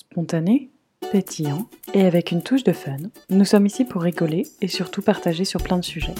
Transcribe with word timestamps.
Spontané, 0.00 0.70
pétillant 1.10 1.68
et 1.92 2.06
avec 2.06 2.30
une 2.30 2.44
touche 2.44 2.62
de 2.62 2.72
fun, 2.72 2.98
nous 3.30 3.44
sommes 3.44 3.66
ici 3.66 3.84
pour 3.84 4.02
rigoler 4.02 4.44
et 4.60 4.68
surtout 4.68 5.02
partager 5.02 5.44
sur 5.44 5.60
plein 5.60 5.76
de 5.76 5.84
sujets. 5.84 6.14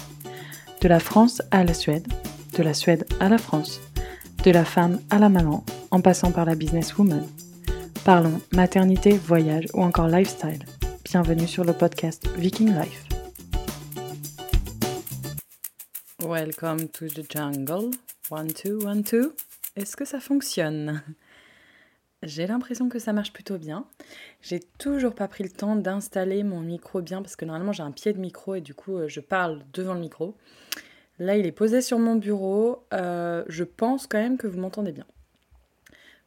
De 0.80 0.88
la 0.88 0.98
France 0.98 1.42
à 1.52 1.62
la 1.62 1.74
Suède, 1.74 2.08
de 2.56 2.64
la 2.64 2.74
Suède 2.74 3.06
à 3.20 3.28
la 3.28 3.38
France, 3.38 3.80
de 4.42 4.50
la 4.50 4.64
femme 4.64 4.98
à 5.10 5.20
la 5.20 5.28
maman, 5.28 5.64
en 5.92 6.00
passant 6.00 6.32
par 6.32 6.44
la 6.44 6.56
businesswoman. 6.56 7.24
Parlons 8.04 8.40
maternité, 8.52 9.12
voyage 9.12 9.66
ou 9.74 9.82
encore 9.82 10.08
lifestyle. 10.08 10.64
Bienvenue 11.04 11.46
sur 11.46 11.62
le 11.62 11.72
podcast 11.72 12.26
Viking 12.36 12.74
Life. 12.74 13.04
Welcome 16.20 16.88
to 16.88 17.06
the 17.06 17.24
jungle. 17.30 17.92
One, 18.28 18.52
two, 18.52 18.80
one, 18.84 19.04
two. 19.04 19.34
Est-ce 19.76 19.96
que 19.96 20.04
ça 20.04 20.18
fonctionne? 20.18 21.00
J'ai 22.24 22.48
l'impression 22.48 22.88
que 22.88 22.98
ça 22.98 23.12
marche 23.12 23.32
plutôt 23.32 23.58
bien. 23.58 23.86
J'ai 24.42 24.60
toujours 24.78 25.14
pas 25.14 25.28
pris 25.28 25.44
le 25.44 25.50
temps 25.50 25.76
d'installer 25.76 26.42
mon 26.42 26.60
micro 26.60 27.00
bien 27.00 27.22
parce 27.22 27.36
que 27.36 27.44
normalement 27.44 27.72
j'ai 27.72 27.84
un 27.84 27.92
pied 27.92 28.12
de 28.12 28.18
micro 28.18 28.56
et 28.56 28.60
du 28.60 28.74
coup 28.74 28.96
euh, 28.96 29.08
je 29.08 29.20
parle 29.20 29.62
devant 29.72 29.94
le 29.94 30.00
micro. 30.00 30.36
Là 31.20 31.36
il 31.36 31.46
est 31.46 31.52
posé 31.52 31.80
sur 31.80 31.98
mon 32.00 32.16
bureau. 32.16 32.84
Euh, 32.92 33.44
je 33.48 33.62
pense 33.62 34.08
quand 34.08 34.18
même 34.18 34.36
que 34.36 34.48
vous 34.48 34.58
m'entendez 34.58 34.90
bien. 34.90 35.06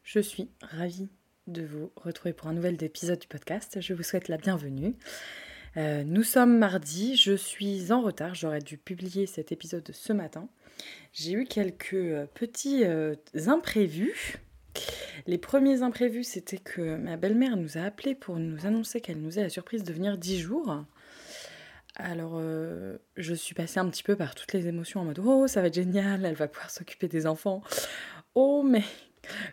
Je 0.04 0.22
suis 0.22 0.50
ravie 0.62 1.10
de 1.48 1.64
vous 1.64 1.92
retrouver 1.98 2.32
pour 2.32 2.48
un 2.48 2.54
nouvel 2.54 2.82
épisode 2.82 3.20
du 3.20 3.28
podcast. 3.28 3.82
Je 3.82 3.94
vous 3.94 4.04
souhaite 4.04 4.30
la 4.30 4.38
bienvenue. 4.38 4.96
Euh, 5.76 6.04
nous 6.06 6.24
sommes 6.24 6.58
mardi, 6.58 7.18
je 7.18 7.34
suis 7.34 7.92
en 7.92 8.02
retard, 8.02 8.34
j'aurais 8.34 8.60
dû 8.60 8.78
publier 8.78 9.26
cet 9.26 9.52
épisode 9.52 9.90
ce 9.92 10.14
matin. 10.14 10.48
J'ai 11.12 11.34
eu 11.34 11.46
quelques 11.46 12.28
petits 12.34 12.84
imprévus. 13.48 14.40
Les 15.28 15.38
premiers 15.38 15.84
imprévus, 15.84 16.24
c'était 16.24 16.58
que 16.58 16.96
ma 16.98 17.18
belle-mère 17.18 17.58
nous 17.58 17.78
a 17.78 17.82
appelé 17.82 18.16
pour 18.16 18.38
nous 18.38 18.66
annoncer 18.66 19.02
qu'elle 19.02 19.22
nous 19.22 19.38
a 19.38 19.44
la 19.44 19.50
surprise 19.50 19.84
de 19.84 19.94
venir 19.94 20.18
10 20.18 20.40
jours. 20.40 20.84
Alors, 21.96 22.42
je 23.18 23.34
suis 23.34 23.54
passée 23.54 23.80
un 23.80 23.90
petit 23.90 24.02
peu 24.04 24.16
par 24.16 24.34
toutes 24.34 24.54
les 24.54 24.68
émotions 24.68 25.02
en 25.02 25.06
mode 25.06 25.20
Oh, 25.24 25.48
ça 25.48 25.62
va 25.62 25.68
être 25.68 25.76
génial, 25.76 26.26
elle 26.26 26.36
va 26.36 26.48
pouvoir 26.48 26.72
s'occuper 26.72 27.08
des 27.08 27.28
enfants. 27.28 27.62
Oh, 28.34 28.64
mais 28.64 28.84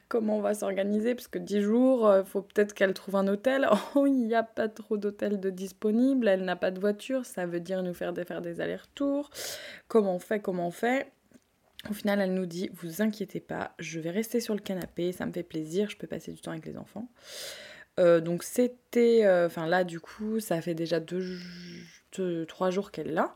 comment 0.08 0.38
on 0.38 0.40
va 0.40 0.54
s'organiser? 0.54 1.14
Parce 1.14 1.28
que 1.28 1.38
10 1.38 1.62
jours, 1.62 2.00
il 2.02 2.18
euh, 2.18 2.24
faut 2.24 2.42
peut-être 2.42 2.74
qu'elle 2.74 2.94
trouve 2.94 3.16
un 3.16 3.26
hôtel. 3.28 3.68
Oh, 3.94 4.06
il 4.06 4.26
n'y 4.26 4.34
a 4.34 4.42
pas 4.42 4.68
trop 4.68 4.96
d'hôtels 4.96 5.40
de 5.40 5.50
disponibles, 5.50 6.28
elle 6.28 6.44
n'a 6.44 6.56
pas 6.56 6.70
de 6.70 6.78
voiture, 6.78 7.24
ça 7.26 7.46
veut 7.46 7.60
dire 7.60 7.82
nous 7.82 7.94
faire 7.94 8.14
faire 8.26 8.42
des 8.42 8.60
allers-retours. 8.60 9.30
Comment 9.88 10.16
on 10.16 10.18
fait, 10.18 10.40
comment 10.40 10.68
on 10.68 10.70
fait? 10.70 11.10
Au 11.88 11.92
final, 11.92 12.20
elle 12.20 12.34
nous 12.34 12.46
dit, 12.46 12.70
vous 12.74 13.02
inquiétez 13.02 13.40
pas, 13.40 13.74
je 13.78 14.00
vais 14.00 14.10
rester 14.10 14.40
sur 14.40 14.54
le 14.54 14.60
canapé, 14.60 15.12
ça 15.12 15.26
me 15.26 15.32
fait 15.32 15.44
plaisir, 15.44 15.88
je 15.88 15.96
peux 15.96 16.08
passer 16.08 16.32
du 16.32 16.40
temps 16.40 16.50
avec 16.50 16.66
les 16.66 16.76
enfants. 16.76 17.08
Euh, 17.98 18.20
donc 18.20 18.42
c'était, 18.42 19.24
euh, 19.24 19.46
enfin 19.46 19.66
là 19.66 19.84
du 19.84 20.00
coup, 20.00 20.40
ça 20.40 20.60
fait 20.60 20.74
déjà 20.74 21.00
deux, 21.00 22.46
trois 22.46 22.70
jours 22.70 22.90
qu'elle 22.90 23.08
est 23.08 23.12
là. 23.12 23.34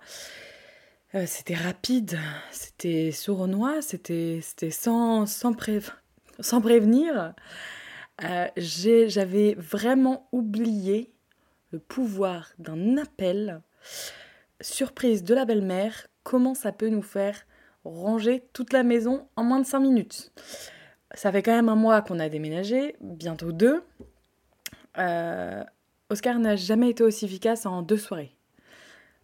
c'était 1.27 1.55
rapide, 1.55 2.19
c'était 2.51 3.13
sournois, 3.13 3.81
c'était 3.81 4.41
sans 4.43 5.27
prévenir, 6.61 7.35
euh, 8.25 8.47
j'avais 8.57 9.55
vraiment 9.55 10.29
oublié 10.33 11.13
le 11.71 11.79
pouvoir 11.79 12.53
d'un 12.59 12.99
appel 12.99 13.63
surprise 14.61 15.25
de 15.25 15.35
la 15.35 15.45
belle-mère, 15.45 16.07
comment 16.23 16.55
ça 16.55 16.73
peut 16.73 16.89
nous 16.89 17.03
faire 17.03 17.47
ranger 17.85 18.43
toute 18.53 18.73
la 18.73 18.83
maison 18.83 19.27
en 19.37 19.45
moins 19.45 19.61
de 19.61 19.67
5 19.67 19.81
minutes. 19.81 20.33
Ça 21.15 21.31
fait 21.31 21.43
quand 21.43 21.55
même 21.55 21.69
un 21.69 21.77
mois 21.77 22.03
qu'on 22.03 22.19
a 22.19 22.29
déménagé, 22.29 22.97
bientôt 23.01 23.53
deux. 23.53 23.83
Euh, 24.99 25.63
Oscar 26.11 26.39
n'a 26.39 26.57
jamais 26.57 26.91
été 26.91 27.03
aussi 27.03 27.25
efficace 27.25 27.67
en 27.67 27.83
deux 27.83 27.97
soirées. 27.97 28.35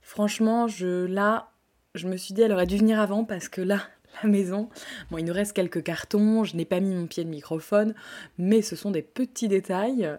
Franchement, 0.03 0.69
je, 0.69 1.05
là, 1.07 1.51
je 1.95 2.09
me 2.09 2.17
suis 2.17 2.35
dit, 2.35 2.43
elle 2.43 2.53
aurait 2.53 2.67
dû 2.67 2.77
venir 2.77 3.01
avant 3.01 3.25
parce 3.25 3.49
que 3.49 3.61
là, 3.61 3.81
la 4.23 4.29
maison. 4.29 4.69
Bon, 5.11 5.19
il 5.19 5.25
nous 5.25 5.33
reste 5.33 5.53
quelques 5.53 5.83
cartons, 5.83 6.45
je 6.45 6.57
n'ai 6.57 6.65
pas 6.65 6.81
mis 6.81 6.95
mon 6.95 7.07
pied 7.07 7.25
de 7.25 7.29
microphone, 7.29 7.95
mais 8.39 8.63
ce 8.63 8.77
sont 8.77 8.91
des 8.91 9.03
petits 9.03 9.49
détails. 9.49 10.11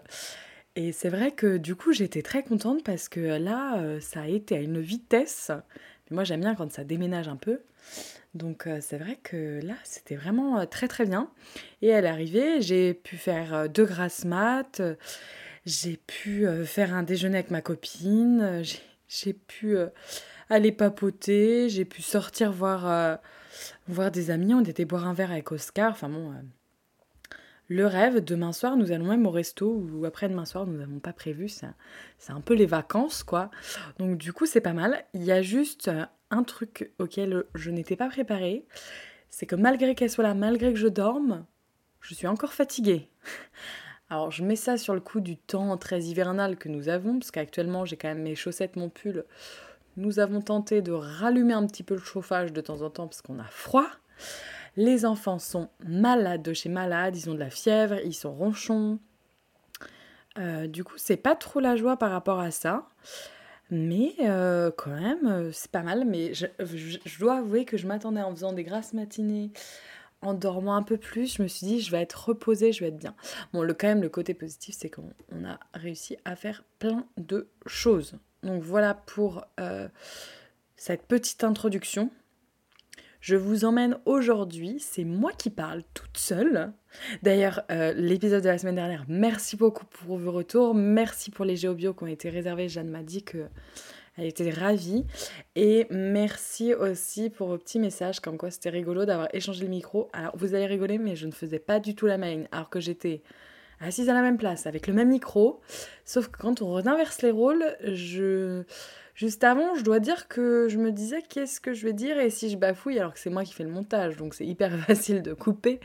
Et 0.76 0.92
c'est 0.92 1.10
vrai 1.10 1.32
que 1.32 1.58
du 1.58 1.76
coup, 1.76 1.92
j'étais 1.92 2.22
très 2.22 2.44
contente 2.44 2.84
parce 2.84 3.10
que 3.10 3.20
là, 3.20 3.80
euh, 3.80 4.00
ça 4.00 4.22
a 4.22 4.28
été 4.28 4.56
à 4.56 4.62
une 4.62 4.80
vitesse. 4.80 5.52
moi, 6.12 6.24
j'aime 6.24 6.42
bien 6.42 6.56
quand 6.56 6.72
ça 6.72 6.84
déménage 6.84 7.28
un 7.28 7.36
peu. 7.36 7.62
Donc 8.34 8.68
euh, 8.68 8.80
c'est 8.82 8.98
vrai 8.98 9.18
que 9.22 9.60
là, 9.64 9.76
c'était 9.84 10.16
vraiment 10.16 10.60
euh, 10.60 10.66
très 10.66 10.88
très 10.88 11.06
bien. 11.06 11.32
Et 11.82 11.88
elle 11.88 12.06
est 12.06 12.10
arrivée, 12.10 12.62
j'ai 12.62 12.94
pu 12.94 13.18
faire 13.18 13.70
deux 13.70 13.86
grasses 13.86 14.26
maths, 14.26 14.82
j'ai 15.66 15.98
pu 15.98 16.46
faire 16.66 16.94
un 16.94 17.04
déjeuner 17.04 17.40
avec 17.40 17.52
ma 17.52 17.62
copine, 17.62 18.64
j'ai 19.08 19.34
pu 19.34 19.78
aller 20.50 20.72
papoter, 20.72 21.70
j'ai 21.70 21.86
pu 21.86 22.02
sortir 22.02 22.52
voir 22.52 23.20
voir 23.88 24.12
des 24.12 24.32
amis, 24.32 24.54
on 24.54 24.64
était 24.64 24.86
boire 24.86 25.08
un 25.08 25.14
verre 25.14 25.32
avec 25.32 25.52
Oscar, 25.52 25.92
enfin 25.92 26.10
bon, 26.10 26.32
euh, 26.32 26.36
le 27.70 27.86
rêve, 27.86 28.24
demain 28.24 28.52
soir 28.52 28.76
nous 28.76 28.92
allons 28.92 29.06
même 29.06 29.26
au 29.26 29.32
resto, 29.32 29.72
ou 29.72 30.04
après-demain 30.06 30.46
soir 30.46 30.66
nous 30.66 30.78
n'avons 30.78 31.00
pas 31.00 31.14
prévu, 31.14 31.48
c'est 31.48 31.68
un 32.32 32.42
peu 32.42 32.56
les 32.56 32.66
vacances 32.66 33.24
quoi. 33.24 33.52
Donc 34.00 34.18
du 34.18 34.34
coup 34.34 34.46
c'est 34.46 34.60
pas 34.60 34.74
mal. 34.74 35.06
Il 35.14 35.24
y 35.24 35.32
a 35.32 35.42
juste 35.42 35.88
euh, 35.88 36.06
un 36.32 36.44
truc 36.44 36.92
auquel 37.00 37.46
je 37.56 37.72
n'étais 37.72 37.96
pas 37.96 38.10
préparée, 38.10 38.66
c'est 39.30 39.46
que 39.46 39.56
malgré 39.56 39.96
qu'elle 39.96 40.10
soit 40.10 40.24
là, 40.24 40.34
malgré 40.34 40.74
que 40.74 40.80
je 40.80 40.88
dorme, 40.88 41.46
je 42.02 42.16
suis 42.16 42.28
encore 42.28 42.54
fatiguée. 42.54 43.10
Alors 44.10 44.32
je 44.32 44.44
mets 44.44 44.56
ça 44.56 44.78
sur 44.78 44.96
le 44.96 45.00
coup 45.00 45.20
du 45.20 45.38
temps 45.38 45.78
très 45.78 46.02
hivernal 46.02 46.58
que 46.58 46.68
nous 46.68 46.90
avons, 46.90 47.20
parce 47.20 47.30
qu'actuellement 47.30 47.86
j'ai 47.86 47.96
quand 47.96 48.08
même 48.08 48.24
mes 48.24 48.36
chaussettes, 48.36 48.76
mon 48.76 48.90
pull 48.90 49.26
nous 50.00 50.20
avons 50.20 50.42
tenté 50.42 50.82
de 50.82 50.92
rallumer 50.92 51.54
un 51.54 51.66
petit 51.68 51.84
peu 51.84 51.94
le 51.94 52.02
chauffage 52.02 52.54
de 52.54 52.62
temps 52.62 52.82
en 52.82 52.90
temps 52.90 53.08
parce 53.08 53.22
qu'on 53.22 53.40
a 53.40 53.46
froid. 53.46 53.88
Les 54.80 55.06
enfants 55.06 55.40
sont 55.40 55.68
malades 55.86 56.42
de 56.42 56.54
chez 56.54 56.70
malades, 56.70 57.18
ils 57.18 57.30
ont 57.30 57.34
de 57.34 57.40
la 57.40 57.50
fièvre, 57.50 57.98
ils 58.06 58.14
sont 58.14 58.32
ronchons. 58.32 58.98
Euh, 60.38 60.68
du 60.68 60.86
coup, 60.86 60.94
c'est 60.96 61.18
pas 61.18 61.36
trop 61.36 61.60
la 61.60 61.76
joie 61.76 61.98
par 61.98 62.12
rapport 62.12 62.40
à 62.40 62.50
ça. 62.50 62.88
Mais 63.72 64.14
euh, 64.22 64.72
quand 64.72 64.98
même, 64.98 65.28
euh, 65.28 65.52
c'est 65.52 65.70
pas 65.70 65.84
mal. 65.84 66.06
Mais 66.06 66.34
je, 66.34 66.46
dois 67.20 67.40
avouer 67.40 67.66
que 67.66 67.76
je 67.76 67.88
m'attendais 67.88 68.22
en 68.22 68.32
faisant 68.32 68.54
des 68.54 68.64
grasses 68.64 68.94
matinées, 68.94 69.52
en 70.22 70.34
dormant 70.34 70.78
un 70.78 70.84
peu 70.84 70.96
plus. 70.96 71.36
Je 71.36 71.44
me 71.44 71.50
suis 71.50 71.68
dit, 71.68 71.82
je 71.82 71.92
vais 71.92 72.02
être 72.02 72.30
reposée, 72.30 72.72
je 72.72 72.80
vais 72.80 72.88
être 72.88 72.98
bien. 72.98 73.16
Bon, 73.52 73.64
le, 73.64 73.74
quand 73.74 73.88
même, 73.88 74.02
le 74.02 74.08
côté 74.08 74.34
positif, 74.34 74.76
c'est 74.80 74.90
qu'on 74.90 75.12
a 75.44 75.60
réussi 75.74 76.16
à 76.24 76.38
faire 76.38 76.64
plein 76.80 77.06
de 77.18 77.50
choses. 77.66 78.16
Donc 78.44 78.64
voilà 78.64 78.94
pour 78.94 79.46
cette 80.78 81.02
petite 81.02 81.44
introduction. 81.44 82.12
Je 83.20 83.36
vous 83.36 83.66
emmène 83.66 83.98
aujourd'hui, 84.06 84.78
c'est 84.80 85.04
moi 85.04 85.32
qui 85.38 85.50
parle 85.50 85.84
toute 85.94 86.18
seule. 86.18 86.72
D'ailleurs, 87.22 87.64
euh, 87.70 87.94
l'épisode 87.94 88.44
de 88.44 88.48
la 88.48 88.58
semaine 88.58 88.76
dernière, 88.76 89.06
merci 89.10 89.58
beaucoup 89.58 89.86
pour 89.86 90.18
vos 90.18 90.32
retours, 90.32 90.74
merci 90.74 91.30
pour 91.30 91.44
les 91.44 91.58
géobios 91.58 91.94
qui 91.94 92.04
ont 92.04 92.08
été 92.08 92.30
réservés. 92.30 92.70
Jeanne 92.70 92.90
m'a 92.90 93.04
dit 93.04 93.24
que 93.24 93.48
elle 94.18 94.26
était 94.26 94.50
ravie. 94.50 95.06
Et 95.56 95.88
merci 95.90 96.74
aussi 96.74 97.30
pour 97.30 97.48
vos 97.48 97.58
petits 97.58 97.80
messages, 97.80 98.20
comme 98.20 98.38
quoi 98.38 98.52
c'était 98.52 98.70
rigolo 98.70 99.06
d'avoir 99.06 99.30
échangé 99.34 99.64
le 99.64 99.70
micro. 99.70 100.10
Alors, 100.14 100.36
vous 100.36 100.56
allez 100.56 100.66
rigoler, 100.66 100.98
mais 100.98 101.16
je 101.16 101.26
ne 101.26 101.32
faisais 101.32 101.60
pas 101.60 101.80
du 101.80 101.96
tout 101.96 102.06
la 102.06 102.18
main, 102.18 102.44
alors 102.52 102.70
que 102.70 102.80
j'étais 102.80 103.22
assise 103.80 104.10
à 104.10 104.14
la 104.14 104.22
même 104.22 104.38
place, 104.38 104.68
avec 104.68 104.88
le 104.88 104.94
même 104.94 105.10
micro. 105.10 105.62
Sauf 106.04 106.28
que 106.28 106.38
quand 106.38 106.62
on 106.62 106.76
inverse 106.86 107.22
les 107.22 107.32
rôles, 107.32 107.64
je... 107.84 108.64
Juste 109.20 109.44
avant, 109.44 109.76
je 109.76 109.84
dois 109.84 110.00
dire 110.00 110.30
que 110.30 110.70
je 110.70 110.78
me 110.78 110.94
disais 110.94 111.22
qu'est-ce 111.22 111.60
que 111.60 111.74
je 111.74 111.86
vais 111.86 111.92
dire 111.92 112.18
et 112.18 112.30
si 112.30 112.50
je 112.50 112.56
bafouille 112.56 113.00
alors 113.00 113.14
que 113.14 113.20
c'est 113.20 113.30
moi 113.30 113.44
qui 113.44 113.54
fais 113.54 113.66
le 113.66 113.70
montage, 113.70 114.16
donc 114.16 114.34
c'est 114.34 114.46
hyper 114.46 114.80
facile 114.86 115.22
de 115.22 115.34
couper. 115.34 115.82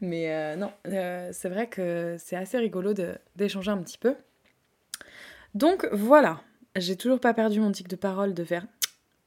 Mais 0.00 0.34
euh, 0.34 0.56
non, 0.56 0.72
euh, 0.88 1.28
c'est 1.32 1.48
vrai 1.48 1.68
que 1.68 2.16
c'est 2.18 2.34
assez 2.34 2.58
rigolo 2.58 2.92
d'échanger 3.36 3.70
un 3.70 3.78
petit 3.78 3.98
peu. 3.98 4.16
Donc 5.54 5.88
voilà, 5.92 6.40
j'ai 6.74 6.96
toujours 6.96 7.20
pas 7.20 7.32
perdu 7.34 7.60
mon 7.60 7.70
tic 7.70 7.86
de 7.86 7.94
parole 7.94 8.34
de 8.34 8.42
faire 8.42 8.66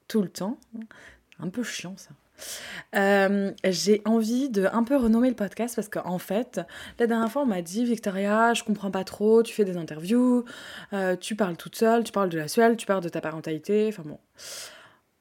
tout 0.06 0.20
le 0.20 0.28
temps. 0.28 0.58
Un 1.40 1.48
peu 1.48 1.62
chiant 1.62 1.96
ça. 1.96 2.10
Euh, 2.94 3.52
j'ai 3.64 4.02
envie 4.04 4.48
de 4.48 4.66
un 4.72 4.84
peu 4.84 4.96
renommer 4.96 5.28
le 5.28 5.34
podcast 5.34 5.76
parce 5.76 5.88
qu'en 5.88 6.18
fait, 6.18 6.60
la 6.98 7.06
dernière 7.06 7.30
fois, 7.30 7.42
on 7.42 7.46
m'a 7.46 7.62
dit 7.62 7.84
Victoria, 7.84 8.54
je 8.54 8.64
comprends 8.64 8.90
pas 8.90 9.04
trop, 9.04 9.42
tu 9.42 9.54
fais 9.54 9.64
des 9.64 9.76
interviews, 9.76 10.44
euh, 10.92 11.16
tu 11.16 11.36
parles 11.36 11.56
toute 11.56 11.76
seule, 11.76 12.04
tu 12.04 12.12
parles 12.12 12.28
de 12.28 12.38
la 12.38 12.48
Suède, 12.48 12.76
tu 12.76 12.86
parles 12.86 13.02
de 13.02 13.08
ta 13.08 13.20
parentalité, 13.20 13.86
enfin 13.88 14.02
bon. 14.04 14.18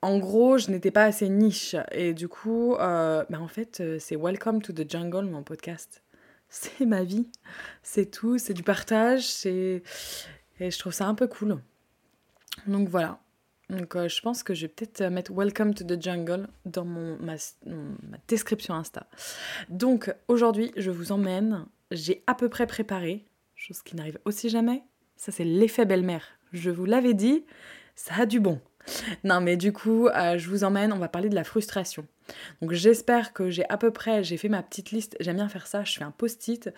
En 0.01 0.19
gros, 0.19 0.57
je 0.57 0.69
n'étais 0.69 0.91
pas 0.91 1.05
assez 1.05 1.29
niche 1.29 1.75
et 1.91 2.13
du 2.13 2.27
coup, 2.27 2.75
euh, 2.75 3.23
bah 3.29 3.39
en 3.41 3.47
fait, 3.47 3.81
c'est 3.99 4.15
Welcome 4.15 4.61
to 4.61 4.71
the 4.71 4.89
Jungle, 4.89 5.25
mon 5.25 5.43
podcast. 5.43 6.01
C'est 6.49 6.85
ma 6.85 7.03
vie, 7.03 7.27
c'est 7.81 8.05
tout, 8.05 8.37
c'est 8.37 8.53
du 8.53 8.63
partage. 8.63 9.45
Et 9.45 9.81
je 10.59 10.79
trouve 10.79 10.93
ça 10.93 11.05
un 11.05 11.15
peu 11.15 11.27
cool. 11.27 11.57
Donc 12.67 12.87
voilà, 12.87 13.19
donc 13.69 13.95
euh, 13.95 14.07
je 14.07 14.21
pense 14.21 14.43
que 14.43 14.53
je 14.53 14.63
vais 14.63 14.67
peut-être 14.67 15.01
euh, 15.01 15.09
mettre 15.09 15.31
Welcome 15.33 15.73
to 15.73 15.83
the 15.83 16.01
Jungle 16.01 16.47
dans 16.65 16.85
mon, 16.85 17.17
ma, 17.17 17.35
description 18.27 18.75
Insta. 18.75 19.07
Donc 19.69 20.13
aujourd'hui, 20.27 20.71
je 20.77 20.91
vous 20.91 21.11
emmène, 21.11 21.65
j'ai 21.91 22.23
à 22.27 22.35
peu 22.35 22.49
près 22.49 22.67
préparé, 22.67 23.25
chose 23.55 23.81
qui 23.81 23.95
n'arrive 23.95 24.19
aussi 24.25 24.49
jamais. 24.49 24.83
Ça, 25.17 25.31
c'est 25.31 25.45
l'effet 25.45 25.85
belle-mère. 25.85 26.27
Je 26.53 26.69
vous 26.69 26.85
l'avais 26.85 27.13
dit, 27.13 27.45
ça 27.95 28.15
a 28.19 28.25
du 28.25 28.39
bon. 28.39 28.59
Non, 29.23 29.41
mais 29.41 29.57
du 29.57 29.73
coup, 29.73 30.07
euh, 30.07 30.37
je 30.37 30.49
vous 30.49 30.63
emmène, 30.63 30.93
on 30.93 30.99
va 30.99 31.07
parler 31.07 31.29
de 31.29 31.35
la 31.35 31.43
frustration. 31.43 32.05
Donc 32.61 32.73
j'espère 32.73 33.33
que 33.33 33.49
j'ai 33.49 33.67
à 33.69 33.77
peu 33.77 33.91
près, 33.91 34.23
j'ai 34.23 34.37
fait 34.37 34.49
ma 34.49 34.61
petite 34.61 34.91
liste, 34.91 35.15
j'aime 35.19 35.37
bien 35.37 35.49
faire 35.49 35.67
ça, 35.67 35.83
je 35.83 35.97
fais 35.97 36.03
un 36.03 36.11
post-it, 36.11 36.69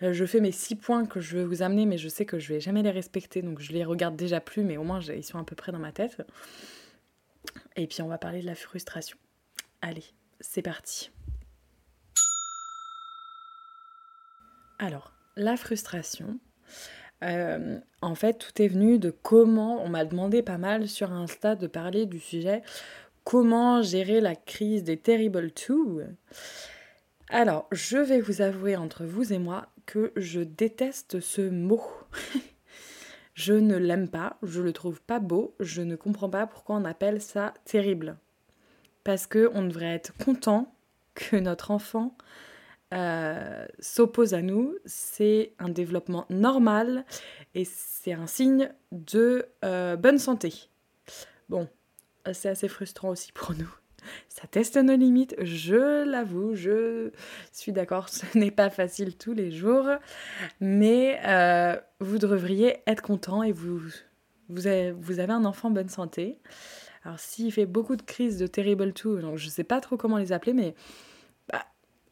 je 0.00 0.24
fais 0.26 0.40
mes 0.40 0.52
six 0.52 0.76
points 0.76 1.06
que 1.06 1.20
je 1.20 1.38
vais 1.38 1.44
vous 1.44 1.62
amener, 1.62 1.86
mais 1.86 1.98
je 1.98 2.08
sais 2.08 2.26
que 2.26 2.38
je 2.38 2.52
vais 2.52 2.60
jamais 2.60 2.82
les 2.82 2.90
respecter, 2.90 3.42
donc 3.42 3.60
je 3.60 3.72
les 3.72 3.84
regarde 3.84 4.16
déjà 4.16 4.40
plus, 4.40 4.62
mais 4.62 4.76
au 4.76 4.84
moins 4.84 5.00
ils 5.00 5.24
sont 5.24 5.38
à 5.38 5.44
peu 5.44 5.56
près 5.56 5.72
dans 5.72 5.78
ma 5.78 5.92
tête. 5.92 6.22
Et 7.76 7.86
puis 7.86 8.02
on 8.02 8.08
va 8.08 8.18
parler 8.18 8.40
de 8.40 8.46
la 8.46 8.54
frustration. 8.54 9.16
Allez, 9.80 10.04
c'est 10.40 10.62
parti. 10.62 11.10
Alors, 14.78 15.12
la 15.36 15.56
frustration, 15.56 16.38
euh, 17.24 17.78
en 18.02 18.14
fait, 18.14 18.34
tout 18.34 18.62
est 18.62 18.68
venu 18.68 18.98
de 18.98 19.10
comment, 19.10 19.82
on 19.82 19.88
m'a 19.88 20.04
demandé 20.04 20.42
pas 20.42 20.58
mal 20.58 20.88
sur 20.88 21.12
Insta 21.12 21.54
de 21.54 21.66
parler 21.66 22.04
du 22.04 22.20
sujet 22.20 22.62
comment 23.24 23.82
gérer 23.82 24.20
la 24.20 24.36
crise 24.36 24.84
des 24.84 24.98
Terrible 24.98 25.50
Two. 25.50 26.02
Alors, 27.28 27.66
je 27.72 27.96
vais 27.96 28.20
vous 28.20 28.42
avouer 28.42 28.76
entre 28.76 29.04
vous 29.04 29.32
et 29.32 29.38
moi 29.38 29.66
que 29.86 30.12
je 30.16 30.40
déteste 30.40 31.20
ce 31.20 31.42
mot. 31.42 31.82
je 33.34 33.54
ne 33.54 33.76
l'aime 33.76 34.08
pas, 34.08 34.36
je 34.42 34.60
le 34.60 34.72
trouve 34.72 35.00
pas 35.00 35.20
beau, 35.20 35.54
je 35.60 35.82
ne 35.82 35.96
comprends 35.96 36.30
pas 36.30 36.46
pourquoi 36.46 36.76
on 36.76 36.84
appelle 36.84 37.22
ça 37.22 37.54
terrible. 37.64 38.18
Parce 39.04 39.26
que 39.26 39.50
on 39.54 39.64
devrait 39.64 39.94
être 39.94 40.12
content 40.24 40.74
que 41.14 41.36
notre 41.36 41.70
enfant 41.70 42.16
euh, 42.94 43.66
s'oppose 43.78 44.34
à 44.34 44.42
nous, 44.42 44.74
c'est 44.84 45.54
un 45.58 45.68
développement 45.68 46.26
normal 46.30 47.04
et 47.54 47.64
c'est 47.64 48.12
un 48.12 48.26
signe 48.26 48.72
de 48.92 49.46
euh, 49.64 49.96
bonne 49.96 50.18
santé. 50.18 50.68
Bon, 51.48 51.68
c'est 52.32 52.48
assez 52.48 52.68
frustrant 52.68 53.10
aussi 53.10 53.32
pour 53.32 53.54
nous. 53.54 53.72
Ça 54.28 54.46
teste 54.46 54.76
nos 54.76 54.96
limites, 54.96 55.34
je 55.40 56.04
l'avoue, 56.04 56.54
je 56.54 57.10
suis 57.52 57.72
d'accord, 57.72 58.08
ce 58.10 58.24
n'est 58.38 58.50
pas 58.50 58.70
facile 58.70 59.16
tous 59.16 59.32
les 59.32 59.50
jours, 59.50 59.88
mais 60.60 61.20
euh, 61.26 61.76
vous 62.00 62.18
devriez 62.18 62.78
être 62.86 63.02
content 63.02 63.42
et 63.42 63.52
vous, 63.52 63.80
vous, 64.48 64.66
avez, 64.66 65.32
un 65.32 65.44
enfant 65.44 65.68
en 65.68 65.72
bonne 65.72 65.88
santé. 65.88 66.38
Alors 67.04 67.20
s'il 67.20 67.52
fait 67.52 67.66
beaucoup 67.66 67.96
de 67.96 68.02
crises 68.02 68.38
de 68.38 68.46
terrible 68.46 68.92
two, 68.92 69.20
donc 69.20 69.36
je 69.36 69.48
sais 69.48 69.64
pas 69.64 69.80
trop 69.80 69.96
comment 69.96 70.18
les 70.18 70.32
appeler, 70.32 70.52
mais 70.52 70.74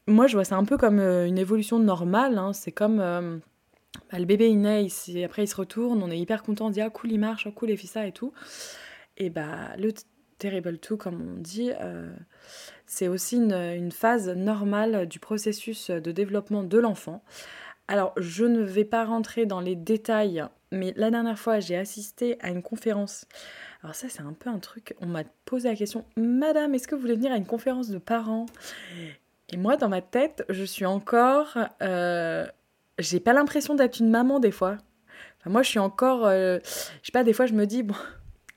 moi, 0.06 0.26
je 0.26 0.36
vois 0.36 0.44
ça 0.44 0.56
un 0.56 0.64
peu 0.64 0.76
comme 0.76 0.98
euh, 0.98 1.26
une 1.26 1.38
évolution 1.38 1.78
normale. 1.78 2.38
Hein. 2.38 2.52
C'est 2.52 2.72
comme 2.72 3.00
euh, 3.00 3.38
bah, 4.10 4.18
le 4.18 4.24
bébé, 4.24 4.52
naît, 4.54 4.86
après 5.24 5.44
il 5.44 5.48
se 5.48 5.56
retourne, 5.56 6.02
on 6.02 6.10
est 6.10 6.18
hyper 6.18 6.42
content, 6.42 6.66
on 6.66 6.70
dit 6.70 6.80
ah 6.80 6.90
cool, 6.90 7.12
il 7.12 7.18
marche, 7.18 7.46
oh, 7.46 7.52
cool, 7.52 7.70
il 7.70 7.78
fait 7.78 7.86
ça 7.86 8.06
et 8.06 8.12
tout. 8.12 8.32
Et 9.16 9.30
bah, 9.30 9.76
le 9.78 9.92
Terrible 10.38 10.78
two, 10.78 10.96
comme 10.96 11.36
on 11.36 11.40
dit, 11.40 11.70
euh, 11.80 12.12
c'est 12.86 13.08
aussi 13.08 13.36
une, 13.36 13.90
phase 13.92 14.28
normale 14.28 15.06
du 15.06 15.18
processus 15.18 15.90
de 15.90 16.12
développement 16.12 16.62
de 16.62 16.78
l'enfant. 16.78 17.22
Alors, 17.88 18.12
je 18.16 18.44
ne 18.44 18.62
vais 18.62 18.84
pas 18.84 19.04
rentrer 19.04 19.46
dans 19.46 19.60
les 19.60 19.76
détails, 19.76 20.44
mais 20.72 20.92
la 20.96 21.10
dernière 21.10 21.38
fois, 21.38 21.60
j'ai 21.60 21.76
assisté 21.76 22.36
à 22.40 22.50
une 22.50 22.62
conférence. 22.62 23.26
Alors 23.82 23.94
ça, 23.94 24.08
c'est 24.08 24.22
un 24.22 24.32
peu 24.32 24.48
un 24.48 24.58
truc, 24.58 24.94
on 25.00 25.06
m'a 25.06 25.24
posé 25.44 25.68
la 25.68 25.76
question, 25.76 26.04
Madame, 26.16 26.74
est-ce 26.74 26.88
que 26.88 26.94
vous 26.94 27.02
voulez 27.02 27.16
venir 27.16 27.32
à 27.32 27.36
une 27.36 27.46
conférence 27.46 27.88
de 27.90 27.98
parents? 27.98 28.46
Et 29.50 29.56
moi, 29.56 29.76
dans 29.76 29.88
ma 29.88 30.00
tête, 30.00 30.44
je 30.48 30.64
suis 30.64 30.86
encore. 30.86 31.58
Euh, 31.82 32.46
j'ai 32.98 33.20
pas 33.20 33.32
l'impression 33.32 33.74
d'être 33.74 34.00
une 34.00 34.10
maman 34.10 34.40
des 34.40 34.50
fois. 34.50 34.78
Moi, 35.46 35.62
je 35.62 35.68
suis 35.68 35.78
encore. 35.78 36.24
Euh, 36.24 36.58
je 36.64 37.06
sais 37.06 37.12
pas, 37.12 37.24
des 37.24 37.34
fois, 37.34 37.46
je 37.46 37.52
me 37.52 37.66
dis, 37.66 37.82
bon, 37.82 37.94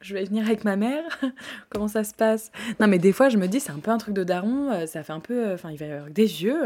je 0.02 0.14
vais 0.14 0.24
venir 0.24 0.46
avec 0.46 0.64
ma 0.64 0.76
mère. 0.76 1.04
Comment 1.70 1.88
ça 1.88 2.04
se 2.04 2.14
passe? 2.14 2.52
Non, 2.80 2.88
mais 2.88 3.00
des 3.00 3.12
fois, 3.12 3.30
je 3.30 3.38
me 3.38 3.48
dis, 3.48 3.60
c'est 3.60 3.72
un 3.72 3.80
peu 3.80 3.92
un 3.92 3.98
truc 3.98 4.14
de 4.14 4.24
daron. 4.24 4.72
Euh, 4.72 4.86
ça 4.86 5.04
fait 5.04 5.14
un 5.14 5.20
peu. 5.20 5.54
Enfin, 5.54 5.72
il 5.72 5.78
va 5.78 5.86
y 5.86 5.92
avoir 5.92 6.10
des 6.10 6.44
yeux. 6.44 6.64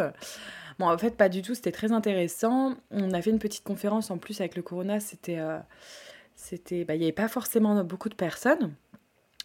Bon, 0.80 0.90
en 0.90 0.98
fait, 0.98 1.16
pas 1.16 1.30
du 1.30 1.42
tout. 1.42 1.56
C'était 1.56 1.72
très 1.72 1.92
intéressant. 1.92 2.76
On 2.92 3.12
a 3.12 3.22
fait 3.22 3.30
une 3.32 3.40
petite 3.40 3.64
conférence 3.64 4.12
en 4.12 4.18
plus 4.18 4.40
avec 4.42 4.56
le 4.56 4.62
Corona. 4.62 5.00
C'était. 5.00 5.40
c'était. 6.36 6.86
Bah, 6.86 6.96
il 6.96 7.00
n'y 7.00 7.06
avait 7.06 7.12
pas 7.12 7.28
forcément 7.28 7.84
beaucoup 7.84 8.10
de 8.10 8.16
personnes. 8.16 8.74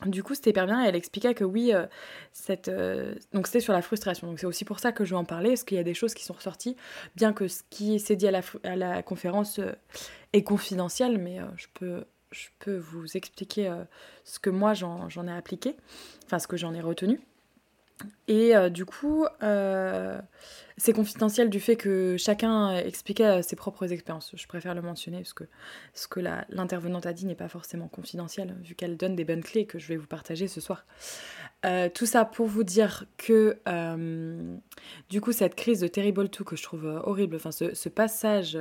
Du 0.04 0.22
coup, 0.22 0.34
c'était 0.34 0.50
hyper 0.50 0.66
bien 0.66 0.84
et 0.84 0.88
elle 0.88 0.96
expliquait 0.96 1.32
que 1.32 1.44
oui, 1.44 1.72
euh, 1.72 1.86
cette, 2.30 2.68
euh, 2.68 3.14
donc 3.32 3.46
c'était 3.46 3.60
sur 3.60 3.72
la 3.72 3.80
frustration. 3.80 4.26
Donc 4.26 4.38
c'est 4.38 4.46
aussi 4.46 4.66
pour 4.66 4.78
ça 4.78 4.92
que 4.92 5.06
je 5.06 5.10
vais 5.10 5.16
en 5.16 5.24
parler, 5.24 5.50
parce 5.50 5.64
qu'il 5.64 5.78
y 5.78 5.80
a 5.80 5.84
des 5.84 5.94
choses 5.94 6.12
qui 6.12 6.22
sont 6.22 6.34
ressorties, 6.34 6.76
bien 7.14 7.32
que 7.32 7.48
ce 7.48 7.62
qui 7.70 7.98
s'est 7.98 8.16
dit 8.16 8.28
à 8.28 8.30
la, 8.30 8.42
à 8.62 8.76
la 8.76 9.02
conférence 9.02 9.58
euh, 9.58 9.72
est 10.34 10.42
confidentiel, 10.42 11.16
mais 11.16 11.38
je, 11.56 11.66
peux, 11.72 12.04
je 12.30 12.48
peux 12.58 12.76
vous 12.76 13.16
expliquer 13.16 13.72
ce 14.24 14.38
que 14.38 14.50
moi 14.50 14.74
j'en 14.74 15.26
ai 15.26 15.32
appliqué, 15.32 15.76
enfin 16.24 16.38
ce 16.38 16.46
que 16.46 16.56
j'en 16.56 16.74
ai 16.74 16.80
retenu. 16.80 17.20
Et 18.28 18.52
du 18.70 18.84
coup, 18.84 19.26
c'est 19.40 20.92
confidentiel 20.92 21.48
du 21.48 21.60
fait 21.60 21.76
que 21.76 22.16
chacun 22.18 22.76
expliquait 22.76 23.42
ses 23.42 23.56
propres 23.56 23.90
expériences. 23.92 24.32
Je 24.34 24.46
préfère 24.46 24.74
le 24.74 24.82
mentionner 24.82 25.18
parce 25.18 25.32
que 25.32 25.44
ce 25.94 26.06
que 26.06 26.20
l'intervenante 26.20 27.06
a 27.06 27.14
dit 27.14 27.24
n'est 27.24 27.34
pas 27.34 27.48
forcément 27.48 27.88
confidentiel, 27.88 28.54
vu 28.62 28.74
qu'elle 28.74 28.96
donne 28.98 29.16
des 29.16 29.24
bonnes 29.24 29.42
clés 29.42 29.64
que 29.64 29.78
je 29.78 29.88
vais 29.88 29.96
vous 29.96 30.06
partager 30.06 30.48
ce 30.48 30.60
soir. 30.60 30.84
Euh, 31.64 31.88
tout 31.92 32.06
ça 32.06 32.24
pour 32.24 32.46
vous 32.46 32.62
dire 32.62 33.06
que, 33.16 33.58
euh, 33.66 34.56
du 35.08 35.20
coup, 35.20 35.32
cette 35.32 35.54
crise 35.54 35.80
de 35.80 35.88
Terrible 35.88 36.28
2 36.28 36.44
que 36.44 36.54
je 36.54 36.62
trouve 36.62 36.86
euh, 36.86 37.00
horrible, 37.02 37.36
enfin, 37.36 37.50
ce, 37.50 37.88
passage 37.88 38.58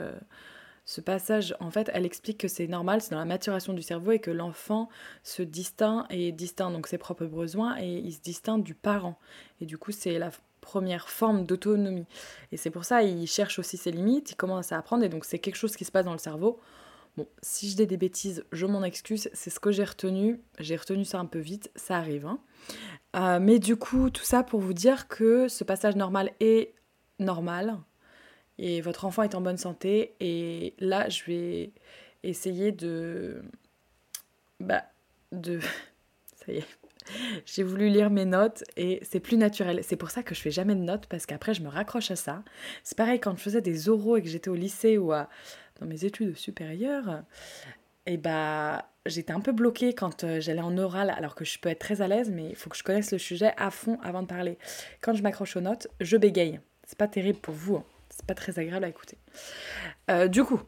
ce 0.86 1.02
passage, 1.02 1.56
en 1.60 1.72
fait, 1.72 1.90
elle 1.94 2.06
explique 2.06 2.38
que 2.38 2.48
c'est 2.48 2.68
normal, 2.68 3.02
c'est 3.02 3.10
dans 3.10 3.18
la 3.18 3.26
maturation 3.26 3.74
du 3.74 3.82
cerveau 3.82 4.12
et 4.12 4.20
que 4.20 4.30
l'enfant 4.30 4.88
se 5.24 5.42
distingue 5.42 6.06
et 6.12 6.32
distingue 6.32 6.74
donc 6.74 6.86
ses 6.86 7.00
propres 7.00 7.26
besoins 7.26 7.76
et 7.82 7.98
il 7.98 8.14
se 8.14 8.22
distingue 8.22 8.64
du 8.64 8.76
parent. 8.76 9.18
Et 9.62 9.66
du 9.66 9.80
coup, 9.80 9.92
c'est 9.92 10.20
la 10.20 10.30
première 10.62 11.10
forme 11.10 11.46
d'autonomie. 11.46 12.06
Et 12.52 12.58
c'est 12.58 12.70
pour 12.70 12.86
ça 12.86 13.02
il 13.02 13.28
cherche 13.28 13.58
aussi 13.58 13.78
ses 13.78 13.92
limites, 13.92 14.32
il 14.32 14.36
commence 14.36 14.72
à 14.72 14.78
apprendre, 14.78 15.04
et 15.04 15.10
donc 15.10 15.26
c'est 15.26 15.40
quelque 15.40 15.56
chose 15.56 15.76
qui 15.76 15.86
se 15.86 15.92
passe 15.92 16.06
dans 16.06 16.12
le 16.12 16.20
cerveau. 16.20 16.60
Bon, 17.18 17.28
si 17.42 17.70
je 17.70 17.78
dis 17.78 17.88
des 17.88 17.98
bêtises, 17.98 18.44
je 18.52 18.66
m'en 18.66 18.84
excuse, 18.84 19.30
c'est 19.34 19.50
ce 19.50 19.60
que 19.60 19.72
j'ai 19.72 19.86
retenu. 19.86 20.42
J'ai 20.60 20.76
retenu 20.76 21.06
ça 21.06 21.18
un 21.18 21.26
peu 21.26 21.40
vite, 21.40 21.72
ça 21.76 21.98
arrive. 21.98 22.26
Hein. 22.26 22.40
Euh, 23.16 23.40
mais 23.40 23.58
du 23.58 23.78
coup, 23.78 24.10
tout 24.10 24.26
ça 24.26 24.44
pour 24.44 24.60
vous 24.60 24.74
dire 24.74 25.08
que 25.08 25.48
ce 25.48 25.64
passage 25.64 25.96
normal 25.96 26.32
est 26.42 26.74
normal, 27.20 27.78
et 28.58 28.82
votre 28.82 29.06
enfant 29.06 29.24
est 29.24 29.36
en 29.36 29.42
bonne 29.42 29.58
santé, 29.58 30.14
et 30.20 30.74
là, 30.80 31.10
je 31.10 31.24
vais 31.26 31.72
essayer 32.24 32.72
de... 32.72 33.44
Bah, 34.60 34.84
de... 35.32 35.60
ça 36.26 36.52
y 36.52 36.58
est, 36.58 36.66
j'ai 37.46 37.64
voulu 37.64 37.90
lire 37.90 38.10
mes 38.10 38.26
notes 38.26 38.64
et 38.78 39.00
c'est 39.04 39.20
plus 39.20 39.38
naturel. 39.38 39.82
C'est 39.84 39.96
pour 39.96 40.12
ça 40.12 40.24
que 40.24 40.36
je 40.36 40.42
fais 40.42 40.52
jamais 40.52 40.76
de 40.76 40.82
notes 40.82 41.08
parce 41.08 41.26
qu'après 41.26 41.54
je 41.54 41.62
me 41.62 41.70
raccroche 41.70 42.12
à 42.12 42.16
ça. 42.16 42.44
C'est 42.84 42.98
pareil 42.98 43.20
quand 43.20 43.36
je 43.36 43.42
faisais 43.42 43.62
des 43.62 43.90
oraux 43.90 44.18
et 44.18 44.22
que 44.22 44.28
j'étais 44.28 44.50
au 44.50 44.56
lycée 44.56 44.98
ou 44.98 45.10
dans 45.10 45.88
mes 45.88 46.06
études 46.06 46.36
supérieures. 46.36 47.24
Et 48.06 48.18
bah 48.18 48.86
j'étais 49.06 49.34
un 49.34 49.40
peu 49.40 49.52
bloquée 49.52 49.94
quand 49.94 50.24
euh, 50.24 50.40
j'allais 50.40 50.62
en 50.62 50.78
oral 50.78 51.12
alors 51.12 51.36
que 51.36 51.46
je 51.46 51.60
peux 51.60 51.70
être 51.70 51.80
très 51.80 52.02
à 52.02 52.08
l'aise 52.08 52.32
mais 52.32 52.50
il 52.50 52.56
faut 52.56 52.72
que 52.72 52.78
je 52.78 52.84
connaisse 52.84 53.12
le 53.12 53.20
sujet 53.20 53.54
à 53.58 53.72
fond 53.72 54.00
avant 54.04 54.22
de 54.22 54.28
parler. 54.28 54.58
Quand 55.02 55.14
je 55.14 55.24
m'accroche 55.24 55.56
aux 55.56 55.62
notes, 55.62 55.88
je 56.00 56.18
bégaye. 56.18 56.60
C'est 56.86 56.98
pas 56.98 57.08
terrible 57.08 57.40
pour 57.40 57.54
vous. 57.54 57.78
Hein. 57.78 57.84
Pas 58.28 58.34
très 58.34 58.60
agréable 58.60 58.86
à 58.86 58.90
écouter. 58.90 59.18
Euh, 60.10 60.28
du 60.28 60.44
coup, 60.44 60.62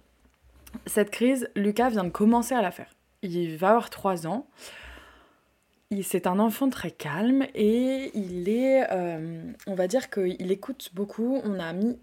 cette 0.85 1.09
crise, 1.09 1.49
Lucas 1.55 1.89
vient 1.89 2.03
de 2.03 2.09
commencer 2.09 2.55
à 2.55 2.61
la 2.61 2.71
faire. 2.71 2.93
Il 3.21 3.57
va 3.57 3.69
avoir 3.69 3.89
3 3.89 4.27
ans 4.27 4.47
c'est 6.01 6.27
un 6.27 6.39
enfant 6.39 6.69
très 6.69 6.91
calme 6.91 7.45
et 7.55 8.11
il 8.13 8.49
est, 8.49 8.85
euh, 8.91 9.53
on 9.67 9.75
va 9.75 9.87
dire 9.87 10.09
qu'il 10.09 10.51
écoute 10.51 10.89
beaucoup. 10.93 11.39
On 11.43 11.59
a 11.59 11.71
mis 11.73 11.97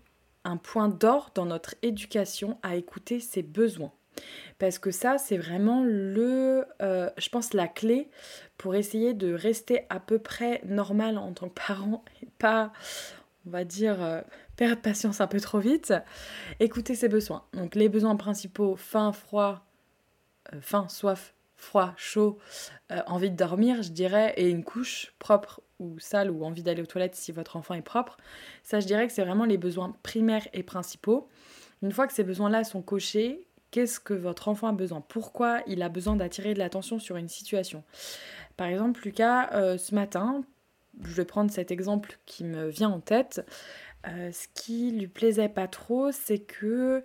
un 0.44 0.56
point 0.56 0.88
d'or 0.88 1.32
dans 1.34 1.46
notre 1.46 1.74
éducation 1.82 2.58
à 2.62 2.76
écouter 2.76 3.20
ses 3.20 3.42
besoins. 3.42 3.92
Parce 4.58 4.78
que 4.78 4.90
ça, 4.90 5.18
c'est 5.18 5.36
vraiment 5.36 5.82
le, 5.84 6.64
euh, 6.80 7.10
je 7.18 7.28
pense, 7.28 7.52
la 7.52 7.66
clé 7.66 8.08
pour 8.56 8.74
essayer 8.74 9.12
de 9.12 9.34
rester 9.34 9.84
à 9.90 10.00
peu 10.00 10.18
près 10.18 10.62
normal 10.64 11.18
en 11.18 11.32
tant 11.32 11.48
que 11.48 11.60
parent 11.66 12.04
et 12.22 12.28
pas, 12.38 12.72
on 13.46 13.50
va 13.50 13.64
dire, 13.64 14.22
perdre 14.56 14.80
patience 14.80 15.20
un 15.20 15.26
peu 15.26 15.40
trop 15.40 15.58
vite. 15.58 15.94
Écouter 16.60 16.94
ses 16.94 17.08
besoins. 17.08 17.44
Donc 17.52 17.74
les 17.74 17.88
besoins 17.88 18.16
principaux, 18.16 18.76
faim, 18.76 19.12
froid, 19.12 19.64
faim, 20.60 20.88
soif, 20.88 21.34
froid, 21.56 21.94
chaud, 21.96 22.38
euh, 22.92 23.00
envie 23.06 23.30
de 23.30 23.36
dormir, 23.36 23.82
je 23.82 23.90
dirais, 23.90 24.34
et 24.36 24.48
une 24.50 24.64
couche 24.64 25.14
propre 25.18 25.60
ou 25.78 25.98
sale 25.98 26.30
ou 26.30 26.44
envie 26.44 26.62
d'aller 26.62 26.82
aux 26.82 26.86
toilettes 26.86 27.14
si 27.14 27.32
votre 27.32 27.56
enfant 27.56 27.74
est 27.74 27.82
propre. 27.82 28.16
Ça, 28.62 28.80
je 28.80 28.86
dirais 28.86 29.06
que 29.06 29.12
c'est 29.12 29.24
vraiment 29.24 29.44
les 29.44 29.58
besoins 29.58 29.94
primaires 30.02 30.46
et 30.52 30.62
principaux. 30.62 31.28
Une 31.82 31.92
fois 31.92 32.06
que 32.06 32.12
ces 32.12 32.24
besoins-là 32.24 32.64
sont 32.64 32.82
cochés, 32.82 33.46
qu'est-ce 33.70 33.98
que 33.98 34.14
votre 34.14 34.48
enfant 34.48 34.68
a 34.68 34.72
besoin? 34.72 35.00
Pourquoi 35.00 35.60
il 35.66 35.82
a 35.82 35.88
besoin 35.88 36.16
d'attirer 36.16 36.54
de 36.54 36.58
l'attention 36.58 36.98
sur 36.98 37.16
une 37.16 37.28
situation? 37.28 37.82
Par 38.56 38.68
exemple, 38.68 39.00
Lucas, 39.04 39.52
euh, 39.52 39.76
ce 39.78 39.94
matin, 39.94 40.44
je 41.02 41.12
vais 41.14 41.24
prendre 41.24 41.50
cet 41.50 41.70
exemple 41.70 42.18
qui 42.24 42.44
me 42.44 42.68
vient 42.68 42.90
en 42.90 43.00
tête. 43.00 43.44
Euh, 44.08 44.30
ce 44.32 44.46
qui 44.54 44.90
lui 44.90 45.06
plaisait 45.08 45.48
pas 45.48 45.68
trop, 45.68 46.12
c'est 46.12 46.40
que 46.40 47.02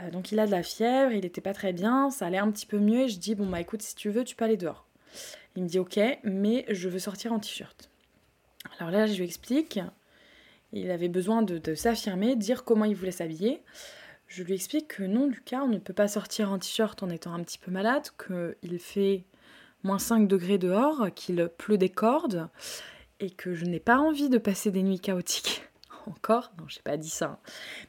Euh, 0.00 0.10
donc 0.10 0.32
il 0.32 0.40
a 0.40 0.46
de 0.46 0.50
la 0.50 0.62
fièvre, 0.62 1.12
il 1.12 1.20
n'était 1.22 1.40
pas 1.40 1.54
très 1.54 1.72
bien, 1.72 2.10
ça 2.10 2.26
allait 2.26 2.38
un 2.38 2.50
petit 2.50 2.66
peu 2.66 2.78
mieux 2.78 3.02
et 3.02 3.08
je 3.08 3.18
dis 3.18 3.34
bon 3.34 3.46
bah 3.46 3.60
écoute 3.60 3.82
si 3.82 3.94
tu 3.94 4.10
veux 4.10 4.24
tu 4.24 4.34
peux 4.34 4.44
aller 4.44 4.56
dehors. 4.56 4.86
Il 5.56 5.62
me 5.62 5.68
dit 5.68 5.78
ok 5.78 6.00
mais 6.24 6.64
je 6.68 6.88
veux 6.88 6.98
sortir 6.98 7.32
en 7.32 7.38
t-shirt. 7.38 7.90
Alors 8.78 8.90
là 8.90 9.06
je 9.06 9.14
lui 9.16 9.24
explique, 9.24 9.78
il 10.72 10.90
avait 10.90 11.08
besoin 11.08 11.42
de, 11.42 11.58
de 11.58 11.74
s'affirmer, 11.76 12.34
dire 12.36 12.64
comment 12.64 12.84
il 12.84 12.96
voulait 12.96 13.12
s'habiller. 13.12 13.62
Je 14.26 14.42
lui 14.42 14.54
explique 14.54 14.88
que 14.88 15.04
non 15.04 15.28
Lucas 15.28 15.62
on 15.62 15.68
ne 15.68 15.78
peut 15.78 15.92
pas 15.92 16.08
sortir 16.08 16.50
en 16.50 16.58
t-shirt 16.58 17.00
en 17.02 17.10
étant 17.10 17.32
un 17.32 17.44
petit 17.44 17.58
peu 17.58 17.70
malade, 17.70 18.08
qu'il 18.26 18.78
fait 18.80 19.24
moins 19.84 20.00
5 20.00 20.26
degrés 20.26 20.58
dehors, 20.58 21.08
qu'il 21.14 21.48
pleut 21.56 21.78
des 21.78 21.90
cordes 21.90 22.48
et 23.20 23.30
que 23.30 23.54
je 23.54 23.64
n'ai 23.64 23.80
pas 23.80 23.98
envie 23.98 24.28
de 24.28 24.38
passer 24.38 24.72
des 24.72 24.82
nuits 24.82 24.98
chaotiques 24.98 25.62
encore, 26.08 26.52
non, 26.58 26.64
j'ai 26.68 26.82
pas 26.82 26.96
dit 26.96 27.10
ça, 27.10 27.26
hein. 27.26 27.38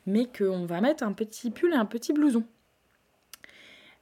mais 0.06 0.26
qu'on 0.26 0.66
va 0.66 0.82
mettre 0.82 1.04
un 1.04 1.14
petit 1.14 1.52
pull 1.52 1.74
et 1.74 1.78
un 1.78 1.86
petit 1.86 2.14
blouson. 2.14 2.44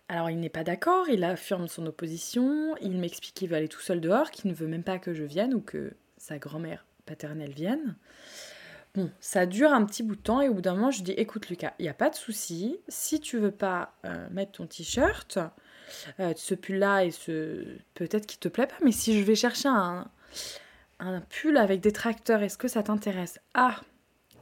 Alors 0.09 0.29
il 0.29 0.39
n'est 0.39 0.49
pas 0.49 0.63
d'accord, 0.63 1.09
il 1.09 1.23
affirme 1.23 1.67
son 1.67 1.85
opposition, 1.85 2.75
il 2.81 2.97
m'explique 2.97 3.33
qu'il 3.33 3.49
veut 3.49 3.55
aller 3.55 3.67
tout 3.67 3.79
seul 3.79 4.01
dehors, 4.01 4.31
qu'il 4.31 4.49
ne 4.49 4.55
veut 4.55 4.67
même 4.67 4.83
pas 4.83 4.99
que 4.99 5.13
je 5.13 5.23
vienne 5.23 5.53
ou 5.53 5.61
que 5.61 5.93
sa 6.17 6.37
grand-mère 6.37 6.85
paternelle 7.05 7.53
vienne. 7.53 7.95
Bon, 8.95 9.09
ça 9.19 9.47
dure 9.47 9.73
un 9.73 9.83
petit 9.85 10.03
bout 10.03 10.15
de 10.15 10.21
temps 10.21 10.41
et 10.41 10.49
au 10.49 10.53
bout 10.53 10.61
d'un 10.61 10.75
moment 10.75 10.91
je 10.91 11.01
dis 11.01 11.13
écoute 11.13 11.49
Lucas, 11.49 11.73
il 11.79 11.83
n'y 11.83 11.89
a 11.89 11.95
pas 11.95 12.11
de 12.11 12.15
souci, 12.15 12.77
si 12.87 13.19
tu 13.19 13.39
veux 13.39 13.51
pas 13.51 13.95
euh, 14.05 14.27
mettre 14.29 14.51
ton 14.51 14.67
t-shirt, 14.67 15.39
euh, 16.19 16.33
ce 16.35 16.53
pull-là 16.53 17.05
et 17.05 17.11
ce 17.11 17.65
peut-être 17.95 18.27
qu'il 18.27 18.39
te 18.39 18.49
plaît 18.49 18.67
pas, 18.67 18.75
mais 18.83 18.91
si 18.91 19.17
je 19.19 19.23
vais 19.23 19.35
chercher 19.35 19.69
un, 19.69 20.07
un 20.99 21.21
pull 21.21 21.57
avec 21.57 21.81
des 21.81 21.91
tracteurs, 21.91 22.43
est-ce 22.43 22.57
que 22.57 22.67
ça 22.67 22.83
t'intéresse? 22.83 23.39
Ah, 23.55 23.81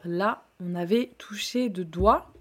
Là, 0.04 0.44
on 0.60 0.76
avait 0.76 1.12
touché 1.18 1.70
de 1.70 1.84
doigt. 1.84 2.32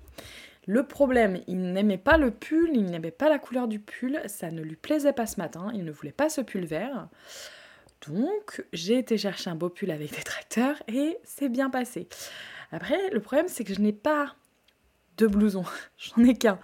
Le 0.66 0.86
problème, 0.86 1.40
il 1.46 1.72
n'aimait 1.72 1.98
pas 1.98 2.16
le 2.16 2.30
pull, 2.30 2.70
il 2.74 2.84
n'aimait 2.84 3.10
pas 3.10 3.28
la 3.28 3.38
couleur 3.38 3.66
du 3.66 3.80
pull, 3.80 4.20
ça 4.26 4.50
ne 4.50 4.62
lui 4.62 4.76
plaisait 4.76 5.12
pas 5.12 5.26
ce 5.26 5.40
matin, 5.40 5.70
il 5.74 5.84
ne 5.84 5.90
voulait 5.90 6.12
pas 6.12 6.28
ce 6.28 6.40
pull 6.40 6.64
vert. 6.64 7.08
Donc, 8.06 8.64
j'ai 8.72 8.98
été 8.98 9.18
chercher 9.18 9.50
un 9.50 9.54
beau 9.54 9.68
pull 9.68 9.90
avec 9.90 10.10
des 10.10 10.22
tracteurs 10.22 10.76
et 10.88 11.18
c'est 11.24 11.48
bien 11.48 11.70
passé. 11.70 12.08
Après, 12.72 13.10
le 13.10 13.20
problème, 13.20 13.48
c'est 13.48 13.64
que 13.64 13.74
je 13.74 13.80
n'ai 13.80 13.92
pas 13.92 14.34
de 15.16 15.26
blouson, 15.26 15.64
j'en 15.96 16.24
ai 16.24 16.34
qu'un. 16.34 16.58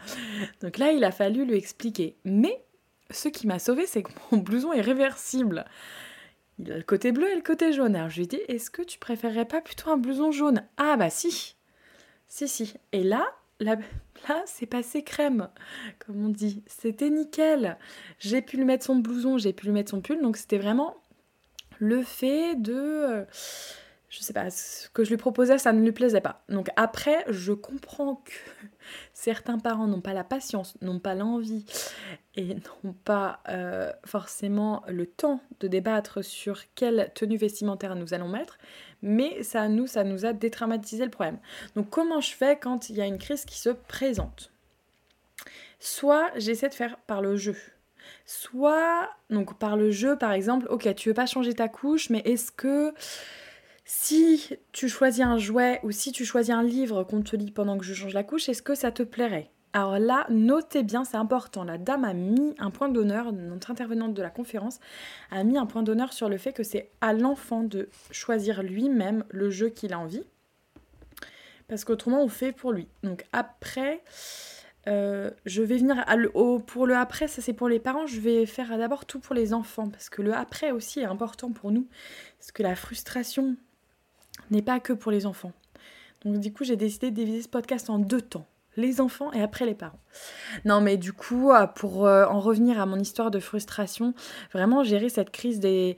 Donc 0.60 0.78
là, 0.78 0.92
il 0.92 1.04
a 1.04 1.10
fallu 1.10 1.44
lui 1.44 1.56
expliquer. 1.56 2.16
Mais 2.24 2.64
ce 3.10 3.28
qui 3.28 3.46
m'a 3.46 3.58
sauvé, 3.58 3.86
c'est 3.86 4.02
que 4.02 4.12
mon 4.30 4.38
blouson 4.38 4.72
est 4.72 4.80
réversible. 4.80 5.64
Il 6.58 6.72
a 6.72 6.76
le 6.76 6.82
côté 6.82 7.12
bleu 7.12 7.30
et 7.30 7.34
le 7.34 7.42
côté 7.42 7.72
jaune. 7.72 7.96
Alors 7.96 8.08
je 8.08 8.16
lui 8.16 8.24
ai 8.24 8.26
dit, 8.26 8.40
est-ce 8.48 8.70
que 8.70 8.82
tu 8.82 8.98
préférerais 8.98 9.44
pas 9.44 9.60
plutôt 9.60 9.90
un 9.90 9.96
blouson 9.96 10.32
jaune? 10.32 10.62
Ah 10.76 10.96
bah 10.96 11.10
si 11.10 11.56
Si, 12.28 12.48
si. 12.48 12.74
Et 12.92 13.02
là, 13.02 13.26
là, 13.60 13.76
là 14.28 14.42
c'est 14.46 14.66
passé 14.66 15.02
crème, 15.02 15.48
comme 15.98 16.24
on 16.24 16.28
dit. 16.28 16.62
C'était 16.66 17.10
nickel. 17.10 17.76
J'ai 18.18 18.40
pu 18.40 18.56
lui 18.56 18.64
mettre 18.64 18.84
son 18.84 18.96
blouson, 18.96 19.38
j'ai 19.38 19.52
pu 19.52 19.66
lui 19.66 19.72
mettre 19.72 19.90
son 19.90 20.00
pull. 20.00 20.20
Donc 20.22 20.36
c'était 20.36 20.58
vraiment 20.58 20.96
le 21.78 22.02
fait 22.02 22.54
de... 22.56 22.74
Euh, 22.74 23.24
je 24.08 24.20
sais 24.20 24.32
pas, 24.32 24.50
ce 24.50 24.88
que 24.90 25.04
je 25.04 25.10
lui 25.10 25.16
proposais, 25.18 25.58
ça 25.58 25.72
ne 25.72 25.82
lui 25.82 25.92
plaisait 25.92 26.22
pas. 26.22 26.42
Donc 26.48 26.68
après, 26.76 27.24
je 27.28 27.52
comprends 27.52 28.16
que 28.24 28.32
certains 29.12 29.58
parents 29.58 29.86
n'ont 29.86 30.00
pas 30.00 30.14
la 30.14 30.24
patience, 30.24 30.74
n'ont 30.80 31.00
pas 31.00 31.14
l'envie 31.14 31.66
et 32.36 32.56
n'ont 32.84 32.94
pas 33.04 33.40
euh, 33.48 33.90
forcément 34.04 34.82
le 34.88 35.06
temps 35.06 35.40
de 35.60 35.68
débattre 35.68 36.22
sur 36.22 36.62
quelle 36.74 37.10
tenue 37.14 37.36
vestimentaire 37.36 37.96
nous 37.96 38.14
allons 38.14 38.28
mettre, 38.28 38.58
mais 39.02 39.42
ça 39.42 39.68
nous, 39.68 39.96
a 39.96 40.32
détraumatisé 40.32 41.04
le 41.04 41.10
problème. 41.10 41.38
Donc 41.74 41.90
comment 41.90 42.20
je 42.20 42.34
fais 42.34 42.58
quand 42.58 42.90
il 42.90 42.96
y 42.96 43.00
a 43.00 43.06
une 43.06 43.18
crise 43.18 43.44
qui 43.44 43.58
se 43.58 43.70
présente? 43.70 44.52
Soit 45.80 46.30
j'essaie 46.36 46.68
de 46.68 46.74
faire 46.74 46.98
par 47.06 47.22
le 47.22 47.36
jeu. 47.36 47.56
Soit, 48.24 49.10
donc 49.30 49.58
par 49.58 49.76
le 49.76 49.90
jeu, 49.90 50.16
par 50.16 50.32
exemple, 50.32 50.66
ok, 50.68 50.94
tu 50.94 51.08
veux 51.08 51.14
pas 51.14 51.26
changer 51.26 51.54
ta 51.54 51.68
couche, 51.68 52.10
mais 52.10 52.22
est-ce 52.24 52.52
que 52.52 52.92
si 53.84 54.56
tu 54.72 54.88
choisis 54.88 55.24
un 55.24 55.38
jouet 55.38 55.80
ou 55.82 55.90
si 55.90 56.12
tu 56.12 56.24
choisis 56.24 56.54
un 56.54 56.62
livre 56.62 57.04
qu'on 57.04 57.22
te 57.22 57.36
lit 57.36 57.50
pendant 57.50 57.78
que 57.78 57.84
je 57.84 57.94
change 57.94 58.14
la 58.14 58.24
couche, 58.24 58.48
est-ce 58.48 58.62
que 58.62 58.74
ça 58.74 58.92
te 58.92 59.02
plairait? 59.02 59.50
Alors 59.76 59.98
là, 59.98 60.24
notez 60.30 60.82
bien, 60.82 61.04
c'est 61.04 61.18
important. 61.18 61.62
La 61.62 61.76
dame 61.76 62.04
a 62.04 62.14
mis 62.14 62.54
un 62.58 62.70
point 62.70 62.88
d'honneur, 62.88 63.30
notre 63.30 63.70
intervenante 63.70 64.14
de 64.14 64.22
la 64.22 64.30
conférence 64.30 64.80
a 65.30 65.44
mis 65.44 65.58
un 65.58 65.66
point 65.66 65.82
d'honneur 65.82 66.14
sur 66.14 66.30
le 66.30 66.38
fait 66.38 66.54
que 66.54 66.62
c'est 66.62 66.88
à 67.02 67.12
l'enfant 67.12 67.62
de 67.62 67.90
choisir 68.10 68.62
lui-même 68.62 69.24
le 69.28 69.50
jeu 69.50 69.68
qu'il 69.68 69.92
a 69.92 69.98
envie. 69.98 70.24
Parce 71.68 71.84
qu'autrement, 71.84 72.22
on 72.22 72.28
fait 72.28 72.52
pour 72.52 72.72
lui. 72.72 72.88
Donc 73.02 73.26
après, 73.34 74.02
euh, 74.86 75.30
je 75.44 75.60
vais 75.60 75.76
venir 75.76 76.02
pour 76.66 76.86
le 76.86 76.96
après, 76.96 77.28
ça 77.28 77.42
c'est 77.42 77.52
pour 77.52 77.68
les 77.68 77.78
parents, 77.78 78.06
je 78.06 78.18
vais 78.18 78.46
faire 78.46 78.78
d'abord 78.78 79.04
tout 79.04 79.20
pour 79.20 79.34
les 79.34 79.52
enfants. 79.52 79.90
Parce 79.90 80.08
que 80.08 80.22
le 80.22 80.32
après 80.32 80.70
aussi 80.70 81.00
est 81.00 81.04
important 81.04 81.52
pour 81.52 81.70
nous. 81.70 81.86
Parce 82.38 82.50
que 82.50 82.62
la 82.62 82.76
frustration 82.76 83.56
n'est 84.50 84.62
pas 84.62 84.80
que 84.80 84.94
pour 84.94 85.12
les 85.12 85.26
enfants. 85.26 85.52
Donc 86.24 86.40
du 86.40 86.50
coup, 86.50 86.64
j'ai 86.64 86.76
décidé 86.76 87.10
de 87.10 87.16
diviser 87.16 87.42
ce 87.42 87.48
podcast 87.48 87.90
en 87.90 87.98
deux 87.98 88.22
temps 88.22 88.46
les 88.76 89.00
enfants 89.00 89.32
et 89.32 89.42
après 89.42 89.66
les 89.66 89.74
parents. 89.74 90.00
Non, 90.64 90.80
mais 90.80 90.96
du 90.96 91.12
coup, 91.12 91.50
euh, 91.50 91.66
pour 91.66 92.06
euh, 92.06 92.26
en 92.26 92.40
revenir 92.40 92.80
à 92.80 92.86
mon 92.86 92.98
histoire 92.98 93.30
de 93.30 93.38
frustration, 93.38 94.14
vraiment 94.52 94.84
gérer 94.84 95.08
cette 95.08 95.30
crise 95.30 95.60
des, 95.60 95.96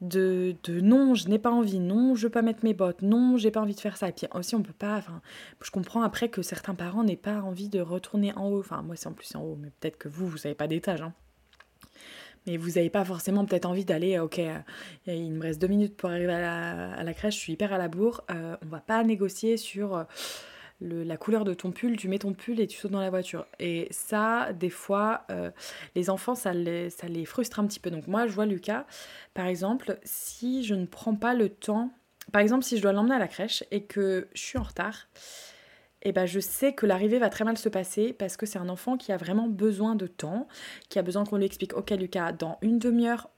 de, 0.00 0.54
de 0.64 0.80
non, 0.80 1.14
je 1.14 1.28
n'ai 1.28 1.38
pas 1.38 1.50
envie, 1.50 1.78
non, 1.78 2.14
je 2.14 2.26
veux 2.26 2.30
pas 2.30 2.42
mettre 2.42 2.64
mes 2.64 2.74
bottes, 2.74 3.02
non, 3.02 3.36
j'ai 3.36 3.50
pas 3.50 3.60
envie 3.60 3.74
de 3.74 3.80
faire 3.80 3.96
ça. 3.96 4.08
Et 4.08 4.12
puis 4.12 4.26
aussi, 4.34 4.54
on 4.54 4.62
peut 4.62 4.72
pas, 4.72 4.96
enfin, 4.96 5.20
je 5.62 5.70
comprends 5.70 6.02
après 6.02 6.28
que 6.28 6.42
certains 6.42 6.74
parents 6.74 7.04
n'aient 7.04 7.16
pas 7.16 7.40
envie 7.40 7.68
de 7.68 7.80
retourner 7.80 8.32
en 8.36 8.48
haut. 8.48 8.60
Enfin, 8.60 8.82
moi, 8.82 8.96
c'est 8.96 9.08
en 9.08 9.12
plus 9.12 9.34
en 9.36 9.42
haut, 9.42 9.58
mais 9.60 9.70
peut-être 9.80 9.98
que 9.98 10.08
vous, 10.08 10.26
vous 10.26 10.38
n'avez 10.38 10.54
pas 10.54 10.66
d'étage. 10.66 11.02
Hein. 11.02 11.12
Mais 12.46 12.56
vous 12.56 12.70
n'avez 12.70 12.90
pas 12.90 13.04
forcément 13.04 13.44
peut-être 13.44 13.66
envie 13.66 13.84
d'aller, 13.84 14.20
ok, 14.20 14.38
euh, 14.38 14.58
il 15.08 15.32
me 15.32 15.42
reste 15.42 15.60
deux 15.60 15.66
minutes 15.66 15.96
pour 15.96 16.10
arriver 16.10 16.32
à 16.32 17.02
la, 17.02 17.14
crèche, 17.14 17.34
je 17.34 17.40
suis 17.40 17.54
hyper 17.54 17.72
à 17.72 17.78
la 17.78 17.88
bourre, 17.88 18.22
on 18.28 18.66
va 18.66 18.78
pas 18.78 19.02
négocier 19.02 19.56
sur 19.56 20.06
la 20.80 21.16
couleur 21.16 21.44
de 21.44 21.54
ton 21.54 21.70
pull, 21.70 21.96
tu 21.96 22.08
mets 22.08 22.18
ton 22.18 22.32
pull 22.32 22.60
et 22.60 22.66
tu 22.66 22.78
sautes 22.78 22.90
dans 22.90 23.00
la 23.00 23.10
voiture. 23.10 23.46
Et 23.58 23.88
ça, 23.90 24.52
des 24.52 24.70
fois, 24.70 25.22
euh, 25.30 25.50
les 25.94 26.10
enfants, 26.10 26.34
ça 26.34 26.52
les, 26.52 26.90
ça 26.90 27.08
les 27.08 27.24
frustre 27.24 27.60
un 27.60 27.66
petit 27.66 27.80
peu. 27.80 27.90
Donc 27.90 28.06
moi, 28.06 28.26
je 28.26 28.32
vois 28.32 28.46
Lucas, 28.46 28.86
par 29.34 29.46
exemple, 29.46 29.98
si 30.04 30.64
je 30.64 30.74
ne 30.74 30.86
prends 30.86 31.14
pas 31.14 31.34
le 31.34 31.48
temps, 31.48 31.90
par 32.32 32.42
exemple, 32.42 32.64
si 32.64 32.76
je 32.76 32.82
dois 32.82 32.92
l'emmener 32.92 33.14
à 33.14 33.18
la 33.18 33.28
crèche 33.28 33.64
et 33.70 33.84
que 33.84 34.28
je 34.34 34.40
suis 34.40 34.58
en 34.58 34.62
retard, 34.62 35.08
et 36.02 36.10
eh 36.10 36.12
ben 36.12 36.26
je 36.26 36.38
sais 36.38 36.72
que 36.72 36.86
l'arrivée 36.86 37.18
va 37.18 37.30
très 37.30 37.44
mal 37.44 37.58
se 37.58 37.68
passer 37.68 38.12
parce 38.12 38.36
que 38.36 38.46
c'est 38.46 38.58
un 38.60 38.68
enfant 38.68 38.96
qui 38.96 39.10
a 39.10 39.16
vraiment 39.16 39.48
besoin 39.48 39.96
de 39.96 40.06
temps, 40.06 40.46
qui 40.88 41.00
a 41.00 41.02
besoin 41.02 41.24
qu'on 41.24 41.36
lui 41.36 41.46
explique, 41.46 41.74
ok 41.74 41.90
Lucas, 41.90 42.30
dans 42.30 42.58
une 42.62 42.78
demi-heure, 42.78 43.28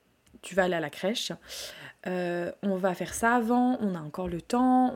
tu 0.43 0.55
vas 0.55 0.65
aller 0.65 0.75
à 0.75 0.81
la 0.81 0.91
crèche. 0.91 1.33
Euh, 2.07 2.53
on 2.63 2.77
va 2.77 2.95
faire 2.95 3.13
ça 3.13 3.35
avant, 3.35 3.77
on 3.81 3.95
a 3.95 4.01
encore 4.01 4.29
le 4.29 4.41
temps, 4.41 4.95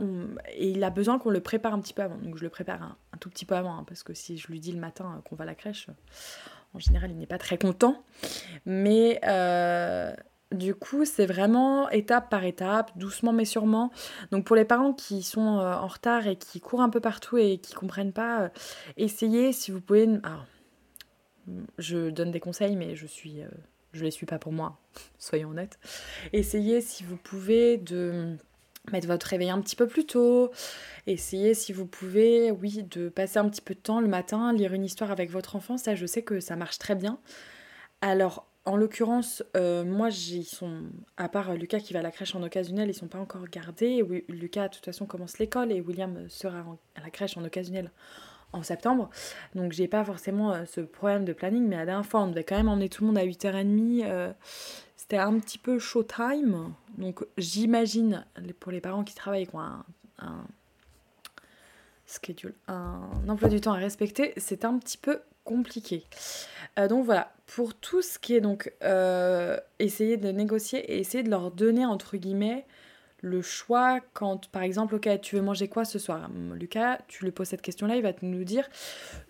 et 0.54 0.70
il 0.70 0.84
a 0.84 0.90
besoin 0.90 1.18
qu'on 1.18 1.30
le 1.30 1.40
prépare 1.40 1.74
un 1.74 1.80
petit 1.80 1.94
peu 1.94 2.02
avant. 2.02 2.16
Donc 2.16 2.36
je 2.36 2.42
le 2.42 2.48
prépare 2.48 2.82
un, 2.82 2.96
tout 3.18 3.28
petit 3.28 3.44
peu 3.44 3.56
avant, 3.56 3.76
hein, 3.76 3.84
parce 3.86 4.02
que 4.02 4.14
si 4.14 4.38
je 4.38 4.48
lui 4.48 4.60
dis 4.60 4.72
le 4.72 4.80
matin 4.80 5.20
qu'on 5.24 5.36
va 5.36 5.42
à 5.42 5.46
la 5.46 5.54
crèche, 5.54 5.88
en 6.74 6.78
général 6.78 7.10
il 7.10 7.18
n'est 7.18 7.26
pas 7.26 7.38
très 7.38 7.58
content. 7.58 8.04
Mais 8.66 9.20
euh, 9.26 10.14
du 10.52 10.74
coup 10.76 11.04
c'est 11.04 11.26
vraiment 11.26 11.90
étape 11.90 12.30
par 12.30 12.44
étape, 12.44 12.96
doucement 12.96 13.32
mais 13.32 13.44
sûrement. 13.44 13.90
Donc 14.30 14.44
pour 14.44 14.54
les 14.54 14.64
parents 14.64 14.92
qui 14.92 15.22
sont 15.22 15.58
euh, 15.58 15.74
en 15.74 15.88
retard 15.88 16.28
et 16.28 16.36
qui 16.36 16.60
courent 16.60 16.82
un 16.82 16.90
peu 16.90 17.00
partout 17.00 17.36
et 17.36 17.58
qui 17.58 17.74
comprennent 17.74 18.12
pas, 18.12 18.50
essayez 18.96 19.52
si 19.52 19.70
vous 19.72 19.80
pouvez... 19.80 20.08
Alors, 20.22 20.46
je 21.78 22.10
donne 22.10 22.30
des 22.30 22.38
conseils, 22.38 22.76
mais 22.76 22.94
je 22.94 23.06
suis 23.06 23.42
je 23.92 24.04
les 24.04 24.10
suis 24.10 24.26
pas 24.26 24.38
pour 24.38 24.52
moi, 24.52 24.78
soyons 25.18 25.50
honnêtes. 25.50 25.78
Essayez 26.32 26.80
si 26.80 27.04
vous 27.04 27.16
pouvez 27.16 27.76
de 27.78 28.36
mettre 28.90 29.06
votre 29.06 29.26
réveil 29.26 29.50
un 29.50 29.60
petit 29.60 29.76
peu 29.76 29.86
plus 29.86 30.06
tôt. 30.06 30.50
Essayez 31.06 31.54
si 31.54 31.72
vous 31.72 31.86
pouvez, 31.86 32.50
oui, 32.50 32.82
de 32.82 33.08
passer 33.08 33.38
un 33.38 33.48
petit 33.48 33.60
peu 33.60 33.74
de 33.74 33.80
temps 33.80 34.00
le 34.00 34.08
matin, 34.08 34.52
lire 34.52 34.72
une 34.74 34.84
histoire 34.84 35.10
avec 35.10 35.30
votre 35.30 35.56
enfant. 35.56 35.76
Ça, 35.76 35.94
je 35.94 36.06
sais 36.06 36.22
que 36.22 36.40
ça 36.40 36.56
marche 36.56 36.78
très 36.78 36.94
bien. 36.94 37.18
Alors, 38.00 38.48
en 38.64 38.76
l'occurrence, 38.76 39.42
euh, 39.56 39.84
moi, 39.84 40.08
ils 40.10 40.44
sont, 40.44 40.82
à 41.16 41.28
part 41.28 41.54
Lucas 41.54 41.80
qui 41.80 41.92
va 41.92 42.00
à 42.00 42.02
la 42.02 42.10
crèche 42.10 42.34
en 42.34 42.42
occasionnel, 42.42 42.88
ils 42.88 42.94
sont 42.94 43.08
pas 43.08 43.18
encore 43.18 43.48
gardés. 43.48 44.02
Lucas, 44.28 44.68
de 44.68 44.74
toute 44.74 44.84
façon, 44.84 45.06
commence 45.06 45.38
l'école 45.38 45.72
et 45.72 45.80
William 45.80 46.28
sera 46.28 46.64
à 46.94 47.00
la 47.00 47.10
crèche 47.10 47.36
en 47.36 47.44
occasionnel 47.44 47.90
en 48.52 48.62
septembre. 48.62 49.10
Donc 49.54 49.72
j'ai 49.72 49.88
pas 49.88 50.04
forcément 50.04 50.52
euh, 50.52 50.64
ce 50.66 50.80
problème 50.80 51.24
de 51.24 51.32
planning, 51.32 51.66
mais 51.66 51.76
la 51.76 51.86
dernière 51.86 52.06
fois 52.06 52.22
on 52.22 52.28
devait 52.28 52.44
quand 52.44 52.56
même 52.56 52.68
emmener 52.68 52.88
tout 52.88 53.02
le 53.02 53.08
monde 53.08 53.18
à 53.18 53.24
8h30. 53.24 54.02
Euh, 54.04 54.32
c'était 54.96 55.18
un 55.18 55.38
petit 55.38 55.58
peu 55.58 55.78
showtime. 55.78 56.72
Donc 56.98 57.24
j'imagine 57.38 58.24
pour 58.60 58.72
les 58.72 58.80
parents 58.80 59.04
qui 59.04 59.14
travaillent 59.14 59.46
qui 59.46 59.54
ont 59.54 59.60
un, 59.60 60.44
schedule, 62.06 62.54
un 62.68 63.08
emploi 63.28 63.48
du 63.48 63.60
temps 63.60 63.72
à 63.72 63.76
respecter, 63.76 64.34
c'est 64.36 64.64
un 64.64 64.78
petit 64.78 64.98
peu 64.98 65.20
compliqué. 65.44 66.04
Euh, 66.78 66.86
donc 66.86 67.04
voilà, 67.04 67.32
pour 67.46 67.74
tout 67.74 68.02
ce 68.02 68.18
qui 68.18 68.34
est 68.34 68.40
donc 68.40 68.72
essayer 69.78 70.16
de 70.16 70.30
négocier 70.30 70.78
et 70.92 70.98
essayer 70.98 71.24
de 71.24 71.30
leur 71.30 71.50
donner 71.50 71.86
entre 71.86 72.16
guillemets 72.16 72.66
le 73.22 73.40
choix 73.40 74.00
quand, 74.14 74.48
par 74.48 74.62
exemple, 74.62 74.96
ok, 74.96 75.08
tu 75.22 75.36
veux 75.36 75.42
manger 75.42 75.68
quoi 75.68 75.84
ce 75.84 76.00
soir? 76.00 76.28
Lucas, 76.54 76.98
tu 77.06 77.24
lui 77.24 77.30
poses 77.30 77.48
cette 77.48 77.62
question-là, 77.62 77.94
il 77.94 78.02
va 78.02 78.12
nous 78.20 78.42
dire, 78.42 78.68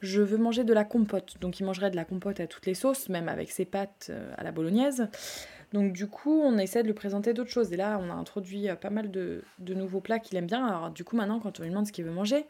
je 0.01 0.23
veux 0.23 0.39
manger 0.39 0.65
de 0.65 0.73
la 0.73 0.85
compote. 0.85 1.37
Donc 1.41 1.61
il 1.61 1.65
mangerait 1.65 1.91
de 1.91 1.97
la 1.97 2.07
compote 2.07 2.41
à 2.41 2.47
toutes 2.47 2.65
les 2.65 2.75
sauces, 2.75 3.11
même 3.11 3.29
avec 3.29 3.51
ses 3.51 3.67
pâtes 3.67 4.09
euh, 4.11 4.33
à 4.39 4.45
la 4.45 4.51
bolognaise. 4.51 5.09
Donc 5.75 5.93
du 5.93 6.07
coup, 6.07 6.41
on 6.41 6.57
essaie 6.57 6.83
de 6.83 6.87
lui 6.87 6.95
présenter 6.95 7.35
d'autres 7.35 7.51
choses. 7.51 7.71
Et 7.73 7.77
là, 7.77 8.01
on 8.03 8.11
a 8.11 8.15
introduit 8.15 8.71
euh, 8.71 8.77
pas 8.77 8.89
mal 8.89 9.11
de, 9.11 9.45
nouveaux 9.59 10.01
plats 10.01 10.19
qu'il 10.19 10.39
aime 10.39 10.47
bien. 10.47 10.67
Alors 10.67 10.91
du 10.91 11.05
coup, 11.05 11.15
maintenant, 11.15 11.39
quand 11.39 11.61
on 11.61 11.63
lui 11.63 11.71
demande 11.71 11.87
ce 11.87 11.93
qu'il 11.93 12.07
veut 12.07 12.13
manger, 12.13 12.47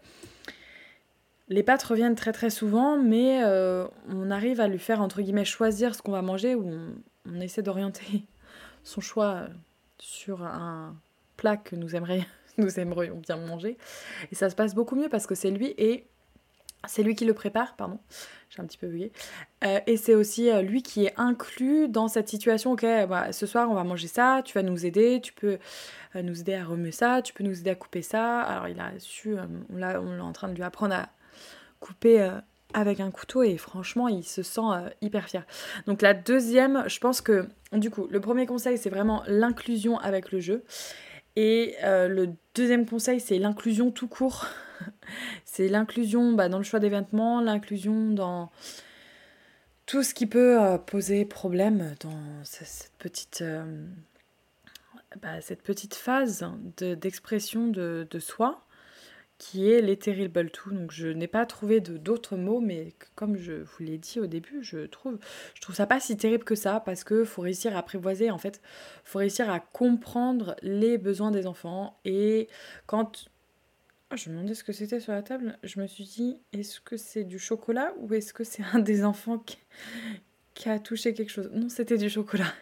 les 1.48 1.64
pâtes 1.64 1.82
reviennent 1.82 2.14
très 2.14 2.32
très 2.32 2.50
souvent, 2.50 2.98
mais 2.98 3.42
euh, 3.42 3.88
on 4.08 4.30
arrive 4.30 4.60
à 4.60 4.68
lui 4.68 4.78
faire, 4.78 5.02
entre 5.02 5.20
guillemets, 5.20 5.44
choisir 5.44 5.96
ce 5.96 6.02
qu'on 6.02 6.12
va 6.12 6.22
manger, 6.22 6.54
ou 6.54 6.70
on 7.26 7.40
essaie 7.40 7.62
d'orienter 7.62 8.22
son 8.84 9.00
choix 9.00 9.48
sur 9.98 10.44
un 10.44 10.94
que 11.56 11.76
nous, 11.76 11.94
aimerions, 11.96 12.24
nous 12.58 12.78
aimerions 12.78 13.16
bien 13.16 13.36
manger. 13.36 13.76
Et 14.30 14.34
ça 14.34 14.50
se 14.50 14.54
passe 14.54 14.74
beaucoup 14.74 14.96
mieux 14.96 15.08
parce 15.08 15.26
que 15.26 15.34
c'est 15.34 15.50
lui 15.50 15.74
et 15.78 16.06
c'est 16.88 17.02
lui 17.02 17.14
qui 17.14 17.24
le 17.24 17.34
prépare, 17.34 17.76
pardon, 17.76 17.98
j'ai 18.50 18.60
un 18.60 18.66
petit 18.66 18.78
peu 18.78 18.88
bugué. 18.88 19.12
Euh, 19.64 19.78
et 19.86 19.96
c'est 19.96 20.14
aussi 20.14 20.50
euh, 20.50 20.62
lui 20.62 20.82
qui 20.82 21.04
est 21.04 21.14
inclus 21.16 21.88
dans 21.88 22.08
cette 22.08 22.28
situation. 22.28 22.72
Ok, 22.72 22.84
bah, 23.08 23.32
ce 23.32 23.46
soir 23.46 23.70
on 23.70 23.74
va 23.74 23.84
manger 23.84 24.08
ça, 24.08 24.42
tu 24.44 24.54
vas 24.54 24.62
nous 24.62 24.84
aider, 24.84 25.20
tu 25.22 25.32
peux 25.32 25.58
euh, 26.16 26.22
nous 26.22 26.40
aider 26.40 26.54
à 26.54 26.64
remuer 26.64 26.92
ça, 26.92 27.22
tu 27.22 27.32
peux 27.32 27.44
nous 27.44 27.58
aider 27.58 27.70
à 27.70 27.74
couper 27.74 28.02
ça. 28.02 28.40
Alors 28.40 28.68
il 28.68 28.80
a 28.80 28.90
su, 28.98 29.36
on, 29.72 29.76
l'a, 29.76 30.00
en 30.00 30.32
train 30.32 30.48
de 30.48 30.54
lui 30.54 30.62
apprendre 30.62 30.94
à 30.94 31.08
couper 31.80 32.28
avec 32.74 33.00
un 33.00 33.10
couteau 33.10 33.42
et 33.42 33.56
franchement 33.56 34.08
il 34.08 34.24
se 34.24 34.42
sent 34.42 34.60
hyper 35.00 35.28
fier. 35.28 35.44
Donc 35.86 36.00
la 36.00 36.14
deuxième, 36.14 36.84
je 36.88 36.98
pense 37.00 37.20
que 37.20 37.48
du 37.72 37.90
coup 37.90 38.06
le 38.08 38.20
premier 38.20 38.46
conseil 38.46 38.78
c'est 38.78 38.90
vraiment 38.90 39.22
l'inclusion 39.26 39.98
avec 39.98 40.30
le 40.30 40.40
jeu. 40.40 40.64
Et 41.36 41.76
le 41.82 42.28
deuxième 42.54 42.86
conseil 42.86 43.20
c'est 43.20 43.38
l'inclusion 43.38 43.90
tout 43.90 44.08
court. 44.08 44.46
c'est 45.44 45.68
l'inclusion 45.68 46.32
bah, 46.32 46.48
dans 46.48 46.58
le 46.58 46.64
choix 46.64 46.80
des 46.80 46.88
vêtements, 46.88 47.40
l'inclusion 47.40 48.10
dans 48.10 48.50
tout 49.86 50.02
ce 50.02 50.14
qui 50.14 50.26
peut 50.26 50.60
euh, 50.60 50.78
poser 50.78 51.24
problème 51.24 51.94
dans 52.00 52.44
cette 52.44 52.92
petite, 52.98 53.42
euh, 53.42 53.86
bah, 55.20 55.40
cette 55.40 55.62
petite 55.62 55.94
phase 55.94 56.46
d'expression 56.78 57.68
de, 57.68 58.06
de, 58.10 58.18
soi 58.18 58.64
qui 59.42 59.68
est 59.68 59.80
les 59.80 59.96
terrible 59.96 60.50
tout. 60.50 60.70
Donc 60.70 60.92
je 60.92 61.08
n'ai 61.08 61.26
pas 61.26 61.44
trouvé 61.46 61.80
d'autres 61.80 62.36
mots, 62.36 62.60
mais 62.60 62.94
comme 63.16 63.36
je 63.36 63.54
vous 63.54 63.82
l'ai 63.82 63.98
dit 63.98 64.20
au 64.20 64.26
début, 64.26 64.62
je 64.62 64.86
trouve, 64.86 65.18
je 65.54 65.60
trouve 65.60 65.74
ça 65.74 65.84
pas 65.84 65.98
si 65.98 66.16
terrible 66.16 66.44
que 66.44 66.54
ça 66.54 66.78
parce 66.78 67.02
que 67.02 67.24
faut 67.24 67.42
réussir 67.42 67.74
à 67.74 67.80
apprivoiser, 67.80 68.30
en 68.30 68.38
fait, 68.38 68.62
faut 69.02 69.18
réussir 69.18 69.50
à 69.50 69.58
comprendre 69.58 70.54
les 70.62 70.96
besoins 70.96 71.32
des 71.32 71.48
enfants 71.48 71.98
et 72.04 72.48
quand 72.86 73.28
ah, 74.10 74.16
je 74.16 74.30
me 74.30 74.36
demandais 74.36 74.54
ce 74.54 74.62
que 74.62 74.72
c'était 74.72 75.00
sur 75.00 75.12
la 75.12 75.22
table. 75.22 75.58
Je 75.64 75.80
me 75.80 75.88
suis 75.88 76.04
dit, 76.04 76.40
est-ce 76.52 76.80
que 76.80 76.96
c'est 76.96 77.24
du 77.24 77.40
chocolat 77.40 77.94
ou 77.98 78.14
est-ce 78.14 78.32
que 78.32 78.44
c'est 78.44 78.62
un 78.72 78.78
des 78.78 79.04
enfants 79.04 79.42
qui, 80.54 80.68
a 80.68 80.78
touché 80.78 81.14
quelque 81.14 81.30
chose? 81.30 81.50
Non, 81.52 81.68
c'était 81.68 81.98
du 81.98 82.08
chocolat. 82.08 82.52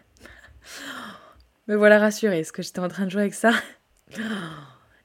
Me 1.69 1.77
voilà 1.77 1.99
rassurée. 1.99 2.39
Est-ce 2.39 2.53
que 2.53 2.63
j'étais 2.63 2.79
en 2.79 2.89
train 2.89 3.05
de 3.05 3.11
jouer 3.11 3.23
avec 3.23 3.35
ça 3.35 3.53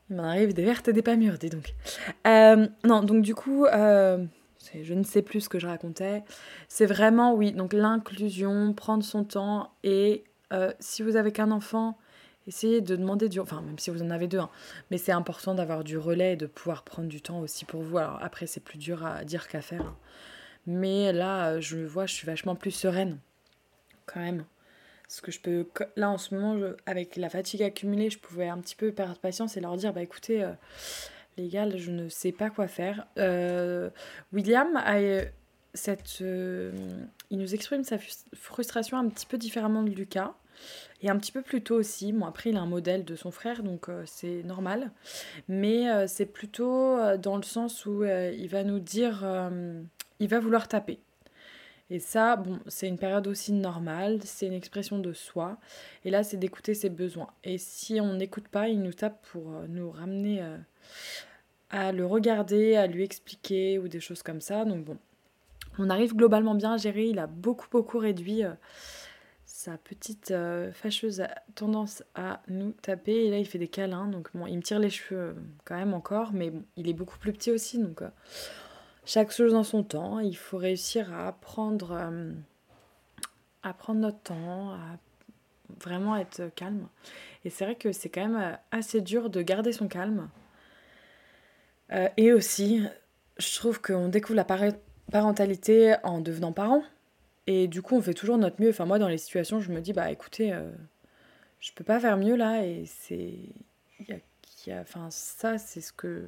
Il 0.10 0.18
m'en 0.18 0.24
arrive 0.24 0.54
des 0.54 0.64
vertes 0.64 0.88
et 0.88 0.94
des 0.94 1.02
pas 1.02 1.16
mûres, 1.16 1.38
dis 1.38 1.50
donc. 1.50 1.74
Euh, 2.28 2.68
non, 2.84 3.02
donc 3.02 3.24
du 3.24 3.34
coup, 3.34 3.66
euh, 3.66 4.24
je 4.80 4.94
ne 4.94 5.04
sais 5.04 5.22
plus 5.22 5.42
ce 5.42 5.50
que 5.50 5.58
je 5.58 5.68
racontais. 5.68 6.24
C'est 6.68 6.86
vraiment, 6.86 7.34
oui, 7.34 7.54
donc 7.54 7.74
l'inclusion, 7.74 8.74
prendre 8.74 9.04
son 9.04 9.24
temps 9.24 9.72
et 9.84 10.24
euh, 10.54 10.72
si 10.80 11.02
vous 11.02 11.16
avez 11.16 11.32
qu'un 11.32 11.50
enfant, 11.50 11.98
essayez 12.46 12.82
de 12.82 12.96
demander 12.96 13.30
du... 13.30 13.40
Enfin, 13.40 13.62
même 13.62 13.80
si 13.80 13.90
vous 13.90 14.04
en 14.04 14.12
avez 14.12 14.28
deux, 14.28 14.40
hein, 14.40 14.50
mais 14.92 15.00
c'est 15.00 15.12
important 15.12 15.56
d'avoir 15.56 15.84
du 15.84 15.98
relais 15.98 16.34
et 16.34 16.38
de 16.38 16.46
pouvoir 16.46 16.84
prendre 16.84 17.08
du 17.08 17.22
temps 17.22 17.40
aussi 17.40 17.66
pour 17.66 17.82
vous. 17.82 17.98
Alors 17.98 18.20
après, 18.22 18.46
c'est 18.46 18.64
plus 18.64 18.78
dur 18.78 19.04
à 19.04 19.24
dire 19.24 19.48
qu'à 19.48 19.62
faire. 19.62 19.82
Hein. 19.82 19.98
Mais 20.68 21.14
là, 21.14 21.60
je 21.60 21.78
vois, 21.78 22.06
je 22.06 22.14
suis 22.14 22.28
vachement 22.28 22.56
plus 22.56 22.72
sereine, 22.72 23.18
quand 24.06 24.20
même. 24.20 24.46
Parce 25.08 25.22
que 25.22 25.32
je 25.32 25.40
peux... 25.40 25.68
Là, 25.96 26.10
en 26.10 26.18
ce 26.18 26.36
moment, 26.36 26.74
avec 26.86 27.16
la 27.16 27.30
fatigue 27.30 27.64
accumulée, 27.64 28.10
je 28.10 28.20
pouvais 28.20 28.48
un 28.48 28.58
petit 28.58 28.76
peu 28.76 28.92
perdre 28.92 29.18
patience 29.18 29.56
et 29.58 29.62
leur 29.62 29.76
dire, 29.78 29.94
bah 29.94 30.02
écoutez, 30.02 30.44
euh, 30.44 30.52
les 31.38 31.48
gars, 31.48 31.70
je 31.76 31.92
ne 31.92 32.10
sais 32.10 32.32
pas 32.32 32.50
quoi 32.50 32.68
faire. 32.68 33.08
Euh, 33.18 33.90
William 34.34 34.76
a... 34.78 34.98
Euh, 34.98 35.26
cette, 35.78 36.22
il 36.22 37.38
nous 37.38 37.54
exprime 37.54 37.84
sa 37.84 37.98
frustration 38.34 38.98
un 38.98 39.10
petit 39.10 39.26
peu 39.26 39.38
différemment 39.38 39.84
de 39.84 39.90
Lucas. 39.90 40.34
Et 41.02 41.10
un 41.10 41.18
petit 41.18 41.34
peu 41.34 41.42
plus 41.42 41.62
tôt 41.62 41.76
aussi. 41.76 42.14
Bon, 42.14 42.26
après, 42.26 42.52
il 42.52 42.56
a 42.56 42.62
un 42.62 42.66
modèle 42.66 43.04
de 43.04 43.18
son 43.18 43.30
frère, 43.30 43.62
donc 43.62 43.88
c'est 44.06 44.42
normal. 44.44 44.92
Mais 45.50 46.08
c'est 46.08 46.28
plutôt 46.28 46.98
dans 47.18 47.36
le 47.36 47.44
sens 47.44 47.86
où 47.86 48.06
il 48.06 48.48
va 48.48 48.64
nous 48.64 48.80
dire. 48.80 49.28
il 50.22 50.30
va 50.30 50.40
vouloir 50.40 50.70
taper. 50.70 50.98
Et 51.90 52.00
ça, 52.00 52.36
bon, 52.36 52.60
c'est 52.68 52.88
une 52.88 52.98
période 52.98 53.28
aussi 53.28 53.54
normale, 53.54 54.20
c'est 54.24 54.48
une 54.48 54.54
expression 54.54 54.98
de 54.98 55.14
soi. 55.14 55.58
Et 56.04 56.10
là, 56.10 56.24
c'est 56.24 56.38
d'écouter 56.38 56.74
ses 56.74 56.90
besoins. 56.90 57.30
Et 57.44 57.58
si 57.58 58.02
on 58.02 58.14
n'écoute 58.14 58.48
pas, 58.48 58.70
il 58.70 58.82
nous 58.82 58.94
tape 58.94 59.24
pour 59.32 59.52
nous 59.68 59.92
ramener 59.92 60.44
à 61.70 61.92
le 61.92 62.06
regarder, 62.06 62.76
à 62.76 62.88
lui 62.88 63.04
expliquer 63.04 63.78
ou 63.78 63.88
des 63.88 64.00
choses 64.00 64.24
comme 64.24 64.42
ça. 64.42 64.66
Donc 64.66 64.84
bon, 64.84 64.98
on 65.78 65.92
arrive 65.92 66.16
globalement 66.16 66.56
bien 66.56 66.74
à 66.74 66.78
gérer. 66.78 67.06
Il 67.06 67.20
a 67.20 67.28
beaucoup, 67.28 67.68
beaucoup 67.70 68.00
réduit 68.00 68.44
sa 69.66 69.78
petite 69.78 70.30
euh, 70.30 70.72
fâcheuse 70.74 71.24
tendance 71.56 72.04
à 72.14 72.42
nous 72.48 72.72
taper. 72.84 73.26
Et 73.26 73.32
là, 73.32 73.40
il 73.40 73.46
fait 73.48 73.58
des 73.58 73.68
câlins. 73.68 74.08
Donc, 74.08 74.30
bon, 74.36 74.46
il 74.46 74.58
me 74.58 74.62
tire 74.62 74.80
les 74.80 74.92
cheveux 74.92 75.20
euh, 75.20 75.34
quand 75.64 75.76
même 75.76 75.94
encore. 75.94 76.34
Mais 76.34 76.52
bon, 76.52 76.64
il 76.76 76.88
est 76.88 76.94
beaucoup 76.94 77.18
plus 77.18 77.34
petit 77.34 77.52
aussi. 77.52 77.80
Donc, 77.80 78.02
euh, 78.02 78.10
chaque 79.06 79.32
chose 79.32 79.54
dans 79.54 79.64
son 79.64 79.84
temps. 79.84 80.20
Il 80.20 80.36
faut 80.36 80.58
réussir 80.58 81.14
à 81.14 81.32
prendre, 81.34 82.12
à 83.64 83.74
prendre 83.74 84.00
notre 84.00 84.20
temps, 84.20 84.72
à 84.72 84.98
vraiment 85.84 86.16
être 86.16 86.50
calme. 86.56 86.88
Et 87.44 87.50
c'est 87.50 87.66
vrai 87.66 87.76
que 87.76 87.92
c'est 87.92 88.10
quand 88.10 88.28
même 88.28 88.58
assez 88.72 89.02
dur 89.02 89.30
de 89.30 89.42
garder 89.42 89.72
son 89.72 89.88
calme. 89.88 90.30
et 92.18 92.34
aussi, 92.34 92.84
je 93.38 93.56
trouve 93.56 93.82
qu'on 93.82 94.08
découvre 94.08 94.36
la 94.36 94.72
parentalité 95.12 95.96
en 96.04 96.22
devenant 96.22 96.52
parent. 96.52 96.84
Et 97.48 97.68
du 97.68 97.82
coup, 97.82 97.96
on 97.96 98.02
fait 98.02 98.14
toujours 98.14 98.38
notre 98.38 98.62
mieux. 98.62 98.70
Enfin, 98.70 98.86
moi, 98.86 99.00
dans 99.00 99.08
les 99.08 99.18
situations, 99.18 99.60
je 99.60 99.72
me 99.72 99.82
dis, 99.82 99.94
bah 99.94 100.12
écoutez, 100.12 100.54
euh, 100.54 100.72
je 101.60 101.72
peux 101.74 101.84
pas 101.84 102.00
faire 102.00 102.18
mieux 102.18 102.36
là. 102.36 102.66
Et 102.66 102.86
c'est. 102.86 103.34
Y 104.68 104.72
a, 104.72 104.82
enfin, 104.82 105.10
ça, 105.12 105.58
c'est 105.58 105.82
ce 105.82 105.94
que. 105.94 106.28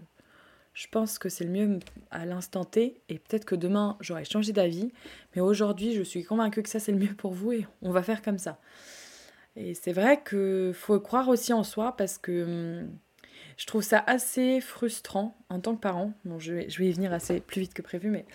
Je 0.78 0.86
pense 0.92 1.18
que 1.18 1.28
c'est 1.28 1.44
le 1.44 1.50
mieux 1.50 1.80
à 2.12 2.28
l'instant 2.28 2.63
T. 2.63 3.02
Et 3.10 3.18
peut-être 3.18 3.46
que 3.46 3.56
demain, 3.56 3.98
j'aurai 4.00 4.26
changé 4.26 4.54
d'avis. 4.54 4.92
Mais 5.36 5.42
aujourd'hui, 5.42 5.96
je 5.96 6.04
suis 6.04 6.24
convaincue 6.24 6.62
que 6.62 6.70
ça, 6.70 6.80
c'est 6.80 6.92
le 6.92 7.00
mieux 7.00 7.16
pour 7.16 7.34
vous. 7.34 7.52
Et 7.52 7.66
on 7.82 7.90
va 7.90 8.04
faire 8.04 8.22
comme 8.22 8.38
ça. 8.38 8.60
Et 9.56 9.74
c'est 9.74 9.92
vrai 9.92 10.22
qu'il 10.24 10.76
faut 10.76 11.00
croire 11.00 11.30
aussi 11.30 11.52
en 11.52 11.63
soi 11.63 11.98
parce 11.98 12.20
que. 12.20 12.44
Hum, 12.44 12.92
je 13.56 13.66
trouve 13.66 13.82
ça 13.82 14.04
assez 14.06 14.62
frustrant 14.62 15.36
en 15.50 15.60
tant 15.60 15.76
que 15.76 15.82
parent. 15.82 16.13
Bon, 16.26 16.38
je 16.38 16.54
vais, 16.54 16.68
y 16.68 16.92
venir 16.92 17.12
assez 17.12 17.40
plus 17.40 17.62
vite 17.62 17.74
que 17.74 17.82
prévu, 17.82 18.12
mais 18.12 18.26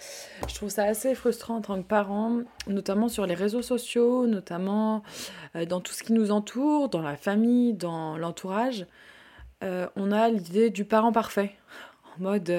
je 0.48 0.55
trouve 0.57 0.68
ça 0.68 0.83
assez 0.83 1.14
frustrant 1.14 1.57
en 1.59 1.61
tant 1.61 1.81
que 1.81 1.87
parent, 1.87 2.40
notamment 2.66 3.09
sur 3.09 3.24
les 3.24 3.35
réseaux 3.35 3.62
sociaux, 3.62 4.26
notamment 4.26 5.05
euh, 5.55 5.64
dans 5.64 5.81
tout 5.81 5.92
ce 5.92 6.02
qui 6.02 6.12
nous 6.12 6.33
entoure, 6.33 6.88
dans 6.88 7.02
la 7.02 7.16
famille, 7.16 7.72
dans 7.72 8.18
l'entourage. 8.18 8.85
Euh, 9.62 9.87
on 9.94 10.11
a 10.11 10.28
l'idée 10.28 10.70
du 10.70 10.85
parent 10.85 11.12
parfait, 11.12 11.55
mode. 12.22 12.50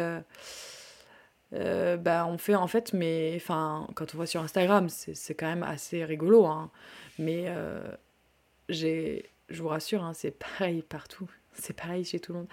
Euh, 1.54 1.98
bah, 1.98 2.26
on 2.28 2.38
fait 2.38 2.56
en 2.56 2.68
fait, 2.68 2.94
mais 2.94 3.34
enfin, 3.36 3.88
quand 3.96 4.14
on 4.14 4.18
voit 4.18 4.26
sur 4.26 4.42
Instagram, 4.42 4.90
c'est 4.90 5.36
quand 5.36 5.48
même 5.48 5.64
assez 5.64 6.04
rigolo. 6.06 6.46
Hein. 6.46 6.72
Mais 7.20 7.48
j'ai, 8.70 9.30
je 9.50 9.62
vous 9.62 9.70
rassure, 9.70 10.04
hein, 10.04 10.14
c'est 10.14 10.32
pareil 10.32 10.82
partout. 10.82 11.30
C'est 11.56 11.76
pareil 11.76 12.04
chez 12.04 12.20
tout 12.20 12.34
le 12.34 12.40
monde. 12.40 12.48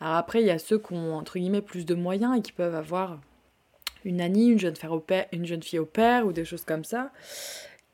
Alors 0.00 0.14
après, 0.14 0.40
il 0.40 0.46
y 0.46 0.50
a 0.50 0.58
ceux 0.58 0.78
qui 0.78 0.94
ont, 0.94 1.14
entre 1.14 1.38
guillemets, 1.38 1.60
plus 1.60 1.84
de 1.84 1.94
moyens 1.94 2.38
et 2.38 2.40
qui 2.40 2.52
peuvent 2.52 2.74
avoir 2.74 3.20
une 4.04 4.20
Annie, 4.20 4.48
une 4.48 4.58
jeune, 4.58 4.74
au 4.90 5.00
père, 5.00 5.26
une 5.32 5.46
jeune 5.46 5.62
fille 5.62 5.78
au 5.78 5.86
père 5.86 6.26
ou 6.26 6.32
des 6.32 6.44
choses 6.44 6.64
comme 6.64 6.84
ça, 6.84 7.12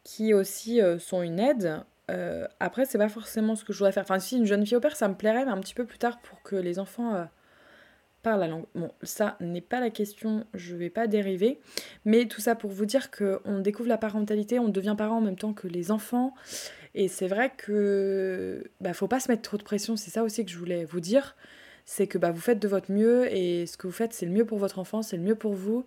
qui 0.04 0.32
aussi 0.32 0.80
euh, 0.80 0.98
sont 0.98 1.22
une 1.22 1.38
aide. 1.38 1.82
Euh, 2.10 2.46
après, 2.60 2.86
c'est 2.86 2.98
pas 2.98 3.08
forcément 3.08 3.56
ce 3.56 3.64
que 3.64 3.72
je 3.72 3.78
voudrais 3.78 3.92
faire. 3.92 4.04
Enfin, 4.04 4.18
si 4.18 4.36
une 4.36 4.46
jeune 4.46 4.64
fille 4.64 4.76
au 4.76 4.80
père, 4.80 4.96
ça 4.96 5.08
me 5.08 5.14
plairait, 5.14 5.44
mais 5.44 5.50
un 5.50 5.60
petit 5.60 5.74
peu 5.74 5.84
plus 5.84 5.98
tard 5.98 6.18
pour 6.20 6.42
que 6.42 6.56
les 6.56 6.78
enfants 6.78 7.14
euh, 7.14 7.24
parlent 8.22 8.40
la 8.40 8.48
langue. 8.48 8.66
Bon, 8.74 8.90
ça 9.02 9.36
n'est 9.40 9.60
pas 9.60 9.80
la 9.80 9.90
question, 9.90 10.44
je 10.54 10.76
vais 10.76 10.90
pas 10.90 11.06
dériver. 11.06 11.58
Mais 12.04 12.26
tout 12.26 12.40
ça 12.40 12.54
pour 12.54 12.70
vous 12.70 12.86
dire 12.86 13.10
qu'on 13.10 13.60
découvre 13.60 13.88
la 13.88 13.98
parentalité, 13.98 14.58
on 14.58 14.68
devient 14.68 14.94
parent 14.96 15.18
en 15.18 15.20
même 15.20 15.36
temps 15.38 15.52
que 15.52 15.68
les 15.68 15.90
enfants. 15.90 16.34
Et 16.94 17.08
c'est 17.08 17.28
vrai 17.28 17.52
que 17.56 18.64
bah, 18.80 18.92
faut 18.92 19.08
pas 19.08 19.20
se 19.20 19.30
mettre 19.30 19.42
trop 19.42 19.56
de 19.56 19.62
pression, 19.62 19.96
c'est 19.96 20.10
ça 20.10 20.22
aussi 20.22 20.44
que 20.44 20.50
je 20.50 20.58
voulais 20.58 20.84
vous 20.84 21.00
dire. 21.00 21.36
C'est 21.84 22.06
que 22.06 22.18
bah, 22.18 22.30
vous 22.30 22.40
faites 22.40 22.58
de 22.58 22.68
votre 22.68 22.92
mieux 22.92 23.32
et 23.32 23.66
ce 23.66 23.76
que 23.76 23.86
vous 23.86 23.92
faites, 23.92 24.12
c'est 24.12 24.26
le 24.26 24.32
mieux 24.32 24.44
pour 24.44 24.58
votre 24.58 24.78
enfant, 24.78 25.02
c'est 25.02 25.16
le 25.16 25.22
mieux 25.22 25.36
pour 25.36 25.54
vous. 25.54 25.84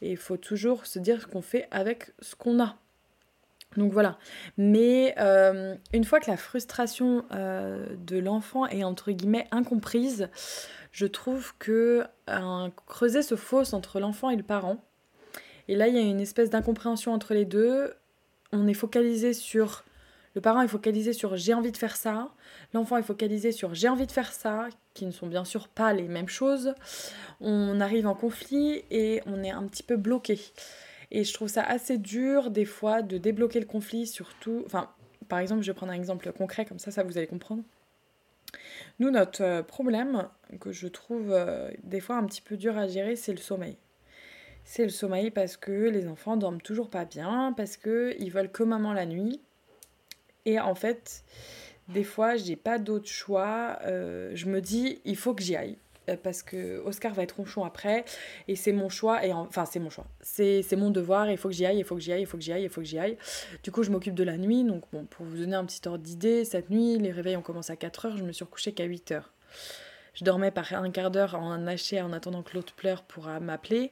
Et 0.00 0.12
il 0.12 0.16
faut 0.16 0.36
toujours 0.36 0.86
se 0.86 0.98
dire 0.98 1.20
ce 1.20 1.26
qu'on 1.26 1.42
fait 1.42 1.66
avec 1.70 2.12
ce 2.20 2.34
qu'on 2.34 2.62
a. 2.62 2.76
Donc 3.76 3.92
voilà. 3.92 4.18
Mais 4.56 5.14
euh, 5.18 5.74
une 5.92 6.04
fois 6.04 6.20
que 6.20 6.30
la 6.30 6.36
frustration 6.36 7.24
euh, 7.32 7.84
de 7.98 8.18
l'enfant 8.18 8.66
est 8.66 8.84
entre 8.84 9.10
guillemets 9.12 9.46
incomprise, 9.50 10.28
je 10.94 11.06
trouve 11.06 11.52
que 11.58 12.04
un 12.28 12.70
creuset 12.86 13.22
se 13.22 13.34
fausse 13.34 13.72
entre 13.72 13.98
l'enfant 13.98 14.30
et 14.30 14.36
le 14.36 14.44
parent. 14.44 14.84
Et 15.66 15.74
là, 15.74 15.88
il 15.88 15.94
y 15.94 15.98
a 15.98 16.02
une 16.02 16.20
espèce 16.20 16.50
d'incompréhension 16.50 17.12
entre 17.12 17.34
les 17.34 17.44
deux. 17.44 17.92
On 18.52 18.68
est 18.68 18.74
focalisé 18.74 19.32
sur. 19.32 19.84
Le 20.36 20.40
parent 20.40 20.62
est 20.62 20.68
focalisé 20.68 21.12
sur 21.12 21.36
j'ai 21.36 21.52
envie 21.52 21.72
de 21.72 21.76
faire 21.76 21.96
ça. 21.96 22.32
L'enfant 22.74 22.96
est 22.96 23.02
focalisé 23.02 23.50
sur 23.50 23.74
j'ai 23.74 23.88
envie 23.88 24.06
de 24.06 24.12
faire 24.12 24.32
ça, 24.32 24.68
qui 24.94 25.04
ne 25.04 25.10
sont 25.10 25.26
bien 25.26 25.44
sûr 25.44 25.66
pas 25.66 25.92
les 25.92 26.06
mêmes 26.06 26.28
choses. 26.28 26.74
On 27.40 27.80
arrive 27.80 28.06
en 28.06 28.14
conflit 28.14 28.84
et 28.92 29.20
on 29.26 29.42
est 29.42 29.50
un 29.50 29.64
petit 29.64 29.82
peu 29.82 29.96
bloqué. 29.96 30.38
Et 31.10 31.24
je 31.24 31.34
trouve 31.34 31.48
ça 31.48 31.64
assez 31.64 31.98
dur 31.98 32.52
des 32.52 32.64
fois 32.64 33.02
de 33.02 33.18
débloquer 33.18 33.58
le 33.58 33.66
conflit, 33.66 34.06
surtout. 34.06 34.62
Enfin, 34.66 34.90
par 35.28 35.40
exemple, 35.40 35.62
je 35.62 35.72
vais 35.72 35.76
prendre 35.76 35.92
un 35.92 35.96
exemple 35.96 36.30
concret, 36.32 36.64
comme 36.64 36.78
ça, 36.78 36.92
ça 36.92 37.02
vous 37.02 37.18
allez 37.18 37.26
comprendre. 37.26 37.64
Nous, 38.98 39.10
notre 39.10 39.42
euh, 39.42 39.62
problème, 39.62 40.28
que 40.60 40.72
je 40.72 40.88
trouve 40.88 41.32
euh, 41.32 41.70
des 41.82 42.00
fois 42.00 42.16
un 42.16 42.24
petit 42.24 42.42
peu 42.42 42.56
dur 42.56 42.76
à 42.78 42.86
gérer, 42.86 43.16
c'est 43.16 43.32
le 43.32 43.38
sommeil. 43.38 43.76
C'est 44.64 44.84
le 44.84 44.90
sommeil 44.90 45.30
parce 45.30 45.56
que 45.56 45.72
les 45.72 46.08
enfants 46.08 46.36
dorment 46.36 46.60
toujours 46.60 46.88
pas 46.88 47.04
bien, 47.04 47.52
parce 47.56 47.76
qu'ils 47.76 48.30
veulent 48.30 48.50
que 48.50 48.62
maman 48.62 48.92
la 48.92 49.06
nuit. 49.06 49.40
Et 50.46 50.58
en 50.60 50.74
fait, 50.74 51.24
des 51.88 52.04
fois, 52.04 52.36
j'ai 52.36 52.56
pas 52.56 52.78
d'autre 52.78 53.08
choix. 53.08 53.78
Euh, 53.82 54.30
je 54.34 54.46
me 54.46 54.60
dis, 54.60 55.00
il 55.04 55.16
faut 55.16 55.34
que 55.34 55.42
j'y 55.42 55.56
aille. 55.56 55.76
Euh, 56.08 56.16
parce 56.22 56.42
que 56.42 56.82
Oscar 56.84 57.14
va 57.14 57.22
être 57.22 57.36
ronchon 57.36 57.64
après 57.64 58.04
et 58.46 58.56
c'est 58.56 58.72
mon 58.72 58.88
choix 58.88 59.24
et 59.24 59.32
enfin 59.32 59.64
c'est 59.64 59.78
mon 59.78 59.90
choix. 59.90 60.06
C'est 60.20 60.76
mon 60.76 60.90
devoir 60.90 61.30
il 61.30 61.38
faut 61.38 61.48
que 61.48 61.54
j'y 61.54 61.64
aille 61.64 61.78
il 61.78 61.84
faut 61.84 61.94
que 61.94 62.00
j'y 62.00 62.12
aille 62.12 62.22
il 62.22 62.26
faut 62.26 62.36
que 62.36 62.42
j'y 62.42 62.52
aille 62.52 62.64
il 62.64 62.68
faut 62.68 62.80
que 62.80 62.86
j'y 62.86 62.98
aille. 62.98 63.16
Du 63.62 63.70
coup 63.70 63.82
je 63.82 63.90
m'occupe 63.90 64.14
de 64.14 64.24
la 64.24 64.36
nuit 64.36 64.64
donc 64.64 64.84
bon 64.92 65.04
pour 65.04 65.24
vous 65.24 65.36
donner 65.36 65.56
un 65.56 65.64
petit 65.64 65.86
ordre 65.88 66.04
d'idée 66.04 66.44
cette 66.44 66.70
nuit 66.70 66.98
les 66.98 67.10
réveils 67.10 67.36
ont 67.36 67.42
commencé 67.42 67.72
à 67.72 67.76
4 67.76 68.06
heures 68.06 68.16
je 68.16 68.24
me 68.24 68.32
suis 68.32 68.44
recouchée 68.44 68.72
qu'à 68.72 68.84
8 68.84 69.12
heures. 69.12 69.32
Je 70.14 70.24
dormais 70.24 70.50
par 70.50 70.72
un 70.74 70.90
quart 70.90 71.10
d'heure 71.10 71.34
en 71.34 71.66
haché 71.66 72.00
en 72.00 72.12
attendant 72.12 72.42
que 72.42 72.54
l'autre 72.54 72.74
pleure 72.74 73.02
pour 73.02 73.28
euh, 73.28 73.40
m'appeler. 73.40 73.90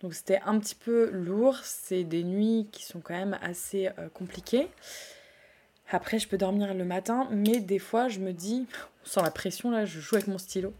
Donc 0.00 0.12
c'était 0.12 0.40
un 0.44 0.58
petit 0.58 0.74
peu 0.74 1.08
lourd 1.10 1.58
c'est 1.62 2.04
des 2.04 2.24
nuits 2.24 2.68
qui 2.72 2.82
sont 2.84 3.00
quand 3.00 3.14
même 3.14 3.38
assez 3.40 3.88
euh, 3.98 4.08
compliquées 4.12 4.68
après, 5.94 6.18
je 6.18 6.28
peux 6.28 6.36
dormir 6.36 6.74
le 6.74 6.84
matin, 6.84 7.28
mais 7.30 7.60
des 7.60 7.78
fois, 7.78 8.08
je 8.08 8.18
me 8.18 8.32
dis, 8.32 8.66
sans 9.04 9.22
la 9.22 9.30
pression, 9.30 9.70
là, 9.70 9.84
je 9.84 10.00
joue 10.00 10.16
avec 10.16 10.26
mon 10.26 10.38
stylo. 10.38 10.74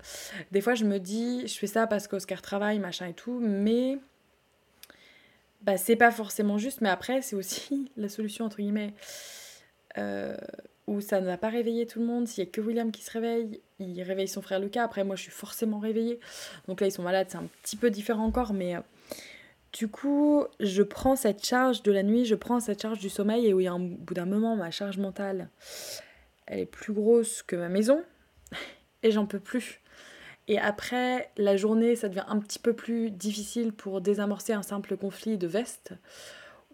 Des 0.50 0.60
fois, 0.60 0.74
je 0.74 0.84
me 0.84 0.98
dis, 0.98 1.46
je 1.46 1.54
fais 1.56 1.66
ça 1.66 1.86
parce 1.86 2.08
qu'Oscar 2.08 2.42
travaille, 2.42 2.78
machin 2.78 3.06
et 3.06 3.12
tout, 3.12 3.38
mais 3.40 3.98
bah, 5.62 5.76
c'est 5.76 5.96
pas 5.96 6.10
forcément 6.10 6.58
juste. 6.58 6.80
Mais 6.80 6.88
après, 6.88 7.22
c'est 7.22 7.36
aussi 7.36 7.90
la 7.96 8.08
solution, 8.08 8.44
entre 8.44 8.56
guillemets, 8.56 8.92
euh, 9.98 10.36
où 10.86 11.00
ça 11.00 11.20
ne 11.20 11.26
va 11.26 11.38
pas 11.38 11.48
réveiller 11.48 11.86
tout 11.86 12.00
le 12.00 12.06
monde. 12.06 12.26
S'il 12.26 12.44
y 12.44 12.46
a 12.46 12.50
que 12.50 12.60
William 12.60 12.90
qui 12.90 13.02
se 13.02 13.10
réveille, 13.12 13.60
il 13.78 14.02
réveille 14.02 14.28
son 14.28 14.42
frère 14.42 14.58
Lucas. 14.58 14.82
Après, 14.82 15.04
moi, 15.04 15.16
je 15.16 15.22
suis 15.22 15.32
forcément 15.32 15.78
réveillée. 15.78 16.18
Donc 16.68 16.80
là, 16.80 16.88
ils 16.88 16.92
sont 16.92 17.02
malades, 17.02 17.28
c'est 17.30 17.38
un 17.38 17.48
petit 17.62 17.76
peu 17.76 17.90
différent 17.90 18.24
encore, 18.24 18.52
mais. 18.52 18.76
Du 19.74 19.88
coup, 19.88 20.44
je 20.60 20.84
prends 20.84 21.16
cette 21.16 21.44
charge 21.44 21.82
de 21.82 21.90
la 21.90 22.04
nuit, 22.04 22.24
je 22.24 22.36
prends 22.36 22.60
cette 22.60 22.80
charge 22.80 23.00
du 23.00 23.10
sommeil, 23.10 23.46
et 23.46 23.52
oui, 23.52 23.68
au 23.68 23.78
bout 23.78 24.14
d'un 24.14 24.24
moment, 24.24 24.54
ma 24.54 24.70
charge 24.70 24.98
mentale, 24.98 25.50
elle 26.46 26.60
est 26.60 26.66
plus 26.66 26.92
grosse 26.92 27.42
que 27.42 27.56
ma 27.56 27.68
maison, 27.68 28.04
et 29.02 29.10
j'en 29.10 29.26
peux 29.26 29.40
plus. 29.40 29.80
Et 30.46 30.60
après, 30.60 31.28
la 31.36 31.56
journée, 31.56 31.96
ça 31.96 32.08
devient 32.08 32.24
un 32.28 32.38
petit 32.38 32.60
peu 32.60 32.72
plus 32.72 33.10
difficile 33.10 33.72
pour 33.72 34.00
désamorcer 34.00 34.52
un 34.52 34.62
simple 34.62 34.96
conflit 34.96 35.38
de 35.38 35.48
veste, 35.48 35.92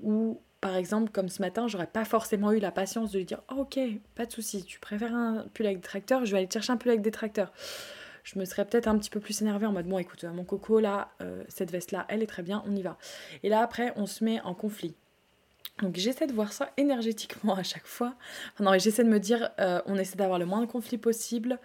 ou 0.03 0.39
par 0.61 0.77
exemple, 0.77 1.11
comme 1.11 1.31
ce 1.31 1.41
matin, 1.41 1.69
j'aurais 1.69 1.87
pas 1.87 2.05
forcément 2.05 2.53
eu 2.53 2.59
la 2.59 2.71
patience 2.71 3.13
de 3.13 3.19
lui 3.19 3.25
dire 3.25 3.41
Ok, 3.57 3.79
pas 4.15 4.27
de 4.27 4.33
souci, 4.33 4.63
tu 4.63 4.79
préfères 4.79 5.15
un 5.15 5.47
pull 5.55 5.65
avec 5.65 5.79
détracteur, 5.79 6.27
je 6.27 6.33
vais 6.33 6.39
aller 6.39 6.51
chercher 6.53 6.73
un 6.73 6.77
pull 6.77 6.91
avec 6.91 7.01
détracteur 7.01 7.51
je 8.33 8.39
me 8.39 8.45
serais 8.45 8.65
peut-être 8.65 8.87
un 8.87 8.97
petit 8.99 9.11
peu 9.11 9.21
plus 9.21 9.43
énervée 9.43 9.67
en 9.67 9.73
mode 9.73 9.87
bon 9.87 9.99
écoute 9.99 10.25
mon 10.25 10.45
coco 10.45 10.79
là 10.79 11.11
euh, 11.21 11.43
cette 11.49 11.71
veste 11.71 11.91
là 11.91 12.07
elle 12.09 12.23
est 12.23 12.27
très 12.27 12.43
bien 12.43 12.63
on 12.67 12.77
y 12.77 12.83
va 12.83 12.97
et 13.43 13.49
là 13.49 13.61
après 13.61 13.93
on 13.97 14.07
se 14.07 14.23
met 14.23 14.41
en 14.43 14.55
conflit 14.55 14.95
donc 15.83 15.97
j'essaie 15.97 16.27
de 16.27 16.33
voir 16.33 16.53
ça 16.53 16.71
énergétiquement 16.77 17.55
à 17.55 17.63
chaque 17.63 17.87
fois 17.87 18.15
enfin, 18.53 18.65
non 18.65 18.79
j'essaie 18.79 19.05
de 19.05 19.09
me 19.09 19.19
dire 19.19 19.51
euh, 19.59 19.81
on 19.87 19.97
essaie 19.97 20.17
d'avoir 20.17 20.39
le 20.39 20.47
moins 20.47 20.61
de 20.61 20.67
conflits 20.67 20.99
possible 20.99 21.59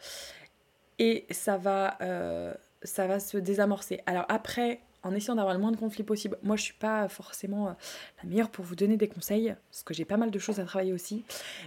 et 0.97 1.25
ça 1.29 1.57
va 1.57 1.97
euh, 2.01 2.53
ça 2.83 3.05
va 3.05 3.19
se 3.19 3.37
désamorcer 3.37 4.01
alors 4.05 4.25
après 4.29 4.81
en 5.03 5.13
essayant 5.13 5.35
d'avoir 5.35 5.53
le 5.53 5.59
moins 5.59 5.71
de 5.71 5.77
conflits 5.77 6.01
possible. 6.01 6.39
Moi, 6.41 6.55
je 6.55 6.63
suis 6.63 6.73
pas 6.73 7.07
forcément 7.09 7.67
la 7.67 8.27
meilleure 8.27 8.49
pour 8.49 8.65
vous 8.65 8.75
donner 8.75 8.97
des 8.97 9.07
conseils, 9.07 9.55
parce 9.69 9.83
que 9.83 9.93
j'ai 9.93 10.03
pas 10.03 10.17
mal 10.17 10.31
de 10.31 10.39
choses 10.39 10.59
à 10.59 10.65
travailler 10.65 10.93
aussi. 10.93 11.23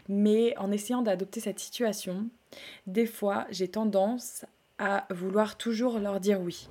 Mais 0.08 0.58
en 0.58 0.72
essayant 0.72 1.02
d'adopter 1.02 1.38
cette 1.38 1.60
situation, 1.60 2.28
des 2.88 3.06
fois, 3.06 3.46
j'ai 3.50 3.68
tendance 3.68 4.44
à 4.78 5.06
vouloir 5.10 5.56
toujours 5.56 5.98
leur 5.98 6.20
dire 6.20 6.40
oui. 6.40 6.68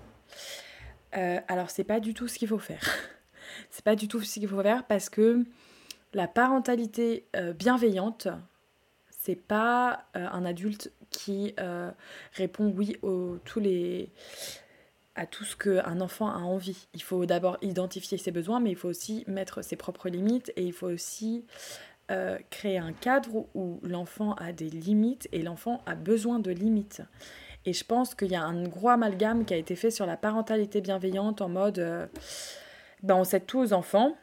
Euh, 1.15 1.39
alors 1.47 1.69
c'est 1.69 1.83
pas 1.83 1.99
du 1.99 2.13
tout 2.13 2.27
ce 2.27 2.37
qu'il 2.37 2.47
faut 2.47 2.59
faire. 2.59 2.83
c'est 3.69 3.83
pas 3.83 3.95
du 3.95 4.07
tout 4.07 4.21
ce 4.21 4.33
qu'il 4.33 4.47
faut 4.47 4.61
faire 4.61 4.85
parce 4.85 5.09
que 5.09 5.45
la 6.13 6.27
parentalité 6.27 7.27
euh, 7.35 7.53
bienveillante, 7.53 8.27
c'est 9.09 9.35
pas 9.35 10.05
euh, 10.15 10.27
un 10.31 10.45
adulte 10.45 10.91
qui 11.09 11.55
répond 12.33 12.73
oui 12.75 12.97
tous 13.45 13.61
les, 13.61 14.11
à 15.15 15.25
tout 15.25 15.45
ce 15.45 15.55
qu'un 15.55 16.01
enfant 16.01 16.29
a 16.29 16.39
envie. 16.39 16.87
Il 16.93 17.01
faut 17.01 17.25
d'abord 17.25 17.57
identifier 17.61 18.17
ses 18.17 18.31
besoins, 18.31 18.59
mais 18.59 18.71
il 18.71 18.75
faut 18.75 18.89
aussi 18.89 19.23
mettre 19.25 19.61
ses 19.63 19.77
propres 19.77 20.09
limites 20.09 20.51
et 20.57 20.63
il 20.63 20.73
faut 20.73 20.87
aussi 20.87 21.45
créer 22.49 22.77
un 22.77 22.91
cadre 22.91 23.47
où 23.55 23.79
l'enfant 23.83 24.33
a 24.33 24.51
des 24.51 24.69
limites 24.69 25.29
et 25.31 25.41
l'enfant 25.43 25.81
a 25.85 25.95
besoin 25.95 26.39
de 26.39 26.51
limites. 26.51 27.01
Et 27.67 27.73
je 27.73 27.83
pense 27.83 28.15
qu'il 28.15 28.31
y 28.31 28.35
a 28.35 28.43
un 28.43 28.63
gros 28.63 28.87
amalgame 28.87 29.43
qui 29.43 29.53
a 29.53 29.57
été 29.57 29.75
fait 29.75 29.91
sur 29.91 30.05
la 30.05 30.15
parentalité 30.15 30.79
bienveillante 30.79 31.41
en 31.41 31.49
mode 31.49 31.79
euh, 31.79 32.07
ben 33.03 33.15
on 33.15 33.25
cède 33.25 33.45
tout 33.45 33.59
aux 33.59 33.73
enfants. 33.73 34.15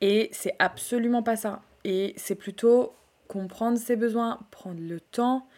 Et 0.00 0.28
c'est 0.30 0.54
absolument 0.60 1.24
pas 1.24 1.34
ça. 1.34 1.60
Et 1.82 2.14
c'est 2.16 2.36
plutôt 2.36 2.94
comprendre 3.26 3.78
ses 3.78 3.96
besoins, 3.96 4.38
prendre 4.52 4.80
le 4.80 5.00
temps, 5.00 5.48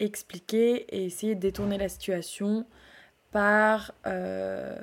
expliquer 0.00 0.84
et 0.92 1.04
essayer 1.04 1.36
de 1.36 1.40
détourner 1.40 1.78
la 1.78 1.88
situation 1.88 2.66
par 3.30 3.92
euh, 4.08 4.76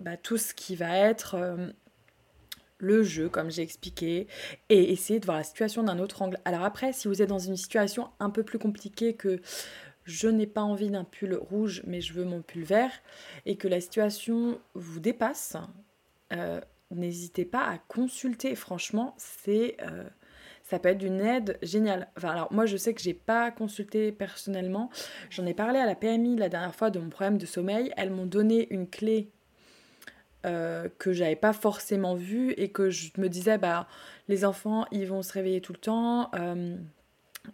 bah, 0.00 0.16
tout 0.16 0.38
ce 0.38 0.54
qui 0.54 0.74
va 0.74 0.96
être 0.96 1.34
euh, 1.34 1.68
le 2.78 3.02
jeu, 3.02 3.28
comme 3.28 3.50
j'ai 3.50 3.62
expliqué, 3.62 4.26
et 4.70 4.92
essayer 4.92 5.20
de 5.20 5.26
voir 5.26 5.36
la 5.36 5.44
situation 5.44 5.82
d'un 5.82 5.98
autre 5.98 6.22
angle. 6.22 6.38
Alors 6.46 6.62
après, 6.62 6.94
si 6.94 7.08
vous 7.08 7.20
êtes 7.20 7.28
dans 7.28 7.38
une 7.38 7.58
situation 7.58 8.08
un 8.20 8.30
peu 8.30 8.42
plus 8.42 8.58
compliquée 8.58 9.12
que 9.14 9.40
je 10.04 10.28
n'ai 10.28 10.46
pas 10.46 10.62
envie 10.62 10.90
d'un 10.90 11.04
pull 11.04 11.34
rouge, 11.34 11.82
mais 11.86 12.00
je 12.00 12.12
veux 12.12 12.24
mon 12.24 12.42
pull 12.42 12.62
vert, 12.62 12.92
et 13.46 13.56
que 13.56 13.68
la 13.68 13.80
situation 13.80 14.58
vous 14.74 15.00
dépasse, 15.00 15.56
euh, 16.32 16.60
n'hésitez 16.90 17.44
pas 17.44 17.64
à 17.64 17.78
consulter. 17.78 18.54
Franchement, 18.54 19.14
c'est, 19.16 19.76
euh, 19.82 20.04
ça 20.62 20.78
peut 20.78 20.90
être 20.90 20.98
d'une 20.98 21.20
aide 21.20 21.58
géniale. 21.62 22.08
Alors 22.22 22.52
moi, 22.52 22.66
je 22.66 22.76
sais 22.76 22.94
que 22.94 23.00
j'ai 23.00 23.14
pas 23.14 23.50
consulté 23.50 24.12
personnellement. 24.12 24.90
J'en 25.30 25.46
ai 25.46 25.54
parlé 25.54 25.78
à 25.78 25.86
la 25.86 25.94
PMI 25.94 26.36
la 26.36 26.48
dernière 26.48 26.74
fois 26.74 26.90
de 26.90 26.98
mon 26.98 27.08
problème 27.08 27.38
de 27.38 27.46
sommeil. 27.46 27.92
Elles 27.96 28.10
m'ont 28.10 28.26
donné 28.26 28.72
une 28.72 28.88
clé 28.88 29.30
euh, 30.46 30.88
que 30.98 31.14
j'avais 31.14 31.36
pas 31.36 31.54
forcément 31.54 32.14
vue 32.14 32.52
et 32.58 32.68
que 32.68 32.90
je 32.90 33.10
me 33.16 33.28
disais, 33.28 33.56
bah, 33.56 33.88
les 34.28 34.44
enfants, 34.44 34.84
ils 34.92 35.06
vont 35.06 35.22
se 35.22 35.32
réveiller 35.32 35.62
tout 35.62 35.72
le 35.72 35.78
temps. 35.78 36.30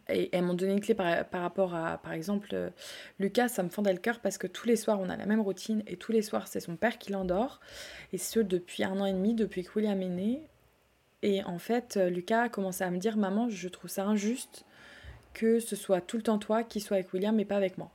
Et 0.08 0.28
elles 0.32 0.44
m'ont 0.44 0.54
donné 0.54 0.72
une 0.72 0.80
clé 0.80 0.94
par, 0.94 1.26
rapport 1.32 1.74
à, 1.74 1.98
par 1.98 2.12
exemple, 2.12 2.50
euh, 2.52 2.70
Lucas, 3.18 3.48
ça 3.48 3.62
me 3.62 3.68
fendait 3.68 3.92
le 3.92 3.98
cœur 3.98 4.20
parce 4.20 4.38
que 4.38 4.46
tous 4.46 4.66
les 4.66 4.76
soirs, 4.76 5.00
on 5.00 5.08
a 5.08 5.16
la 5.16 5.26
même 5.26 5.40
routine 5.40 5.82
et 5.86 5.96
tous 5.96 6.12
les 6.12 6.22
soirs, 6.22 6.46
c'est 6.46 6.60
son 6.60 6.76
père 6.76 6.98
qui 6.98 7.10
l'endort. 7.12 7.60
Et 8.12 8.18
ce, 8.18 8.40
depuis 8.40 8.84
un 8.84 9.00
an 9.00 9.06
et 9.06 9.12
demi, 9.12 9.34
depuis 9.34 9.64
que 9.64 9.70
William 9.76 10.00
est 10.00 10.08
né. 10.08 10.42
Et 11.22 11.42
en 11.44 11.58
fait, 11.58 11.96
euh, 11.96 12.08
Lucas 12.08 12.42
a 12.42 12.48
commencé 12.48 12.84
à 12.84 12.90
me 12.90 12.98
dire 12.98 13.16
Maman, 13.16 13.48
je 13.48 13.68
trouve 13.68 13.90
ça 13.90 14.04
injuste 14.04 14.64
que 15.34 15.60
ce 15.60 15.76
soit 15.76 16.00
tout 16.00 16.16
le 16.16 16.22
temps 16.22 16.38
toi 16.38 16.62
qui 16.64 16.80
sois 16.80 16.96
avec 16.96 17.12
William 17.12 17.38
et 17.38 17.44
pas 17.44 17.56
avec 17.56 17.78
moi. 17.78 17.92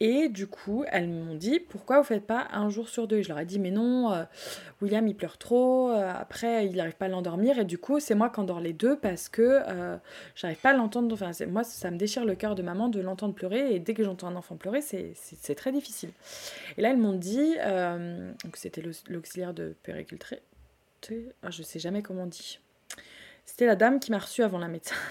Et 0.00 0.28
du 0.28 0.48
coup, 0.48 0.84
elles 0.90 1.08
m'ont 1.08 1.34
dit 1.34 1.60
pourquoi 1.60 1.98
vous 1.98 2.04
faites 2.04 2.26
pas 2.26 2.48
un 2.52 2.68
jour 2.68 2.88
sur 2.88 3.06
deux? 3.06 3.22
Je 3.22 3.28
leur 3.28 3.38
ai 3.38 3.44
dit 3.44 3.60
mais 3.60 3.70
non, 3.70 4.12
euh, 4.12 4.24
William 4.82 5.06
il 5.06 5.14
pleure 5.14 5.38
trop, 5.38 5.90
euh, 5.90 6.12
après 6.12 6.66
il 6.66 6.76
n'arrive 6.76 6.96
pas 6.96 7.06
à 7.06 7.08
l'endormir 7.08 7.58
et 7.60 7.64
du 7.64 7.78
coup 7.78 8.00
c'est 8.00 8.16
moi 8.16 8.28
qui 8.28 8.40
endors 8.40 8.60
les 8.60 8.72
deux 8.72 8.98
parce 8.98 9.28
que 9.28 9.62
euh, 9.68 9.96
j'arrive 10.34 10.58
pas 10.58 10.70
à 10.70 10.72
l'entendre. 10.74 11.12
Enfin 11.12 11.30
moi 11.46 11.62
ça 11.62 11.90
me 11.92 11.96
déchire 11.96 12.24
le 12.24 12.34
cœur 12.34 12.56
de 12.56 12.62
maman 12.62 12.88
de 12.88 13.00
l'entendre 13.00 13.34
pleurer 13.34 13.74
et 13.74 13.78
dès 13.78 13.94
que 13.94 14.02
j'entends 14.02 14.26
un 14.26 14.36
enfant 14.36 14.56
pleurer 14.56 14.82
c'est 14.82 15.54
très 15.54 15.70
difficile. 15.70 16.10
Et 16.76 16.82
là 16.82 16.90
elles 16.90 16.98
m'ont 16.98 17.12
dit 17.12 17.54
que 17.56 18.58
c'était 18.58 18.82
l'auxiliaire 19.08 19.54
de 19.54 19.74
péricultrice, 19.84 20.40
ah, 21.42 21.50
je 21.50 21.62
sais 21.62 21.78
jamais 21.78 22.02
comment 22.02 22.22
on 22.22 22.26
dit. 22.26 22.58
C'était 23.44 23.66
la 23.66 23.76
dame 23.76 24.00
qui 24.00 24.10
m'a 24.10 24.18
reçue 24.18 24.42
avant 24.42 24.58
la 24.58 24.68
médecin. 24.68 24.96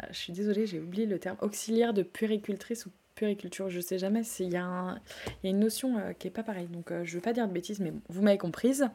Ah, 0.00 0.08
je 0.10 0.18
suis 0.18 0.32
désolée, 0.32 0.66
j'ai 0.66 0.80
oublié 0.80 1.06
le 1.06 1.20
terme 1.20 1.36
auxiliaire 1.40 1.94
de 1.94 2.02
puéricultrice 2.02 2.84
ou 2.84 2.90
puriculture, 3.14 3.70
je 3.70 3.80
sais 3.80 3.98
jamais 3.98 4.24
s'il 4.24 4.52
y, 4.52 4.56
a 4.56 4.98
une 5.42 5.60
notion 5.60 5.98
euh, 5.98 6.12
qui 6.12 6.28
est 6.28 6.30
pas 6.30 6.42
pareille. 6.42 6.68
Donc 6.68 6.90
euh, 6.90 7.04
je 7.04 7.14
veux 7.14 7.20
pas 7.20 7.32
dire 7.32 7.46
de 7.48 7.52
bêtises, 7.52 7.80
mais 7.80 7.92
vous 8.08 8.22
m'avez 8.22 8.38
comprise, 8.38 8.88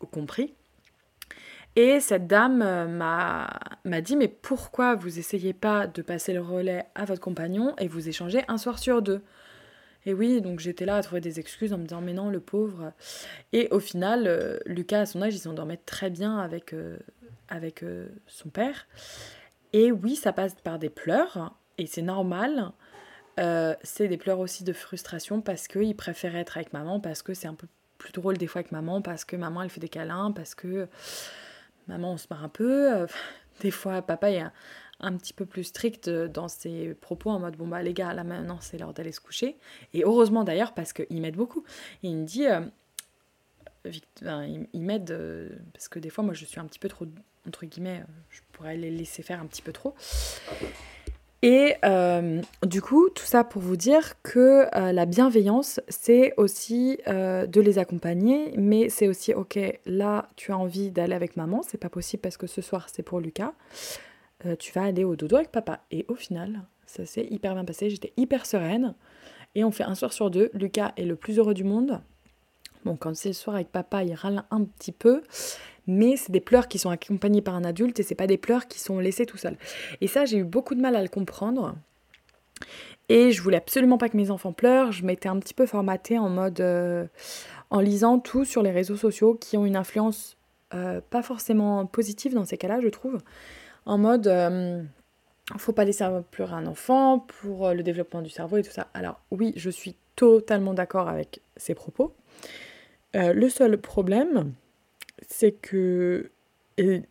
ou 0.00 0.06
compris. 0.06 0.54
Et 1.76 2.00
cette 2.00 2.26
dame 2.26 2.62
euh, 2.62 2.88
m'a 2.88 4.00
dit, 4.00 4.16
mais 4.16 4.28
pourquoi 4.28 4.96
vous 4.96 5.18
essayez 5.18 5.52
pas 5.52 5.86
de 5.86 6.02
passer 6.02 6.32
le 6.32 6.40
relais 6.40 6.84
à 6.94 7.04
votre 7.04 7.20
compagnon 7.20 7.74
et 7.78 7.86
vous 7.86 8.08
échangez 8.08 8.42
un 8.48 8.58
soir 8.58 8.78
sur 8.78 9.02
deux? 9.02 9.22
Et 10.06 10.14
oui, 10.14 10.40
donc 10.40 10.60
j'étais 10.60 10.86
là 10.86 10.96
à 10.96 11.02
trouver 11.02 11.20
des 11.20 11.38
excuses 11.38 11.72
en 11.72 11.78
me 11.78 11.84
disant 11.84 12.00
mais 12.00 12.14
non, 12.14 12.30
le 12.30 12.40
pauvre. 12.40 12.92
Et 13.52 13.68
au 13.70 13.78
final, 13.78 14.26
euh, 14.26 14.58
Lucas 14.66 15.00
à 15.00 15.06
son 15.06 15.22
âge, 15.22 15.34
il 15.34 15.38
s'endormait 15.38 15.76
très 15.76 16.10
bien 16.10 16.38
avec, 16.38 16.72
euh, 16.72 16.98
avec 17.48 17.84
son 18.26 18.48
père. 18.48 18.88
Et 19.72 19.92
oui, 19.92 20.16
ça 20.16 20.32
passe 20.32 20.54
par 20.54 20.78
des 20.78 20.90
pleurs, 20.90 21.54
et 21.78 21.86
c'est 21.86 22.02
normal. 22.02 22.72
C'est 23.82 24.08
des 24.08 24.16
pleurs 24.16 24.38
aussi 24.38 24.64
de 24.64 24.72
frustration 24.72 25.40
parce 25.40 25.68
qu'il 25.68 25.96
préfère 25.96 26.36
être 26.36 26.56
avec 26.56 26.72
maman, 26.72 27.00
parce 27.00 27.22
que 27.22 27.34
c'est 27.34 27.48
un 27.48 27.54
peu 27.54 27.66
plus 28.00 28.12
drôle 28.12 28.38
des 28.38 28.48
fois 28.48 28.60
avec 28.60 28.72
maman, 28.72 29.00
parce 29.02 29.24
que 29.24 29.36
maman 29.36 29.62
elle 29.62 29.70
fait 29.70 29.80
des 29.80 29.88
câlins, 29.88 30.32
parce 30.32 30.56
que 30.56 30.88
maman 31.86 32.14
on 32.14 32.16
se 32.16 32.26
marre 32.30 32.42
un 32.44 32.48
peu. 32.48 32.92
Euh, 32.92 33.06
des 33.60 33.70
fois 33.70 34.02
papa 34.02 34.30
est 34.30 34.42
un, 35.00 35.16
petit 35.16 35.32
peu 35.34 35.46
plus 35.46 35.64
strict 35.64 36.08
dans 36.08 36.48
ses 36.48 36.94
propos 36.94 37.30
en 37.30 37.38
mode 37.38 37.56
bon 37.56 37.68
bah 37.68 37.82
les 37.82 37.92
gars 37.92 38.14
là 38.14 38.24
maintenant 38.24 38.58
c'est 38.60 38.78
l'heure 38.78 38.94
d'aller 38.94 39.12
se 39.12 39.20
coucher. 39.20 39.56
Et 39.92 40.02
heureusement 40.02 40.44
d'ailleurs 40.44 40.72
parce 40.72 40.92
qu'il 40.92 41.20
m'aide 41.20 41.36
beaucoup. 41.36 41.64
il 42.02 42.16
me 42.16 42.24
dit, 42.24 42.46
euh, 42.46 42.60
il, 44.72 44.82
m'aide 44.82 45.10
euh, 45.10 45.50
parce 45.72 45.88
que 45.88 45.98
des 45.98 46.10
fois 46.10 46.24
moi 46.24 46.34
je 46.34 46.44
suis 46.44 46.58
un 46.58 46.66
petit 46.66 46.78
peu 46.78 46.88
trop 46.88 47.06
entre 47.46 47.64
guillemets, 47.64 48.02
je 48.28 48.40
pourrais 48.52 48.76
les 48.76 48.90
laisser 48.90 49.22
faire 49.22 49.40
un 49.40 49.46
petit 49.46 49.62
peu 49.62 49.72
trop. 49.72 49.94
Et 51.42 51.74
euh, 51.86 52.42
du 52.66 52.82
coup, 52.82 53.08
tout 53.08 53.24
ça 53.24 53.44
pour 53.44 53.62
vous 53.62 53.76
dire 53.76 54.20
que 54.22 54.66
euh, 54.76 54.92
la 54.92 55.06
bienveillance, 55.06 55.80
c'est 55.88 56.34
aussi 56.36 56.98
euh, 57.08 57.46
de 57.46 57.62
les 57.62 57.78
accompagner, 57.78 58.52
mais 58.58 58.90
c'est 58.90 59.08
aussi, 59.08 59.32
ok, 59.32 59.58
là, 59.86 60.28
tu 60.36 60.52
as 60.52 60.58
envie 60.58 60.90
d'aller 60.90 61.14
avec 61.14 61.36
maman, 61.36 61.62
c'est 61.62 61.78
pas 61.78 61.88
possible 61.88 62.20
parce 62.20 62.36
que 62.36 62.46
ce 62.46 62.60
soir, 62.60 62.88
c'est 62.92 63.02
pour 63.02 63.20
Lucas, 63.20 63.52
tu 64.58 64.72
vas 64.72 64.84
aller 64.84 65.04
au 65.04 65.16
dodo 65.16 65.36
avec 65.36 65.50
papa. 65.50 65.80
Et 65.90 66.06
au 66.08 66.14
final, 66.14 66.62
ça 66.86 67.04
s'est 67.04 67.26
hyper 67.30 67.54
bien 67.54 67.64
passé, 67.64 67.90
j'étais 67.90 68.12
hyper 68.16 68.46
sereine, 68.46 68.94
et 69.54 69.64
on 69.64 69.70
fait 69.70 69.84
un 69.84 69.94
soir 69.94 70.12
sur 70.12 70.30
deux, 70.30 70.50
Lucas 70.54 70.92
est 70.96 71.04
le 71.04 71.16
plus 71.16 71.38
heureux 71.38 71.54
du 71.54 71.64
monde. 71.64 72.00
Bon, 72.84 72.96
quand 72.96 73.14
c'est 73.14 73.30
le 73.30 73.34
soir 73.34 73.56
avec 73.56 73.70
papa, 73.70 74.02
il 74.04 74.14
râle 74.14 74.44
un 74.50 74.64
petit 74.64 74.92
peu, 74.92 75.22
mais 75.86 76.16
c'est 76.16 76.32
des 76.32 76.40
pleurs 76.40 76.68
qui 76.68 76.78
sont 76.78 76.90
accompagnés 76.90 77.42
par 77.42 77.54
un 77.54 77.64
adulte 77.64 78.00
et 78.00 78.02
c'est 78.02 78.14
pas 78.14 78.26
des 78.26 78.38
pleurs 78.38 78.68
qui 78.68 78.80
sont 78.80 78.98
laissés 78.98 79.26
tout 79.26 79.36
seuls. 79.36 79.56
Et 80.00 80.06
ça, 80.06 80.24
j'ai 80.24 80.38
eu 80.38 80.44
beaucoup 80.44 80.74
de 80.74 80.80
mal 80.80 80.96
à 80.96 81.02
le 81.02 81.08
comprendre. 81.08 81.74
Et 83.10 83.32
je 83.32 83.42
voulais 83.42 83.56
absolument 83.56 83.98
pas 83.98 84.08
que 84.08 84.16
mes 84.16 84.30
enfants 84.30 84.52
pleurent. 84.52 84.92
Je 84.92 85.04
m'étais 85.04 85.28
un 85.28 85.38
petit 85.40 85.52
peu 85.52 85.66
formatée 85.66 86.16
en 86.18 86.28
mode. 86.28 86.60
Euh, 86.60 87.06
en 87.70 87.80
lisant 87.80 88.18
tout 88.18 88.44
sur 88.44 88.62
les 88.62 88.70
réseaux 88.70 88.96
sociaux 88.96 89.34
qui 89.34 89.56
ont 89.56 89.64
une 89.64 89.76
influence 89.76 90.36
euh, 90.74 91.00
pas 91.10 91.22
forcément 91.22 91.86
positive 91.86 92.34
dans 92.34 92.44
ces 92.44 92.56
cas-là, 92.56 92.80
je 92.80 92.88
trouve. 92.88 93.18
En 93.84 93.98
mode. 93.98 94.28
Euh, 94.28 94.82
faut 95.56 95.72
pas 95.72 95.84
laisser 95.84 96.04
pleurer 96.30 96.54
un 96.54 96.66
enfant 96.66 97.26
pour 97.40 97.70
le 97.70 97.82
développement 97.82 98.22
du 98.22 98.30
cerveau 98.30 98.58
et 98.58 98.62
tout 98.62 98.70
ça. 98.70 98.86
Alors, 98.94 99.20
oui, 99.32 99.52
je 99.56 99.68
suis 99.68 99.96
totalement 100.14 100.74
d'accord 100.74 101.08
avec 101.08 101.40
ces 101.56 101.74
propos. 101.74 102.14
le 103.14 103.48
seul 103.48 103.76
problème, 103.76 104.52
c'est 105.28 105.52
que 105.52 106.30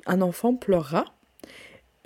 un 0.05 0.21
enfant 0.21 0.55
pleurera. 0.55 1.05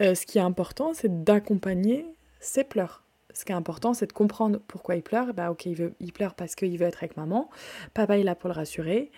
Euh, 0.02 0.16
ce 0.16 0.26
qui 0.26 0.38
est 0.38 0.42
important, 0.42 0.94
c'est 0.94 1.24
d'accompagner 1.24 2.06
ses 2.40 2.64
pleurs. 2.64 3.04
Ce 3.34 3.46
qui 3.46 3.52
est 3.52 3.56
important, 3.56 3.94
c'est 3.94 4.08
de 4.08 4.14
comprendre 4.14 4.60
pourquoi 4.68 4.96
il 4.96 5.02
pleure. 5.02 5.34
Bah 5.34 5.52
ok, 5.52 5.66
il, 5.66 5.76
veut, 5.76 5.94
pleure 6.14 6.36
parce 6.36 6.56
qu'il 6.56 6.78
veut 6.78 6.86
être 6.86 7.00
avec 7.00 7.18
maman. 7.18 7.50
Papa 7.94 8.18
est 8.18 8.24
là 8.24 8.36
pour 8.36 8.50
le 8.50 8.56
rassurer. 8.56 9.12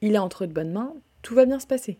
Il 0.00 0.14
est 0.14 0.18
entre 0.18 0.46
de 0.46 0.52
bonnes 0.52 0.72
mains. 0.72 0.94
Tout 1.22 1.34
va 1.34 1.46
bien 1.46 1.60
se 1.60 1.66
passer. 1.66 1.98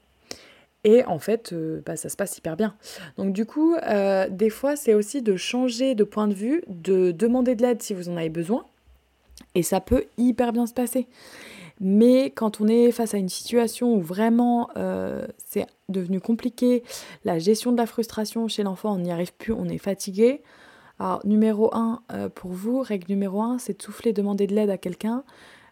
Et 0.84 1.04
en 1.04 1.18
fait, 1.18 1.52
euh, 1.52 1.80
bah, 1.86 1.96
ça 1.96 2.08
se 2.08 2.16
passe 2.16 2.36
hyper 2.36 2.56
bien. 2.56 2.74
Donc 3.16 3.32
du 3.32 3.46
coup, 3.46 3.76
euh, 3.76 4.28
des 4.28 4.50
fois, 4.50 4.76
c'est 4.76 4.94
aussi 4.94 5.22
de 5.22 5.36
changer 5.36 5.94
de 5.94 6.04
point 6.04 6.26
de 6.26 6.34
vue, 6.34 6.64
de 6.66 7.12
demander 7.12 7.54
de 7.54 7.62
l'aide 7.62 7.82
si 7.82 7.94
vous 7.94 8.08
en 8.08 8.16
avez 8.16 8.30
besoin. 8.30 8.66
Et 9.54 9.62
ça 9.62 9.80
peut 9.80 10.04
hyper 10.18 10.52
bien 10.52 10.66
se 10.66 10.74
passer. 10.74 11.06
Mais 11.80 12.30
quand 12.30 12.60
on 12.60 12.68
est 12.68 12.92
face 12.92 13.14
à 13.14 13.18
une 13.18 13.28
situation 13.28 13.94
où 13.94 14.00
vraiment 14.00 14.68
euh, 14.76 15.26
c'est 15.44 15.66
devenu 15.88 16.20
compliqué, 16.20 16.82
la 17.24 17.38
gestion 17.38 17.72
de 17.72 17.76
la 17.76 17.86
frustration 17.86 18.48
chez 18.48 18.62
l'enfant, 18.62 18.94
on 18.94 18.98
n'y 18.98 19.10
arrive 19.10 19.32
plus, 19.34 19.52
on 19.52 19.66
est 19.66 19.78
fatigué. 19.78 20.42
Alors, 20.98 21.20
numéro 21.24 21.74
1, 21.74 22.02
euh, 22.12 22.28
pour 22.28 22.52
vous, 22.52 22.80
règle 22.80 23.06
numéro 23.08 23.42
1, 23.42 23.58
c'est 23.58 23.78
de 23.78 23.82
souffler, 23.82 24.12
demander 24.12 24.46
de 24.46 24.54
l'aide 24.54 24.70
à 24.70 24.78
quelqu'un. 24.78 25.24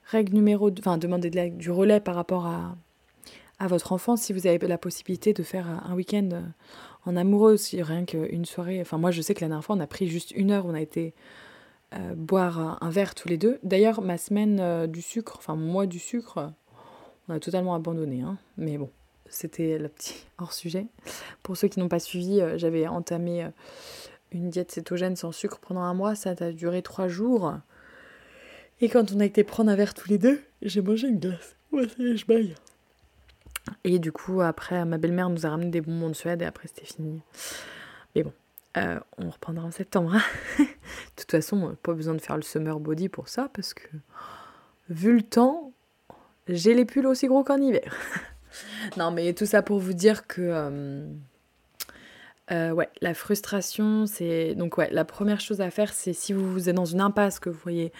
Règle 0.06 0.34
numéro 0.34 0.70
2, 0.70 0.80
enfin, 0.80 0.98
demander 0.98 1.30
du 1.30 1.70
relais 1.70 2.00
par 2.00 2.16
rapport 2.16 2.46
à, 2.46 2.74
à 3.60 3.68
votre 3.68 3.92
enfant 3.92 4.16
si 4.16 4.32
vous 4.32 4.46
avez 4.46 4.58
la 4.66 4.78
possibilité 4.78 5.32
de 5.32 5.42
faire 5.42 5.68
un 5.88 5.94
week-end 5.94 6.28
euh, 6.32 6.40
en 7.06 7.16
amoureux, 7.16 7.56
rien 7.74 8.04
qu'une 8.04 8.44
soirée. 8.44 8.80
Enfin, 8.80 8.98
moi, 8.98 9.10
je 9.10 9.22
sais 9.22 9.34
que 9.34 9.40
la 9.40 9.48
dernière 9.48 9.64
fois, 9.64 9.76
on 9.76 9.80
a 9.80 9.86
pris 9.86 10.08
juste 10.08 10.32
une 10.32 10.50
heure, 10.50 10.66
on 10.66 10.74
a 10.74 10.80
été 10.80 11.14
euh, 11.94 12.14
boire 12.14 12.78
un 12.80 12.90
verre 12.90 13.14
tous 13.14 13.28
les 13.28 13.36
deux. 13.36 13.58
D'ailleurs, 13.62 14.00
ma 14.00 14.16
semaine 14.16 14.60
euh, 14.60 14.86
du 14.86 15.02
sucre, 15.02 15.34
enfin 15.38 15.56
moi 15.56 15.86
du 15.86 15.98
sucre, 15.98 16.52
on 17.28 17.34
a 17.34 17.40
totalement 17.40 17.74
abandonné. 17.74 18.22
Hein. 18.22 18.38
Mais 18.56 18.78
bon, 18.78 18.90
c'était 19.28 19.78
le 19.78 19.88
petit 19.88 20.24
hors-sujet. 20.38 20.86
Pour 21.42 21.56
ceux 21.56 21.68
qui 21.68 21.80
n'ont 21.80 21.88
pas 21.88 21.98
suivi, 21.98 22.40
euh, 22.40 22.58
j'avais 22.58 22.86
entamé 22.86 23.48
une 24.30 24.50
diète 24.50 24.70
cétogène 24.70 25.16
sans 25.16 25.32
sucre 25.32 25.58
pendant 25.58 25.80
un 25.80 25.94
mois. 25.94 26.14
Ça 26.14 26.34
a 26.38 26.52
duré 26.52 26.82
trois 26.82 27.08
jours. 27.08 27.54
Et 28.80 28.88
quand 28.88 29.12
on 29.12 29.20
a 29.20 29.24
été 29.24 29.42
prendre 29.42 29.70
un 29.70 29.76
verre 29.76 29.94
tous 29.94 30.08
les 30.08 30.18
deux, 30.18 30.40
j'ai 30.62 30.80
mangé 30.82 31.08
une 31.08 31.18
glace. 31.18 31.56
Ouais, 31.72 31.86
c'est 31.96 32.16
je 32.16 32.26
baille. 32.26 32.54
Et 33.84 33.98
du 33.98 34.12
coup, 34.12 34.40
après, 34.40 34.84
ma 34.84 34.98
belle-mère 34.98 35.28
nous 35.28 35.44
a 35.44 35.50
ramené 35.50 35.70
des 35.70 35.80
bonbons 35.80 36.08
de 36.08 36.14
Suède 36.14 36.42
et 36.42 36.44
après, 36.44 36.68
c'était 36.68 36.86
fini. 36.86 37.20
Mais 38.14 38.22
bon, 38.22 38.32
euh, 38.76 39.00
on 39.18 39.30
reprendra 39.30 39.64
en 39.64 39.70
septembre. 39.70 40.14
Hein. 40.14 40.22
de 40.58 40.64
toute 41.16 41.30
façon, 41.30 41.76
pas 41.82 41.92
besoin 41.92 42.14
de 42.14 42.20
faire 42.20 42.36
le 42.36 42.42
summer 42.42 42.78
body 42.78 43.08
pour 43.08 43.28
ça, 43.28 43.48
parce 43.52 43.74
que 43.74 43.88
vu 44.88 45.14
le 45.14 45.22
temps, 45.22 45.72
j'ai 46.48 46.74
les 46.74 46.84
pulls 46.84 47.06
aussi 47.06 47.26
gros 47.26 47.42
qu'en 47.42 47.58
hiver. 47.60 47.94
non, 48.96 49.10
mais 49.10 49.32
tout 49.32 49.46
ça 49.46 49.62
pour 49.62 49.80
vous 49.80 49.92
dire 49.92 50.26
que 50.26 50.40
euh, 50.40 51.06
euh, 52.52 52.70
ouais, 52.70 52.88
la 53.00 53.14
frustration, 53.14 54.06
c'est 54.06 54.54
donc 54.54 54.78
ouais, 54.78 54.88
la 54.90 55.04
première 55.04 55.40
chose 55.40 55.60
à 55.60 55.70
faire, 55.70 55.92
c'est 55.92 56.12
si 56.12 56.32
vous 56.32 56.68
êtes 56.68 56.76
dans 56.76 56.84
une 56.84 57.00
impasse 57.00 57.40
que 57.40 57.50
vous 57.50 57.60
voyez 57.62 57.92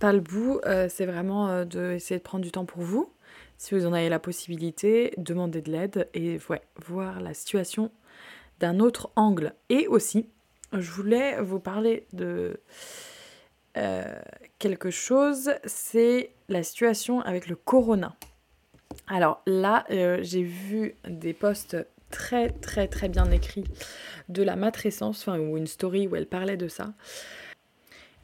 pas 0.00 0.12
le 0.12 0.20
bout, 0.20 0.60
c'est 0.88 1.06
vraiment 1.06 1.64
de 1.64 1.92
essayer 1.92 2.18
de 2.18 2.24
prendre 2.24 2.42
du 2.42 2.50
temps 2.50 2.64
pour 2.64 2.82
vous. 2.82 3.12
Si 3.56 3.74
vous 3.74 3.86
en 3.86 3.92
avez 3.92 4.08
la 4.08 4.18
possibilité, 4.18 5.14
demandez 5.16 5.62
de 5.62 5.70
l'aide 5.70 6.08
et 6.12 6.40
ouais, 6.48 6.62
voir 6.84 7.20
la 7.20 7.34
situation 7.34 7.92
d'un 8.62 8.78
autre 8.78 9.10
angle. 9.16 9.54
Et 9.68 9.88
aussi, 9.88 10.28
je 10.72 10.90
voulais 10.92 11.40
vous 11.42 11.58
parler 11.58 12.06
de 12.12 12.60
euh, 13.76 14.04
quelque 14.60 14.90
chose, 14.90 15.50
c'est 15.64 16.30
la 16.48 16.62
situation 16.62 17.20
avec 17.20 17.48
le 17.48 17.56
corona. 17.56 18.14
Alors 19.08 19.42
là, 19.46 19.84
euh, 19.90 20.20
j'ai 20.22 20.44
vu 20.44 20.94
des 21.08 21.32
posts 21.32 21.76
très 22.10 22.50
très 22.50 22.86
très 22.86 23.08
bien 23.08 23.30
écrits 23.32 23.64
de 24.28 24.42
la 24.44 24.54
matrescence, 24.54 25.26
enfin, 25.26 25.40
ou 25.40 25.56
une 25.56 25.66
story 25.66 26.06
où 26.06 26.14
elle 26.14 26.26
parlait 26.26 26.56
de 26.56 26.68
ça. 26.68 26.92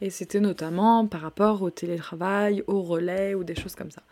Et 0.00 0.10
c'était 0.10 0.38
notamment 0.38 1.04
par 1.08 1.22
rapport 1.22 1.62
au 1.62 1.70
télétravail, 1.70 2.62
au 2.68 2.82
relais 2.82 3.34
ou 3.34 3.42
des 3.42 3.56
choses 3.56 3.74
comme 3.74 3.90
ça. 3.90 4.02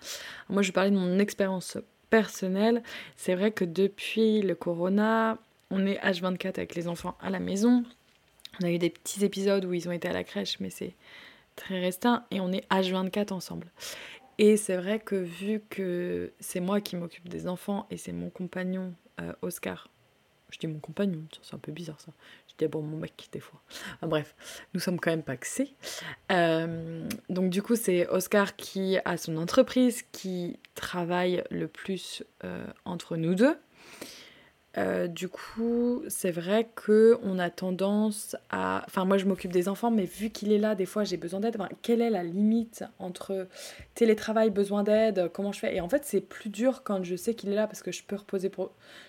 Moi, 0.49 0.63
je 0.63 0.73
parlais 0.73 0.91
de 0.91 0.97
mon 0.97 1.21
expérience 1.21 1.79
personnelle. 2.11 2.83
C'est 3.17 3.37
vrai 3.37 3.53
que 3.53 3.65
depuis 3.65 4.43
le 4.43 4.57
corona, 4.57 5.39
on 5.71 5.87
est 5.87 5.99
H24 5.99 6.59
avec 6.59 6.75
les 6.75 6.89
enfants 6.89 7.17
à 7.21 7.31
la 7.31 7.41
maison. 7.41 7.85
On 8.61 8.65
a 8.65 8.71
eu 8.71 8.79
des 8.79 8.91
petits 8.91 9.25
épisodes 9.25 9.65
où 9.65 9.73
ils 9.75 9.89
ont 9.89 9.93
été 9.93 10.09
à 10.09 10.13
la 10.13 10.25
crèche, 10.25 10.61
mais 10.61 10.71
c'est 10.71 10.95
très 11.57 11.81
restreint. 11.81 12.25
Et 12.31 12.41
on 12.41 12.53
est 12.53 12.69
H24 12.71 13.33
ensemble. 13.33 13.71
Et 14.39 14.57
c'est 14.57 14.77
vrai 14.77 15.01
que 15.01 15.17
vu 15.17 15.63
que 15.71 16.33
c'est 16.41 16.61
moi 16.61 16.81
qui 16.81 16.97
m'occupe 16.97 17.29
des 17.29 17.49
enfants 17.49 17.87
et 17.91 17.97
c'est 17.97 18.13
mon 18.13 18.29
compagnon 18.29 18.95
euh, 19.21 19.33
Oscar, 19.41 19.89
je 20.51 20.59
dis 20.59 20.67
mon 20.67 20.79
compagnon, 20.79 21.25
c'est 21.43 21.55
un 21.55 21.59
peu 21.59 21.73
bizarre 21.73 22.01
ça. 22.01 22.13
Je 22.49 22.55
dis 22.59 22.71
bon 22.71 22.83
mon 22.83 22.99
mec 22.99 23.29
des 23.33 23.41
fois. 23.41 23.61
bref, 24.03 24.35
nous 24.75 24.81
sommes 24.81 25.01
quand 25.01 25.11
même 25.11 25.23
paxés. 25.23 25.75
Euh, 26.31 27.09
donc 27.29 27.51
du 27.51 27.63
coup 27.63 27.77
c'est 27.77 28.07
Oscar 28.09 28.57
qui 28.57 28.99
a 29.05 29.17
son 29.17 29.37
entreprise, 29.39 30.03
qui 30.13 30.59
travaille 30.75 31.43
le 31.51 31.67
plus 31.67 32.23
euh, 32.45 32.67
entre 32.85 33.17
nous 33.17 33.35
deux. 33.35 33.57
Euh, 34.79 35.07
du 35.07 35.29
coup, 35.29 36.03
c'est 36.09 36.31
vrai 36.31 36.69
que 36.75 37.19
on 37.23 37.39
a 37.39 37.49
tendance 37.49 38.37
à. 38.51 38.83
Enfin, 38.87 39.05
moi, 39.05 39.17
je 39.17 39.25
m'occupe 39.25 39.53
des 39.53 39.69
enfants, 39.69 39.91
mais 39.91 40.05
vu 40.05 40.31
qu'il 40.31 40.53
est 40.53 40.59
là, 40.59 40.75
des 40.75 40.87
fois, 40.87 41.05
j'ai 41.05 41.17
besoin 41.17 41.41
d'aide. 41.41 41.57
quelle 41.83 42.03
est 42.03 42.11
la 42.11 42.23
limite 42.23 42.85
entre 42.99 43.49
télétravail, 43.95 44.51
besoin 44.51 44.83
d'aide, 44.83 45.31
comment 45.33 45.53
je 45.53 45.61
fais? 45.61 45.75
Et 45.75 45.81
en 45.81 45.89
fait, 45.89 46.03
c'est 46.05 46.21
plus 46.21 46.51
dur 46.51 46.83
quand 46.85 47.03
je 47.05 47.17
sais 47.17 47.35
qu'il 47.35 47.51
est 47.51 47.55
là 47.55 47.67
parce 47.67 47.83
que 47.83 47.91
je 47.91 48.03
peux 48.03 48.17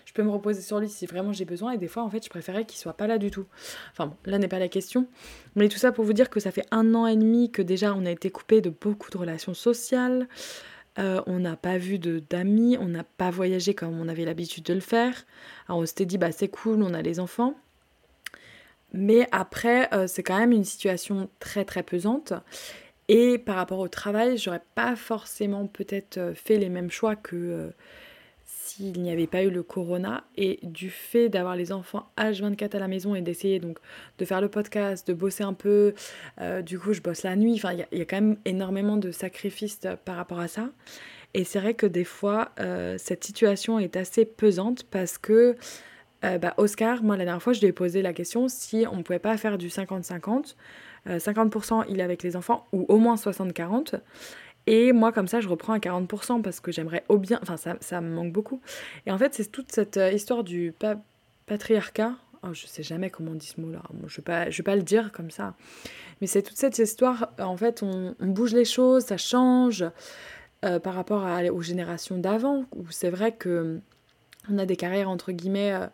je 0.04 0.12
peux 0.14 0.22
me 0.22 0.30
reposer 0.30 0.62
sur 0.62 0.80
lui 0.80 0.88
si 0.88 1.06
vraiment 1.06 1.32
j'ai 1.32 1.44
besoin. 1.44 1.72
Et 1.72 1.78
des 1.78 1.88
fois, 1.88 2.02
en 2.02 2.10
fait, 2.10 2.24
je 2.24 2.30
préférais 2.30 2.64
qu'il 2.64 2.78
soit 2.78 2.94
pas 2.94 3.06
là 3.06 3.18
du 3.18 3.30
tout. 3.30 3.46
Enfin 3.92 4.06
bon, 4.06 4.16
là 4.24 4.38
n'est 4.38 4.48
pas 4.48 4.58
la 4.58 4.68
question. 4.68 5.06
Mais 5.54 5.68
tout 5.68 5.78
ça 5.78 5.92
pour 5.92 6.04
vous 6.04 6.12
dire 6.12 6.30
que 6.30 6.40
ça 6.40 6.50
fait 6.50 6.66
un 6.70 6.94
an 6.94 7.06
et 7.06 7.16
demi 7.16 7.50
que 7.50 7.62
déjà 7.62 7.94
on 7.94 8.06
a 8.06 8.10
été 8.10 8.30
coupé 8.30 8.60
de 8.60 8.70
beaucoup 8.70 9.10
de 9.10 9.18
relations 9.18 9.54
sociales. 9.54 10.28
Euh, 10.98 11.22
on 11.26 11.38
n'a 11.38 11.56
pas 11.56 11.78
vu 11.78 11.98
d'amis, 11.98 12.76
on 12.80 12.86
n'a 12.86 13.04
pas 13.04 13.30
voyagé 13.30 13.74
comme 13.74 13.98
on 14.00 14.08
avait 14.08 14.24
l'habitude 14.24 14.64
de 14.64 14.74
le 14.74 14.80
faire. 14.80 15.24
Alors 15.68 15.80
on 15.80 15.86
s'était 15.86 16.06
dit, 16.06 16.18
bah 16.18 16.32
c'est 16.32 16.48
cool, 16.48 16.82
on 16.82 16.94
a 16.94 17.02
les 17.02 17.20
enfants. 17.20 17.54
Mais 18.92 19.28
après, 19.32 19.92
euh, 19.94 20.06
c'est 20.06 20.22
quand 20.22 20.38
même 20.38 20.52
une 20.52 20.64
situation 20.64 21.28
très 21.40 21.64
très 21.64 21.82
pesante. 21.82 22.32
Et 23.08 23.38
par 23.38 23.56
rapport 23.56 23.78
au 23.78 23.88
travail, 23.88 24.38
j'aurais 24.38 24.62
pas 24.74 24.96
forcément 24.96 25.66
peut-être 25.66 26.18
euh, 26.18 26.34
fait 26.34 26.58
les 26.58 26.68
mêmes 26.68 26.90
choix 26.90 27.16
que 27.16 27.72
s'il 28.68 29.00
n'y 29.00 29.10
avait 29.10 29.26
pas 29.26 29.42
eu 29.42 29.50
le 29.50 29.62
corona 29.62 30.24
et 30.36 30.60
du 30.62 30.90
fait 30.90 31.28
d'avoir 31.28 31.56
les 31.56 31.72
enfants 31.72 32.10
H24 32.18 32.76
à 32.76 32.78
la 32.78 32.88
maison 32.88 33.14
et 33.14 33.22
d'essayer 33.22 33.60
donc 33.60 33.78
de 34.18 34.24
faire 34.24 34.40
le 34.40 34.48
podcast, 34.48 35.08
de 35.08 35.14
bosser 35.14 35.42
un 35.42 35.54
peu, 35.54 35.94
euh, 36.40 36.60
du 36.60 36.78
coup 36.78 36.92
je 36.92 37.00
bosse 37.00 37.22
la 37.22 37.34
nuit, 37.34 37.54
enfin 37.54 37.72
il 37.72 37.98
y, 37.98 38.02
a 38.02 38.04
quand 38.04 38.16
même 38.16 38.36
énormément 38.44 38.96
de 38.96 39.10
sacrifices 39.10 39.80
euh, 39.86 39.96
par 39.96 40.16
rapport 40.16 40.40
à 40.40 40.48
ça. 40.48 40.68
Et 41.34 41.44
c'est 41.44 41.60
vrai 41.60 41.74
que 41.74 41.86
des 41.86 42.04
fois 42.04 42.50
euh, 42.60 42.96
cette 42.98 43.24
situation 43.24 43.78
est 43.78 43.96
assez 43.96 44.24
pesante 44.24 44.84
parce 44.84 45.18
que 45.18 45.56
bah, 46.20 46.52
Oscar, 46.56 47.04
moi 47.04 47.16
la 47.16 47.24
dernière 47.24 47.42
fois 47.42 47.52
je 47.52 47.60
lui 47.60 47.68
ai 47.68 47.72
posé 47.72 48.02
la 48.02 48.12
question 48.12 48.48
si 48.48 48.84
on 48.90 48.96
ne 48.96 49.02
pouvait 49.02 49.20
pas 49.20 49.36
faire 49.36 49.56
du 49.56 49.68
50-50. 49.68 50.56
50% 51.06 51.84
il 51.88 52.00
est 52.00 52.02
avec 52.02 52.22
les 52.22 52.34
enfants 52.36 52.66
ou 52.72 52.84
au 52.88 52.98
moins 52.98 53.14
60-40 53.14 54.00
et 54.70 54.92
moi, 54.92 55.12
comme 55.12 55.28
ça, 55.28 55.40
je 55.40 55.48
reprends 55.48 55.72
à 55.72 55.78
40% 55.78 56.42
parce 56.42 56.60
que 56.60 56.70
j'aimerais 56.72 57.02
au 57.08 57.16
bien. 57.16 57.38
Enfin, 57.40 57.56
ça, 57.56 57.76
ça 57.80 58.02
me 58.02 58.14
manque 58.14 58.34
beaucoup. 58.34 58.60
Et 59.06 59.10
en 59.10 59.16
fait, 59.16 59.32
c'est 59.32 59.50
toute 59.50 59.72
cette 59.72 59.96
euh, 59.96 60.12
histoire 60.12 60.44
du 60.44 60.74
patriarcat. 61.46 62.12
Oh, 62.42 62.52
je 62.52 62.66
sais 62.66 62.82
jamais 62.82 63.08
comment 63.08 63.30
on 63.30 63.34
dit 63.34 63.46
ce 63.46 63.62
mot-là. 63.62 63.80
je 64.06 64.20
ne 64.20 64.26
vais, 64.26 64.50
vais 64.50 64.62
pas 64.62 64.76
le 64.76 64.82
dire 64.82 65.10
comme 65.10 65.30
ça. 65.30 65.54
Mais 66.20 66.26
c'est 66.26 66.42
toute 66.42 66.58
cette 66.58 66.78
histoire. 66.78 67.30
En 67.38 67.56
fait, 67.56 67.82
on, 67.82 68.14
bouge 68.20 68.52
les 68.52 68.66
choses, 68.66 69.04
ça 69.06 69.16
change 69.16 69.86
euh, 70.66 70.78
par 70.78 70.92
rapport 70.92 71.26
aux 71.50 71.62
générations 71.62 72.18
d'avant, 72.18 72.66
où 72.76 72.90
c'est 72.90 73.10
vrai 73.10 73.32
que 73.32 73.80
on 74.50 74.58
a 74.58 74.66
des 74.66 74.76
carrières 74.76 75.08
entre 75.08 75.32
guillemets 75.32 75.72
euh, 75.72 75.86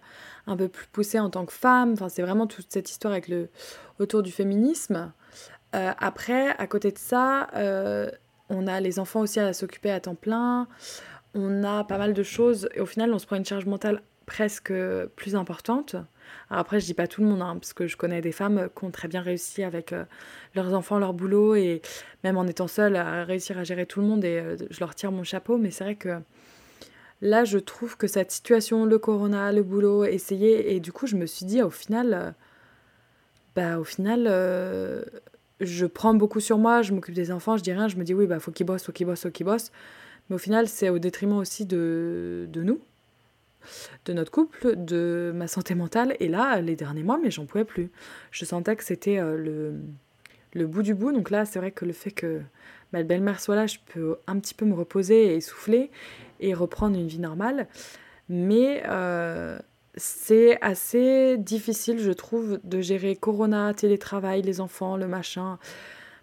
un 0.49 0.57
peu 0.57 0.67
plus 0.67 0.89
poussées 0.89 1.21
en 1.21 1.31
tant 1.31 1.47
que 1.47 1.53
femme. 1.53 1.93
Enfin, 1.93 2.09
c'est 2.09 2.23
vraiment 2.23 2.49
toute 2.49 2.67
cette 2.71 2.91
histoire 2.91 3.13
avec 3.13 3.29
le 3.29 3.51
autour 4.01 4.25
du 4.25 4.33
féminisme. 4.33 5.13
après, 5.73 6.51
à 6.59 6.67
côté 6.67 6.91
de 6.91 6.99
ça, 6.99 7.49
on 8.51 8.67
a 8.67 8.81
les 8.81 8.99
enfants 8.99 9.21
aussi 9.21 9.41
à 9.41 9.53
s'occuper 9.53 9.91
à 9.91 10.01
temps 10.01 10.15
plein, 10.15 10.69
on 11.35 11.65
a 11.65 11.85
pas 11.85 11.99
mal 11.99 12.15
de 12.15 12.23
choses 12.23 12.69
et 12.75 12.81
au 12.81 12.87
final 12.87 13.13
on 13.13 13.19
se 13.19 13.27
prend 13.27 13.37
une 13.37 13.45
charge 13.45 13.67
mentale 13.67 14.03
presque 14.27 14.73
plus 15.17 15.37
importante. 15.37 15.97
Après 16.49 16.81
je 16.81 16.87
dis 16.87 16.95
pas 16.95 17.07
tout 17.07 17.23
le 17.23 17.29
monde 17.29 17.43
hein, 17.43 17.57
parce 17.61 17.73
que 17.73 17.87
je 17.87 17.97
connais 17.97 18.21
des 18.21 18.33
femmes 18.33 18.69
qui 18.77 18.85
ont 18.85 18.91
très 18.91 19.09
bien 19.09 19.21
réussi 19.21 19.63
avec 19.63 19.93
euh, 19.93 20.05
leurs 20.55 20.73
enfants, 20.75 20.99
leur 20.99 21.13
boulot 21.13 21.55
et 21.55 21.83
même 22.23 22.37
en 22.37 22.47
étant 22.47 22.69
seule 22.69 22.97
à 22.97 23.25
réussir 23.25 23.59
à 23.59 23.65
gérer 23.65 23.87
tout 23.87 24.01
le 24.01 24.07
monde 24.07 24.25
et 24.25 24.39
euh, 24.39 24.57
je 24.71 24.81
leur 24.81 24.95
tire 24.95 25.13
mon 25.13 25.25
chapeau 25.25 25.59
mais 25.59 25.71
c'est 25.71 25.85
vrai 25.85 25.97
que 25.97 26.21
là 27.21 27.45
je 27.45 27.59
trouve 27.59 27.97
que 27.97 28.07
cette 28.07 28.31
situation, 28.31 28.87
le 28.87 28.99
corona, 28.99 29.53
le 29.53 29.63
boulot, 29.63 30.05
essayer 30.05 30.75
et 30.75 30.81
du 30.81 30.93
coup 30.93 31.07
je 31.07 31.17
me 31.17 31.27
suis 31.27 31.45
dit 31.45 31.63
au 31.63 31.71
final 31.71 32.15
euh, 32.15 32.31
bah 33.55 33.79
au 33.79 33.85
final 33.85 34.27
je 35.61 35.87
prends 35.87 36.15
beaucoup 36.15 36.41
sur 36.41 36.59
moi, 36.59 36.83
je 36.83 36.93
m'occupe 36.93 37.15
des 37.15 37.31
enfants, 37.31 37.57
je 37.57 37.63
dis 37.63 37.73
rien, 37.73 37.89
je 37.89 37.97
me 37.97 38.05
dis 38.05 38.15
oui, 38.15 38.27
bah 38.27 38.41
faut 38.41 38.51
qu'ils 38.51 38.67
bossent, 38.67 38.85
faut 38.85 38.93
qu'ils 38.93 39.07
bossent, 39.07 39.23
faut 39.23 39.31
qu'ils 39.31 39.47
bossent. 39.47 39.73
Mais 40.29 40.37
au 40.37 40.39
final, 40.39 40.69
c'est 40.69 40.89
au 40.89 40.99
détriment 40.99 41.37
aussi 41.37 41.67
de, 41.67 42.47
de 42.49 42.63
nous, 42.63 42.81
de 44.07 44.13
notre 44.13 44.31
couple, 44.31 44.75
de 44.77 45.33
ma 45.35 45.47
santé 45.47 45.75
mentale. 45.75 46.17
Et 46.21 46.29
là, 46.29 46.61
les 46.61 46.77
derniers 46.77 47.03
mois, 47.03 47.19
mais 47.23 47.31
j'en 47.31 47.47
pouvais 47.47 47.65
plus. 47.65 47.91
Je 48.31 48.45
sentais 48.45 48.77
que 48.77 48.85
c'était 48.85 49.19
euh, 49.19 49.37
le, 49.37 49.75
le 50.55 50.67
bout 50.67 50.83
du 50.83 50.95
bout. 50.95 51.13
Donc 51.13 51.31
là, 51.31 51.45
c'est 51.45 51.59
vrai 51.59 51.73
que 51.73 51.85
le 51.85 51.93
fait 51.93 52.11
que 52.11 52.41
ma 52.93 53.03
belle-mère 53.03 53.41
soit 53.41 53.57
là, 53.57 53.67
je 53.67 53.79
peux 53.93 54.17
un 54.27 54.39
petit 54.39 54.55
peu 54.55 54.65
me 54.65 54.75
reposer 54.75 55.35
et 55.35 55.41
souffler 55.41 55.91
et 56.41 56.55
reprendre 56.55 56.99
une 56.99 57.07
vie 57.07 57.19
normale. 57.19 57.69
Mais 58.29 58.83
euh, 58.87 59.59
c'est 59.97 60.61
assez 60.61 61.37
difficile, 61.39 62.01
je 62.01 62.11
trouve, 62.11 62.59
de 62.65 62.81
gérer 62.81 63.17
Corona, 63.17 63.73
télétravail, 63.75 64.43
les 64.43 64.61
enfants, 64.61 64.97
le 64.97 65.07
machin, 65.07 65.59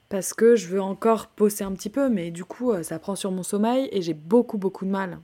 parce 0.10 0.34
que 0.34 0.56
je 0.56 0.68
veux 0.68 0.82
encore 0.82 1.32
bosser 1.38 1.64
un 1.64 1.72
petit 1.72 1.90
peu, 1.90 2.10
mais 2.10 2.32
du 2.32 2.44
coup, 2.44 2.72
euh, 2.72 2.84
ça 2.84 3.00
prend 3.00 3.16
sur 3.16 3.32
mon 3.32 3.44
sommeil 3.44 3.88
et 3.92 4.02
j'ai 4.02 4.14
beaucoup, 4.14 4.58
beaucoup 4.58 4.86
de 4.86 4.90
mal. 4.90 5.20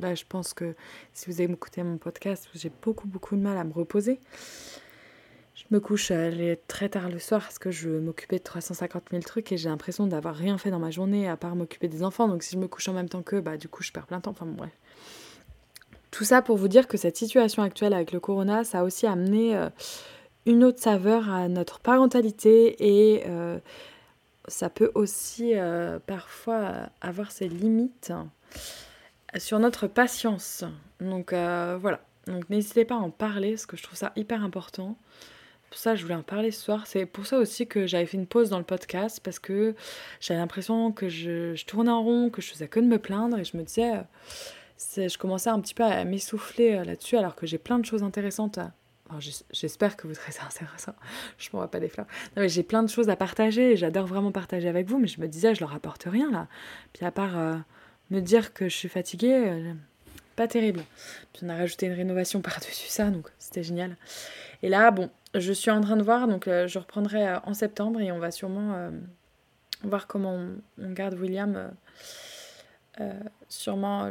Là, 0.00 0.14
je 0.14 0.24
pense 0.28 0.54
que 0.54 0.74
si 1.12 1.30
vous 1.30 1.40
avez 1.40 1.52
écouté 1.52 1.82
mon 1.82 1.98
podcast, 1.98 2.48
j'ai 2.54 2.72
beaucoup, 2.82 3.06
beaucoup 3.06 3.36
de 3.36 3.42
mal 3.42 3.56
à 3.56 3.64
me 3.64 3.72
reposer. 3.72 4.18
Je 5.54 5.64
me 5.70 5.78
couche 5.78 6.10
très 6.66 6.88
tard 6.88 7.08
le 7.08 7.20
soir 7.20 7.42
parce 7.42 7.60
que 7.60 7.70
je 7.70 7.88
m'occupais 7.88 8.38
de 8.38 8.42
350 8.42 9.04
000 9.10 9.22
trucs 9.22 9.52
et 9.52 9.56
j'ai 9.56 9.68
l'impression 9.68 10.08
d'avoir 10.08 10.34
rien 10.34 10.58
fait 10.58 10.70
dans 10.70 10.80
ma 10.80 10.90
journée 10.90 11.28
à 11.28 11.36
part 11.36 11.54
m'occuper 11.54 11.86
des 11.86 12.02
enfants. 12.02 12.26
Donc 12.26 12.42
si 12.42 12.54
je 12.54 12.58
me 12.58 12.66
couche 12.66 12.88
en 12.88 12.92
même 12.92 13.08
temps 13.08 13.22
qu'eux, 13.22 13.40
bah 13.40 13.56
du 13.56 13.68
coup 13.68 13.84
je 13.84 13.92
perds 13.92 14.06
plein 14.06 14.18
de 14.18 14.22
temps. 14.22 14.32
Enfin. 14.32 14.48
Tout 16.14 16.22
ça 16.22 16.42
pour 16.42 16.56
vous 16.56 16.68
dire 16.68 16.86
que 16.86 16.96
cette 16.96 17.16
situation 17.16 17.64
actuelle 17.64 17.92
avec 17.92 18.12
le 18.12 18.20
corona, 18.20 18.62
ça 18.62 18.78
a 18.78 18.82
aussi 18.84 19.04
amené 19.04 19.56
euh, 19.56 19.68
une 20.46 20.62
autre 20.62 20.80
saveur 20.80 21.28
à 21.28 21.48
notre 21.48 21.80
parentalité 21.80 22.76
et 22.78 23.24
euh, 23.26 23.58
ça 24.46 24.70
peut 24.70 24.92
aussi 24.94 25.56
euh, 25.56 25.98
parfois 26.06 26.88
avoir 27.00 27.32
ses 27.32 27.48
limites 27.48 28.12
sur 29.38 29.58
notre 29.58 29.88
patience. 29.88 30.62
Donc 31.00 31.32
voilà, 31.32 31.98
donc 32.28 32.48
n'hésitez 32.48 32.84
pas 32.84 32.94
à 32.94 32.98
en 32.98 33.10
parler 33.10 33.50
parce 33.50 33.66
que 33.66 33.76
je 33.76 33.82
trouve 33.82 33.98
ça 33.98 34.12
hyper 34.14 34.44
important. 34.44 34.96
Pour 35.68 35.80
ça, 35.80 35.96
je 35.96 36.04
voulais 36.04 36.14
en 36.14 36.22
parler 36.22 36.52
ce 36.52 36.62
soir. 36.62 36.86
C'est 36.86 37.06
pour 37.06 37.26
ça 37.26 37.38
aussi 37.38 37.66
que 37.66 37.88
j'avais 37.88 38.06
fait 38.06 38.18
une 38.18 38.28
pause 38.28 38.50
dans 38.50 38.58
le 38.58 38.64
podcast 38.64 39.18
parce 39.20 39.40
que 39.40 39.74
j'avais 40.20 40.38
l'impression 40.38 40.92
que 40.92 41.08
je, 41.08 41.56
je, 41.56 41.64
tournais 41.64 41.90
en 41.90 42.04
rond, 42.04 42.30
que 42.30 42.40
je 42.40 42.52
faisais 42.52 42.68
que 42.68 42.78
de 42.78 42.86
me 42.86 43.00
plaindre 43.00 43.36
et 43.36 43.42
je 43.44 43.56
me 43.56 43.64
disais 43.64 43.94
je 44.78 45.18
commençais 45.18 45.50
un 45.50 45.60
petit 45.60 45.74
peu 45.74 45.84
à 45.84 46.04
m'essouffler 46.04 46.74
euh, 46.74 46.84
là-dessus 46.84 47.16
alors 47.16 47.34
que 47.34 47.46
j'ai 47.46 47.58
plein 47.58 47.78
de 47.78 47.84
choses 47.84 48.02
intéressantes 48.02 48.58
à... 48.58 48.72
J'espère 49.52 49.96
que 49.96 50.08
vous 50.08 50.14
trouvez 50.14 50.32
ça 50.32 50.44
intéressant. 50.46 50.94
Je 51.38 51.50
m'en 51.52 51.60
vois 51.60 51.70
pas 51.70 51.78
des 51.78 51.88
fleurs. 51.88 52.06
j'ai 52.36 52.62
plein 52.62 52.82
de 52.82 52.88
choses 52.88 53.08
à 53.08 53.16
partager 53.16 53.72
et 53.72 53.76
j'adore 53.76 54.06
vraiment 54.06 54.32
partager 54.32 54.68
avec 54.68 54.88
vous, 54.88 54.98
mais 54.98 55.06
je 55.06 55.20
me 55.20 55.28
disais, 55.28 55.54
je 55.54 55.60
leur 55.60 55.74
apporte 55.74 56.04
rien 56.04 56.30
là. 56.30 56.48
Puis 56.92 57.04
à 57.04 57.12
part 57.12 57.38
euh, 57.38 57.54
me 58.10 58.20
dire 58.20 58.52
que 58.54 58.68
je 58.68 58.74
suis 58.74 58.88
fatiguée, 58.88 59.48
euh, 59.48 59.72
pas 60.34 60.48
terrible. 60.48 60.80
Puis 61.32 61.42
on 61.44 61.48
a 61.48 61.56
rajouté 61.56 61.86
une 61.86 61.92
rénovation 61.92 62.40
par-dessus 62.42 62.88
ça, 62.88 63.10
donc 63.10 63.28
c'était 63.38 63.62
génial. 63.62 63.96
Et 64.62 64.68
là, 64.68 64.90
bon, 64.90 65.10
je 65.34 65.52
suis 65.52 65.70
en 65.70 65.80
train 65.80 65.96
de 65.96 66.02
voir, 66.02 66.26
donc 66.26 66.46
je 66.46 66.78
reprendrai 66.78 67.36
en 67.44 67.54
septembre 67.54 68.00
et 68.00 68.10
on 68.10 68.18
va 68.18 68.30
sûrement 68.30 68.90
voir 69.82 70.06
comment 70.06 70.34
on, 70.34 70.56
on 70.82 70.90
garde 70.92 71.14
William. 71.14 71.70
sûrement 73.48 74.08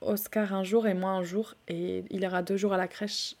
Oscar 0.00 0.54
un 0.54 0.64
jour 0.64 0.86
et 0.86 0.94
moi 0.94 1.10
un 1.10 1.22
jour. 1.22 1.54
Et 1.68 2.04
il 2.10 2.22
ira 2.22 2.42
deux 2.42 2.56
jours 2.56 2.72
à 2.72 2.76
la 2.76 2.88
crèche. 2.88 3.36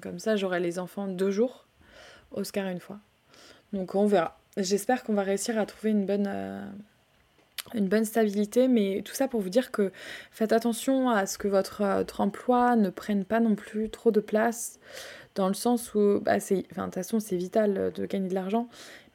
comme 0.00 0.18
ça, 0.18 0.36
j'aurai 0.36 0.60
les 0.60 0.78
enfants 0.78 1.06
deux 1.06 1.30
jours. 1.30 1.66
Oscar 2.32 2.68
une 2.68 2.80
fois. 2.80 2.98
Donc 3.72 3.94
on 3.94 4.06
verra. 4.06 4.38
J'espère 4.56 5.04
qu'on 5.04 5.14
va 5.14 5.22
réussir 5.22 5.58
à 5.58 5.66
trouver 5.66 5.90
une 5.90 6.06
bonne, 6.06 6.26
euh, 6.28 6.64
une 7.74 7.88
bonne 7.88 8.04
stabilité. 8.04 8.68
Mais 8.68 9.02
tout 9.04 9.14
ça 9.14 9.28
pour 9.28 9.40
vous 9.40 9.50
dire 9.50 9.70
que 9.70 9.92
faites 10.30 10.52
attention 10.52 11.10
à 11.10 11.26
ce 11.26 11.38
que 11.38 11.48
votre, 11.48 11.84
votre 11.84 12.20
emploi 12.20 12.76
ne 12.76 12.90
prenne 12.90 13.24
pas 13.24 13.40
non 13.40 13.54
plus 13.54 13.90
trop 13.90 14.10
de 14.10 14.20
place. 14.20 14.80
Dans 15.34 15.48
le 15.48 15.54
sens 15.54 15.94
où, 15.94 16.20
bah, 16.22 16.38
de 16.38 16.62
toute 16.62 16.94
façon, 16.94 17.20
c'est 17.20 17.36
vital 17.36 17.92
de 17.94 18.06
gagner 18.06 18.28
de 18.28 18.34
l'argent. 18.34 18.68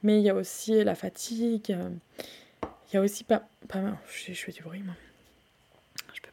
Mais 0.04 0.18
il 0.20 0.24
y 0.24 0.30
a 0.30 0.34
aussi 0.34 0.82
la 0.84 0.94
fatigue. 0.94 1.76
Il 2.88 2.94
y 2.94 2.96
a 2.96 3.00
aussi 3.00 3.24
pas. 3.24 3.48
pas 3.68 3.80
je, 4.08 4.32
je 4.32 4.40
fais 4.40 4.52
du 4.52 4.62
bruit, 4.62 4.82
moi 4.82 4.94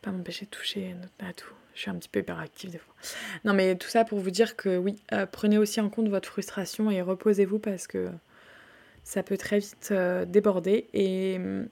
pas 0.01 0.11
m'empêcher 0.11 0.45
de 0.45 0.51
toucher 0.51 0.95
à 1.19 1.33
tout. 1.33 1.53
Je 1.79 1.83
suis 1.83 1.91
un 1.91 1.95
petit 1.95 2.09
peu 2.09 2.19
hyperactive 2.19 2.71
des 2.71 2.77
fois. 2.77 2.93
Non, 3.45 3.53
mais 3.53 3.77
tout 3.77 3.87
ça 3.87 4.03
pour 4.03 4.19
vous 4.19 4.31
dire 4.31 4.57
que 4.57 4.77
oui, 4.77 5.01
euh, 5.13 5.25
prenez 5.25 5.57
aussi 5.57 5.79
en 5.79 5.89
compte 5.89 6.09
votre 6.09 6.27
frustration 6.27 6.91
et 6.91 7.01
reposez-vous 7.01 7.57
parce 7.57 7.87
que 7.87 8.09
ça 9.05 9.23
peut 9.23 9.37
très 9.37 9.59
vite 9.59 9.87
euh, 9.91 10.25
déborder. 10.25 10.87
Et 10.93 11.39
mm, 11.39 11.69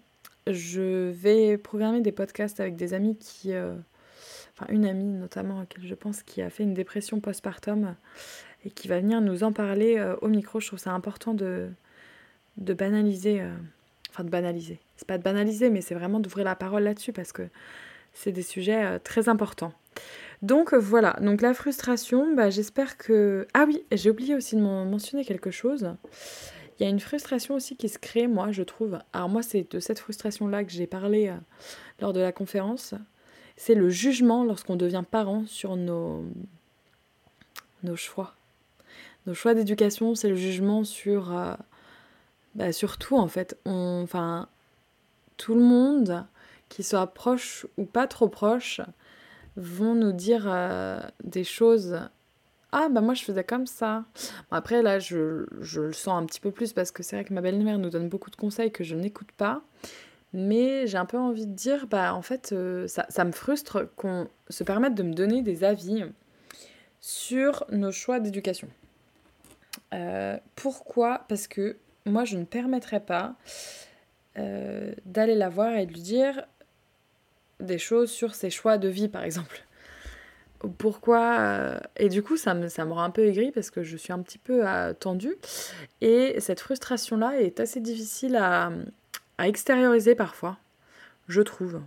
je 0.47 1.09
vais 1.09 1.57
programmer 1.57 1.99
des 1.99 2.13
podcasts 2.13 2.61
avec 2.61 2.77
des 2.77 2.93
amis 2.93 3.17
qui. 3.17 3.53
Euh, 3.53 3.75
enfin, 4.55 4.71
une 4.71 4.85
amie 4.85 5.11
notamment 5.11 5.57
à 5.57 5.59
laquelle 5.61 5.85
je 5.85 5.95
pense 5.95 6.23
qui 6.23 6.41
a 6.41 6.49
fait 6.49 6.63
une 6.63 6.73
dépression 6.73 7.19
postpartum 7.19 7.93
et 8.63 8.69
qui 8.69 8.87
va 8.87 9.01
venir 9.01 9.19
nous 9.19 9.43
en 9.43 9.51
parler 9.51 10.01
au 10.21 10.29
micro. 10.29 10.61
Je 10.61 10.67
trouve 10.67 10.79
ça 10.79 10.91
important 10.91 11.33
de, 11.33 11.67
de 12.55 12.73
banaliser. 12.73 13.43
Enfin, 14.09 14.23
de 14.23 14.29
banaliser. 14.29 14.79
C'est 14.95 15.07
pas 15.07 15.17
de 15.17 15.23
banaliser, 15.23 15.69
mais 15.69 15.81
c'est 15.81 15.95
vraiment 15.95 16.21
d'ouvrir 16.21 16.45
la 16.45 16.55
parole 16.55 16.83
là-dessus 16.83 17.11
parce 17.11 17.33
que 17.33 17.43
c'est 18.17 18.31
des 18.31 18.41
sujets 18.41 18.83
euh, 18.83 18.99
très 18.99 19.29
importants. 19.29 19.73
Donc 20.41 20.73
euh, 20.73 20.77
voilà, 20.77 21.15
donc 21.21 21.41
la 21.41 21.53
frustration, 21.53 22.33
bah, 22.35 22.49
j'espère 22.49 22.97
que... 22.97 23.47
Ah 23.53 23.65
oui, 23.67 23.83
j'ai 23.91 24.09
oublié 24.09 24.35
aussi 24.35 24.55
de 24.55 24.61
mentionner 24.61 25.23
quelque 25.23 25.51
chose. 25.51 25.93
Il 26.79 26.83
y 26.83 26.85
a 26.85 26.89
une 26.89 26.99
frustration 26.99 27.55
aussi 27.55 27.75
qui 27.75 27.89
se 27.89 27.99
crée, 27.99 28.27
moi, 28.27 28.51
je 28.51 28.63
trouve. 28.63 28.99
Alors 29.13 29.29
moi, 29.29 29.41
c'est 29.43 29.71
de 29.71 29.79
cette 29.79 29.99
frustration-là 29.99 30.63
que 30.63 30.71
j'ai 30.71 30.87
parlé 30.87 31.29
euh, 31.29 31.35
lors 31.99 32.13
de 32.13 32.19
la 32.19 32.31
conférence. 32.31 32.95
C'est 33.55 33.75
le 33.75 33.89
jugement 33.89 34.43
lorsqu'on 34.43 34.75
devient 34.75 35.03
parent 35.09 35.45
sur 35.47 35.75
nos, 35.75 36.23
nos 37.83 37.95
choix. 37.95 38.35
Nos 39.25 39.33
choix 39.33 39.53
d'éducation, 39.53 40.15
c'est 40.15 40.29
le 40.29 40.35
jugement 40.35 40.83
sur, 40.83 41.35
bah, 42.55 42.65
tout, 42.99 43.17
en 43.17 43.27
fait. 43.27 43.57
Enfin, 43.65 44.47
tout 45.37 45.55
le 45.55 45.61
monde 45.61 46.25
qui 46.69 46.83
soient 46.83 47.07
proches 47.07 47.65
ou 47.77 47.85
pas 47.85 48.07
trop 48.07 48.27
proches, 48.27 48.81
vont 49.57 49.95
nous 49.95 50.13
dire 50.13 50.45
euh, 50.47 50.99
des 51.23 51.43
choses. 51.43 51.99
Ah, 52.71 52.89
bah 52.89 53.01
moi 53.01 53.13
je 53.13 53.23
faisais 53.23 53.43
comme 53.43 53.65
ça. 53.65 54.05
après, 54.51 54.81
là, 54.81 54.99
je, 54.99 55.45
je, 55.59 55.81
le 55.81 55.93
sens 55.93 56.21
un 56.21 56.25
petit 56.25 56.39
peu 56.39 56.51
plus 56.51 56.73
parce 56.73 56.91
que 56.91 57.01
c'est 57.03 57.15
vrai 57.15 57.25
que 57.25 57.33
ma 57.33 57.41
belle-mère 57.41 57.79
nous 57.79 57.89
donne 57.89 58.07
beaucoup 58.07 58.29
de 58.29 58.35
conseils 58.35 58.71
que 58.71 58.83
je 58.83 58.95
n'écoute 58.95 59.31
pas. 59.31 59.63
Mais 60.33 60.85
j'ai 60.87 60.97
un 60.97 61.05
peu 61.05 61.17
envie 61.17 61.47
de 61.47 61.53
dire, 61.53 61.87
bah 61.87 62.13
en 62.13 62.21
fait, 62.21 62.51
euh, 62.51 62.87
ça, 62.87 63.05
ça, 63.09 63.23
me 63.23 63.31
frustre 63.31 63.87
qu'on 63.95 64.27
se 64.49 64.63
permette 64.63 64.93
de 64.93 65.03
me 65.03 65.13
donner 65.13 65.41
des 65.41 65.63
avis 65.63 66.03
sur 66.99 67.65
nos 67.71 67.91
choix 67.91 68.19
d'éducation. 68.19 68.67
Euh, 69.93 70.37
pourquoi? 70.55 71.25
Parce 71.29 71.47
que 71.47 71.77
moi, 72.05 72.25
je 72.25 72.37
ne 72.37 72.43
permettrai 72.43 72.99
pas 72.99 73.35
d'aller 75.03 75.33
la 75.33 75.49
voir 75.49 75.73
et 75.77 75.87
de 75.87 75.93
lui 75.93 76.01
dire 76.03 76.45
des 77.59 77.77
choses 77.77 78.11
sur 78.11 78.35
ses 78.35 78.49
choix 78.49 78.77
de 78.77 78.87
vie, 78.87 79.07
par 79.07 79.23
exemple. 79.23 79.63
Pourquoi 80.77 81.37
euh, 81.39 81.79
Et 81.97 82.09
du 82.09 82.23
coup, 82.23 82.35
ça 82.35 82.53
me, 82.53 82.67
ça 82.67 82.85
me 82.85 82.93
rend 82.93 83.03
un 83.03 83.09
peu 83.11 83.25
aigri 83.25 83.51
parce 83.51 83.69
que 83.69 83.83
je 83.83 83.95
suis 83.95 84.11
un 84.11 84.19
petit 84.19 84.39
peu 84.39 84.67
euh, 84.67 84.93
tendue. 84.93 85.35
Et 86.01 86.39
cette 86.39 86.59
frustration-là 86.59 87.39
est 87.39 87.59
assez 87.59 87.79
difficile 87.79 88.35
à, 88.35 88.71
à, 89.37 89.47
extérioriser 89.47 90.15
parfois, 90.15 90.57
je 91.27 91.41
trouve. 91.41 91.81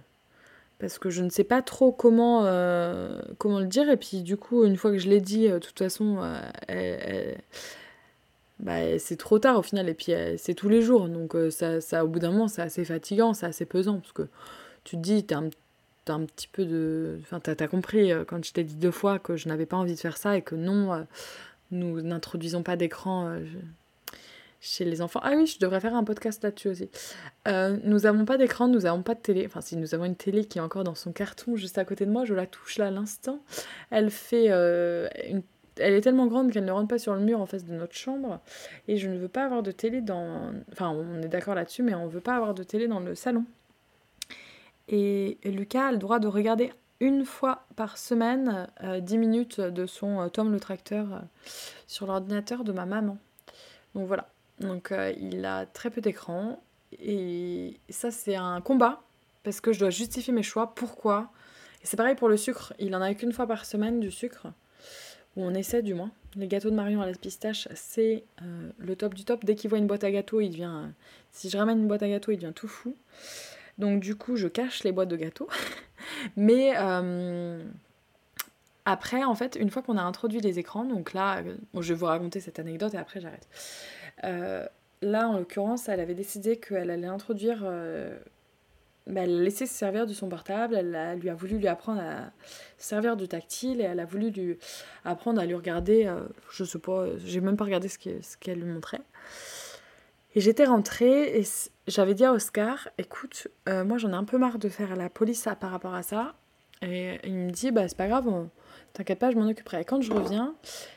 Parce 0.79 0.99
que 0.99 1.11
je 1.11 1.23
ne 1.23 1.31
sais 1.31 1.45
pas 1.45 1.63
trop 1.63 1.93
comment, 1.93 2.45
euh, 2.47 3.21
comment 3.39 3.59
le 3.59 3.67
dire. 3.67 3.91
Et 3.91 3.97
puis, 3.97 4.23
du 4.23 4.37
coup, 4.37 4.65
une 4.65 4.77
fois 4.77 4.93
que 4.93 4.99
je 4.99 5.09
l'ai 5.09 5.21
dit, 5.21 5.49
de 5.49 5.59
toute 5.59 5.79
façon, 5.79 6.17
bah, 8.61 8.99
c'est 8.99 9.17
trop 9.17 9.39
tard 9.39 9.59
au 9.59 9.63
final. 9.63 9.89
Et 9.89 9.95
puis, 9.95 10.13
c'est 10.39 10.55
tous 10.55 10.69
les 10.69 10.81
jours. 10.81 11.09
Donc, 11.09 11.37
ça, 11.51 11.81
ça, 11.81 12.05
au 12.05 12.09
bout 12.09 12.21
d'un 12.21 12.31
moment, 12.31 12.49
c'est 12.49 12.63
assez 12.63 12.85
fatigant, 12.85 13.35
c'est 13.35 13.47
assez 13.47 13.67
pesant. 13.67 13.99
Parce 13.99 14.13
que 14.13 14.29
tu 14.85 14.97
te 14.97 15.03
dis, 15.03 15.25
t'es 15.25 15.35
un, 15.35 15.51
un 16.11 16.25
petit 16.25 16.49
peu 16.49 16.65
de. 16.65 17.19
Enfin, 17.23 17.41
t'as 17.41 17.53
as 17.59 17.69
compris 17.69 18.13
euh, 18.13 18.25
quand 18.25 18.45
je 18.45 18.53
t'ai 18.53 18.65
dit 18.65 18.77
deux 18.77 18.91
fois 18.91 19.19
que 19.19 19.37
je 19.37 19.49
n'avais 19.49 19.67
pas 19.67 19.77
envie 19.77 19.95
de 19.95 20.01
faire 20.01 20.17
ça 20.17 20.37
et 20.37 20.43
que 20.43 20.55
non, 20.55 20.93
euh, 20.93 21.03
nous 21.71 22.01
n'introduisons 22.03 22.63
pas 22.63 22.77
d'écran 22.77 23.29
euh, 23.29 23.41
chez 24.61 24.85
les 24.85 25.03
enfants. 25.03 25.21
Ah 25.23 25.33
oui, 25.37 25.47
je 25.47 25.59
devrais 25.59 25.81
faire 25.81 25.95
un 25.95 26.05
podcast 26.05 26.43
là-dessus 26.43 26.69
aussi. 26.69 26.91
nous 27.47 28.01
n'avons 28.01 28.25
pas 28.25 28.37
d'écran, 28.37 28.69
nous 28.69 28.81
n'avons 28.81 29.03
pas 29.03 29.15
de 29.15 29.21
télé. 29.21 29.47
Enfin, 29.47 29.61
si 29.61 29.77
nous 29.77 29.95
avons 29.95 30.05
une 30.05 30.17
télé 30.17 30.45
qui 30.45 30.59
est 30.59 30.63
encore 30.63 30.85
dans 30.85 30.95
son 30.95 31.13
carton 31.13 31.57
juste 31.57 31.79
à 31.79 31.85
côté 31.85 32.07
de 32.07 32.11
moi, 32.11 32.25
je 32.25 32.35
la 32.35 32.47
touche 32.47 32.79
là 32.79 32.89
à 32.89 32.91
l'instant. 32.91 33.41
Elle 33.91 34.11
fait 34.11 34.49
une 35.29 35.43
elle 35.81 35.95
est 35.95 36.01
tellement 36.01 36.27
grande 36.27 36.53
qu'elle 36.53 36.65
ne 36.65 36.73
rentre 36.73 36.89
pas 36.89 36.99
sur 36.99 37.15
le 37.15 37.21
mur 37.21 37.41
en 37.41 37.47
face 37.47 37.65
de 37.65 37.73
notre 37.73 37.95
chambre. 37.95 38.41
Et 38.89 38.97
je 38.97 39.09
ne 39.09 39.19
veux 39.19 39.29
pas 39.29 39.45
avoir 39.45 39.63
de 39.63 39.71
télé 39.71 40.01
dans. 40.01 40.53
Enfin, 40.73 40.91
on 40.91 41.23
est 41.23 41.29
d'accord 41.29 41.55
là-dessus, 41.55 41.83
mais 41.83 41.95
on 41.95 42.07
ne 42.07 42.11
veut 42.11 42.21
pas 42.21 42.37
avoir 42.37 42.55
de 42.55 42.63
télé 42.63 42.87
dans 42.87 43.01
le 43.01 43.15
salon. 43.15 43.45
Et, 44.91 45.39
Lucas 45.45 45.87
a 45.87 45.93
le 45.93 45.99
droit 45.99 46.19
de 46.19 46.27
regarder 46.27 46.73
une 46.99 47.25
fois 47.25 47.65
par 47.77 47.97
semaine 47.97 48.67
10 48.83 49.15
euh, 49.15 49.19
minutes 49.19 49.61
de 49.61 49.87
son 49.87 50.21
euh, 50.21 50.29
Tom 50.29 50.53
le 50.53 50.61
tracteur 50.61 51.15
euh, 51.15 51.19
sur 51.87 52.07
l'ordinateur 52.07 52.65
de 52.65 52.73
ma 52.73 52.85
maman. 52.85 53.17
Donc 53.95 54.07
voilà. 54.07 54.29
Donc 54.59 54.93
il 55.17 55.45
a 55.47 55.65
très 55.65 55.91
peu 55.91 56.03
d'écran. 56.03 56.63
Et 57.01 57.79
ça, 57.89 58.11
c'est 58.11 58.35
un 58.35 58.61
combat 58.61 59.01
parce 59.43 59.61
que 59.61 59.73
je 59.73 59.79
dois 59.79 59.91
justifier 59.91 60.35
mes 60.35 60.43
choix. 60.43 60.75
Pourquoi? 60.75 61.31
Et 61.83 61.87
c'est 61.87 61.97
pareil 61.97 62.17
pour 62.17 62.29
le 62.29 62.37
sucre. 62.37 62.75
Il 62.79 62.95
en 62.95 63.01
a 63.01 63.15
qu'une 63.15 63.33
fois 63.33 63.47
par 63.47 63.65
semaine 63.65 64.01
du 64.01 64.11
sucre. 64.11 64.49
Ou 65.37 65.45
on 65.45 65.55
essaie 65.55 65.83
du 65.83 65.95
moins. 65.95 66.11
Les 66.37 66.47
gâteaux 66.47 66.69
de 66.69 66.75
Marion 66.75 67.01
à 67.01 67.07
la 67.07 67.15
pistache, 67.15 67.69
c'est 67.75 68.25
le 68.79 68.97
top 68.97 69.15
du 69.15 69.25
top. 69.25 69.45
Dès 69.45 69.55
qu'il 69.55 69.71
voit 69.71 69.79
une 69.79 69.87
boîte 69.87 70.05
à 70.05 70.11
gâteaux, 70.11 70.41
il 70.41 70.51
devient. 70.51 70.89
si 71.31 71.49
je 71.49 71.57
ramène 71.57 71.79
une 71.79 71.89
boîte 71.89 72.03
à 72.03 72.09
gâteaux, 72.09 72.33
il 72.33 72.37
devient 72.37 72.53
tout 72.55 72.69
fou. 72.69 72.95
Donc 73.81 74.01
du 74.01 74.15
coup, 74.15 74.37
je 74.37 74.47
cache 74.47 74.85
les 74.85 74.93
boîtes 74.93 75.09
de 75.09 75.17
gâteaux. 75.17 75.49
Mais 76.37 76.75
euh, 76.77 77.65
après, 78.85 79.25
en 79.25 79.35
fait, 79.35 79.57
une 79.59 79.71
fois 79.71 79.83
qu'on 79.83 79.97
a 79.97 80.03
introduit 80.03 80.41
les 80.41 80.59
écrans, 80.59 80.85
donc 80.85 81.15
là, 81.15 81.39
euh, 81.39 81.57
je 81.81 81.95
vais 81.95 81.99
vous 81.99 82.07
raconter 82.07 82.41
cette 82.41 82.59
anecdote 82.59 82.95
et 82.95 82.99
après 82.99 83.21
j'arrête. 83.21 83.49
Euh, 84.25 84.67
là, 85.01 85.29
en 85.29 85.39
l'occurrence, 85.39 85.89
elle 85.89 86.01
avait 86.01 86.15
décidé 86.15 86.57
qu'elle 86.57 86.91
allait 86.91 87.09
introduire... 87.09 87.69
Bah, 89.07 89.23
elle 89.23 89.43
laissait 89.43 89.67
se 89.67 89.75
servir 89.75 90.07
de 90.07 90.13
son 90.13 90.29
portable, 90.29 90.77
elle, 90.77 91.19
lui 91.19 91.31
a 91.31 91.35
voulu 91.35 91.57
lui 91.57 91.67
apprendre 91.67 92.01
à 92.01 92.31
se 92.79 92.87
servir 92.87 93.17
du 93.17 93.27
tactile 93.27 93.81
et 93.81 93.85
elle 93.85 93.99
a 93.99 94.05
voulu 94.05 94.31
lui 94.31 94.59
apprendre 95.05 95.41
à 95.41 95.47
lui 95.47 95.55
regarder, 95.55 96.15
je 96.53 96.63
sais 96.63 96.79
pas, 96.79 97.07
j'ai 97.25 97.41
même 97.41 97.57
pas 97.57 97.65
regardé 97.65 97.89
ce 97.89 97.99
qu'elle 98.39 98.61
lui 98.61 98.71
montrait. 98.71 99.01
Et 100.35 100.41
j'étais 100.41 100.65
rentrée 100.65 101.41
et 101.41 101.45
j'avais 101.89 102.15
dit 102.15 102.25
à 102.25 102.33
Oscar, 102.33 102.89
écoute, 102.99 103.49
euh, 103.69 103.85
moi 103.85 103.99
j'en 103.99 104.11
ai 104.11 104.15
un 104.15 104.25
peu 104.25 104.39
marre 104.39 104.59
de 104.59 104.69
faire 104.69 104.95
la 104.97 105.09
police 105.09 105.49
par 105.59 105.71
rapport 105.71 105.95
à 105.95 106.03
ça. 106.03 106.35
Et 106.83 107.19
il 107.25 107.35
me 107.35 107.51
dit, 107.51 107.73
bah 107.73 107.89
c'est 107.89 107.97
pas 107.97 108.09
grave, 108.09 108.27
t'inquiète 108.93 109.19
pas, 109.19 109.31
je 109.31 109.37
m'en 109.37 109.47
occuperai. 109.47 109.83
Et 109.83 109.85
quand 109.85 110.01
je 110.01 110.13
reviens, 110.13 110.55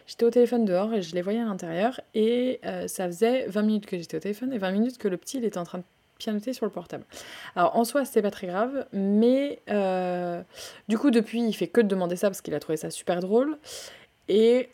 j'étais 0.08 0.26
au 0.26 0.30
téléphone 0.30 0.66
dehors 0.66 0.94
et 0.94 1.02
je 1.02 1.14
les 1.14 1.22
voyais 1.22 1.40
à 1.40 1.46
l'intérieur. 1.46 2.00
Et 2.14 2.60
euh, 2.66 2.88
ça 2.88 3.08
faisait 3.08 3.48
20 3.48 3.62
minutes 3.64 3.86
que 3.86 3.98
j'étais 3.98 4.18
au 4.18 4.20
téléphone 4.20 4.54
et 4.54 4.58
20 4.58 4.72
minutes 4.72 4.98
que 4.98 5.08
le 5.08 5.18
petit 5.18 5.38
il 5.38 5.46
était 5.46 5.58
en 5.58 5.66
train 5.66 5.80
de 5.80 5.84
pianoter 6.20 6.54
sur 6.54 6.66
le 6.66 6.72
portable. 6.72 7.04
Alors 7.56 7.76
en 7.76 7.84
soi, 7.84 8.06
c'était 8.06 8.22
pas 8.22 8.32
très 8.32 8.48
grave, 8.48 8.86
mais 8.94 9.60
euh, 9.70 10.42
du 10.88 10.98
coup, 10.98 11.12
depuis, 11.12 11.42
il 11.42 11.54
fait 11.54 11.68
que 11.68 11.82
de 11.82 11.88
demander 11.88 12.16
ça 12.16 12.30
parce 12.30 12.42
qu'il 12.42 12.54
a 12.54 12.60
trouvé 12.60 12.78
ça 12.78 12.90
super 12.90 13.20
drôle. 13.20 13.58
Et 14.30 14.70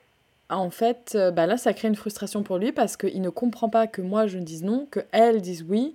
en 0.57 0.69
fait, 0.69 1.13
euh, 1.15 1.31
bah 1.31 1.45
là, 1.45 1.57
ça 1.57 1.73
crée 1.73 1.87
une 1.87 1.95
frustration 1.95 2.43
pour 2.43 2.57
lui 2.57 2.71
parce 2.71 2.97
qu'il 2.97 3.21
ne 3.21 3.29
comprend 3.29 3.69
pas 3.69 3.87
que 3.87 4.01
moi 4.01 4.27
je 4.27 4.39
dise 4.39 4.63
non, 4.63 4.87
que 4.89 5.01
elle 5.11 5.41
dise 5.41 5.65
oui. 5.67 5.93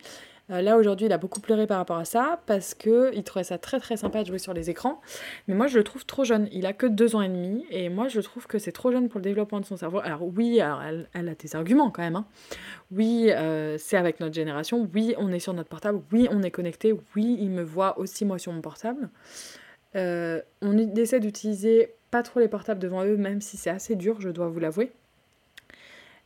Euh, 0.51 0.61
là, 0.61 0.77
aujourd'hui, 0.77 1.07
il 1.07 1.13
a 1.13 1.19
beaucoup 1.19 1.41
pleuré 1.41 1.67
par 1.67 1.79
rapport 1.79 1.97
à 1.97 2.05
ça 2.05 2.41
parce 2.47 2.75
qu'il 2.75 3.23
trouvait 3.25 3.45
ça 3.45 3.57
très 3.57 3.81
très 3.81 3.97
sympa 3.97 4.23
de 4.23 4.27
jouer 4.29 4.39
sur 4.39 4.53
les 4.53 4.69
écrans. 4.69 5.01
Mais 5.49 5.55
moi, 5.55 5.67
je 5.67 5.79
le 5.79 5.85
trouve 5.85 6.05
trop 6.05 6.25
jeune. 6.25 6.49
Il 6.53 6.67
a 6.67 6.73
que 6.73 6.87
deux 6.87 7.17
ans 7.17 7.23
et 7.23 7.29
demi 7.29 7.65
et 7.71 7.89
moi, 7.89 8.09
je 8.09 8.21
trouve 8.21 8.47
que 8.47 8.59
c'est 8.59 8.73
trop 8.73 8.93
jeune 8.93 9.09
pour 9.09 9.19
le 9.19 9.25
développement 9.25 9.61
de 9.61 9.65
son 9.65 9.77
cerveau. 9.77 10.01
Alors, 10.01 10.23
oui, 10.23 10.59
elle, 10.59 11.29
a 11.29 11.35
des 11.35 11.57
arguments 11.57 11.91
quand 11.91 12.03
même. 12.03 12.17
Hein. 12.17 12.27
Oui, 12.93 13.31
euh, 13.31 13.77
c'est 13.79 13.97
avec 13.97 14.21
notre 14.21 14.35
génération. 14.35 14.89
Oui, 14.95 15.15
on 15.19 15.33
est 15.33 15.39
sur 15.39 15.55
notre 15.55 15.71
portable. 15.71 16.03
Oui, 16.13 16.29
on 16.31 16.43
est 16.43 16.51
connecté. 16.51 16.95
Oui, 17.17 17.39
il 17.41 17.51
me 17.51 17.63
voit 17.63 17.99
aussi 17.99 18.27
moi 18.27 18.39
sur 18.39 18.53
mon 18.53 18.61
portable. 18.61 19.09
on 19.95 20.79
essaie 20.97 21.21
d'utiliser 21.21 21.95
trop 22.23 22.41
les 22.41 22.49
portables 22.49 22.81
devant 22.81 23.05
eux, 23.05 23.17
même 23.17 23.41
si 23.41 23.57
c'est 23.57 23.71
assez 23.71 23.97
dur, 23.97 24.21
je 24.21 24.29
dois 24.29 24.49
vous 24.49 24.61
l'avouer. 24.61 24.93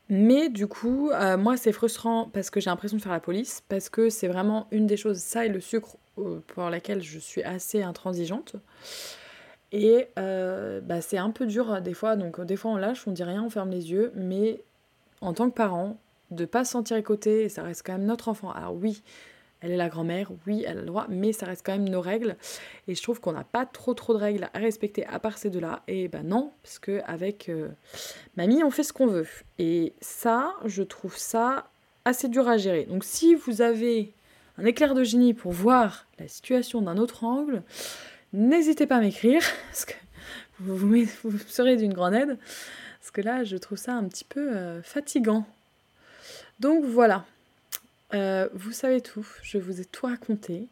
Mais 0.08 0.48
du 0.48 0.66
coup, 0.66 1.10
euh, 1.10 1.36
moi, 1.36 1.56
c'est 1.56 1.72
frustrant 1.72 2.30
parce 2.32 2.50
que 2.50 2.60
j'ai 2.60 2.70
l'impression 2.70 2.96
de 2.96 3.02
faire 3.02 3.12
la 3.12 3.20
police, 3.20 3.62
parce 3.68 3.88
que 3.88 4.08
c'est 4.08 4.28
vraiment 4.28 4.66
une 4.70 4.86
des 4.86 4.96
choses, 4.96 5.18
ça 5.18 5.44
et 5.44 5.48
le 5.48 5.60
sucre, 5.60 5.96
euh, 6.18 6.40
pour 6.46 6.70
laquelle 6.70 7.02
je 7.02 7.18
suis 7.18 7.42
assez 7.42 7.82
intransigeante. 7.82 8.56
Et 9.70 10.08
euh, 10.18 10.80
bah, 10.80 11.02
c'est 11.02 11.18
un 11.18 11.30
peu 11.30 11.44
dur 11.44 11.82
des 11.82 11.92
fois, 11.92 12.16
donc 12.16 12.40
des 12.40 12.56
fois 12.56 12.70
on 12.70 12.76
lâche, 12.76 13.06
on 13.06 13.12
dit 13.12 13.22
rien, 13.22 13.44
on 13.44 13.50
ferme 13.50 13.70
les 13.70 13.90
yeux, 13.90 14.12
mais 14.14 14.62
en 15.20 15.34
tant 15.34 15.50
que 15.50 15.54
parent, 15.54 15.98
de 16.30 16.46
pas 16.46 16.64
se 16.64 16.72
sentir 16.72 16.96
écouté, 16.96 17.50
ça 17.50 17.62
reste 17.62 17.82
quand 17.84 17.92
même 17.92 18.06
notre 18.06 18.28
enfant. 18.28 18.50
Alors 18.50 18.74
oui, 18.74 19.02
elle 19.60 19.72
est 19.72 19.76
la 19.76 19.88
grand-mère, 19.88 20.30
oui, 20.46 20.64
elle 20.66 20.78
a 20.78 20.80
le 20.80 20.86
droit, 20.86 21.06
mais 21.08 21.32
ça 21.32 21.46
reste 21.46 21.66
quand 21.66 21.72
même 21.72 21.88
nos 21.88 22.00
règles. 22.00 22.36
Et 22.86 22.94
je 22.94 23.02
trouve 23.02 23.20
qu'on 23.20 23.32
n'a 23.32 23.44
pas 23.44 23.66
trop 23.66 23.92
trop 23.94 24.12
de 24.14 24.18
règles 24.18 24.48
à 24.54 24.58
respecter 24.58 25.04
à 25.06 25.18
part 25.18 25.36
ces 25.36 25.50
deux-là. 25.50 25.82
Et 25.88 26.08
ben 26.08 26.22
non, 26.22 26.52
parce 26.62 26.78
qu'avec 26.78 27.48
euh, 27.48 27.68
mamie, 28.36 28.62
on 28.62 28.70
fait 28.70 28.84
ce 28.84 28.92
qu'on 28.92 29.08
veut. 29.08 29.26
Et 29.58 29.94
ça, 30.00 30.54
je 30.64 30.82
trouve 30.82 31.16
ça 31.16 31.68
assez 32.04 32.28
dur 32.28 32.46
à 32.48 32.56
gérer. 32.56 32.84
Donc 32.84 33.04
si 33.04 33.34
vous 33.34 33.60
avez 33.60 34.12
un 34.58 34.64
éclair 34.64 34.94
de 34.94 35.02
génie 35.02 35.34
pour 35.34 35.52
voir 35.52 36.06
la 36.18 36.28
situation 36.28 36.80
d'un 36.80 36.96
autre 36.96 37.24
angle, 37.24 37.62
n'hésitez 38.32 38.86
pas 38.86 38.96
à 38.96 39.00
m'écrire, 39.00 39.42
parce 39.70 39.84
que 39.84 39.94
vous, 40.60 41.04
serez 41.48 41.76
d'une 41.76 41.92
grande 41.92 42.14
aide. 42.14 42.38
Parce 43.00 43.10
que 43.10 43.20
là, 43.20 43.42
je 43.42 43.56
trouve 43.56 43.78
ça 43.78 43.94
un 43.94 44.04
petit 44.04 44.24
peu 44.24 44.52
euh, 44.52 44.82
fatigant. 44.82 45.46
Donc 46.60 46.84
voilà, 46.84 47.24
euh, 48.14 48.48
vous 48.54 48.72
savez 48.72 49.00
tout, 49.00 49.26
je 49.42 49.58
vous 49.58 49.80
ai 49.80 49.84
tout 49.84 50.06
raconté. 50.06 50.66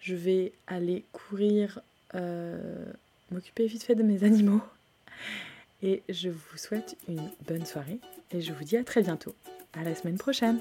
Je 0.00 0.14
vais 0.14 0.52
aller 0.66 1.04
courir, 1.12 1.80
euh, 2.14 2.84
m'occuper 3.30 3.66
vite 3.66 3.82
fait 3.82 3.94
de 3.94 4.02
mes 4.02 4.24
animaux. 4.24 4.62
Et 5.82 6.02
je 6.08 6.30
vous 6.30 6.56
souhaite 6.56 6.96
une 7.08 7.28
bonne 7.46 7.66
soirée 7.66 7.98
et 8.30 8.40
je 8.40 8.52
vous 8.52 8.64
dis 8.64 8.76
à 8.76 8.84
très 8.84 9.02
bientôt. 9.02 9.34
À 9.74 9.82
la 9.82 9.94
semaine 9.94 10.18
prochaine. 10.18 10.58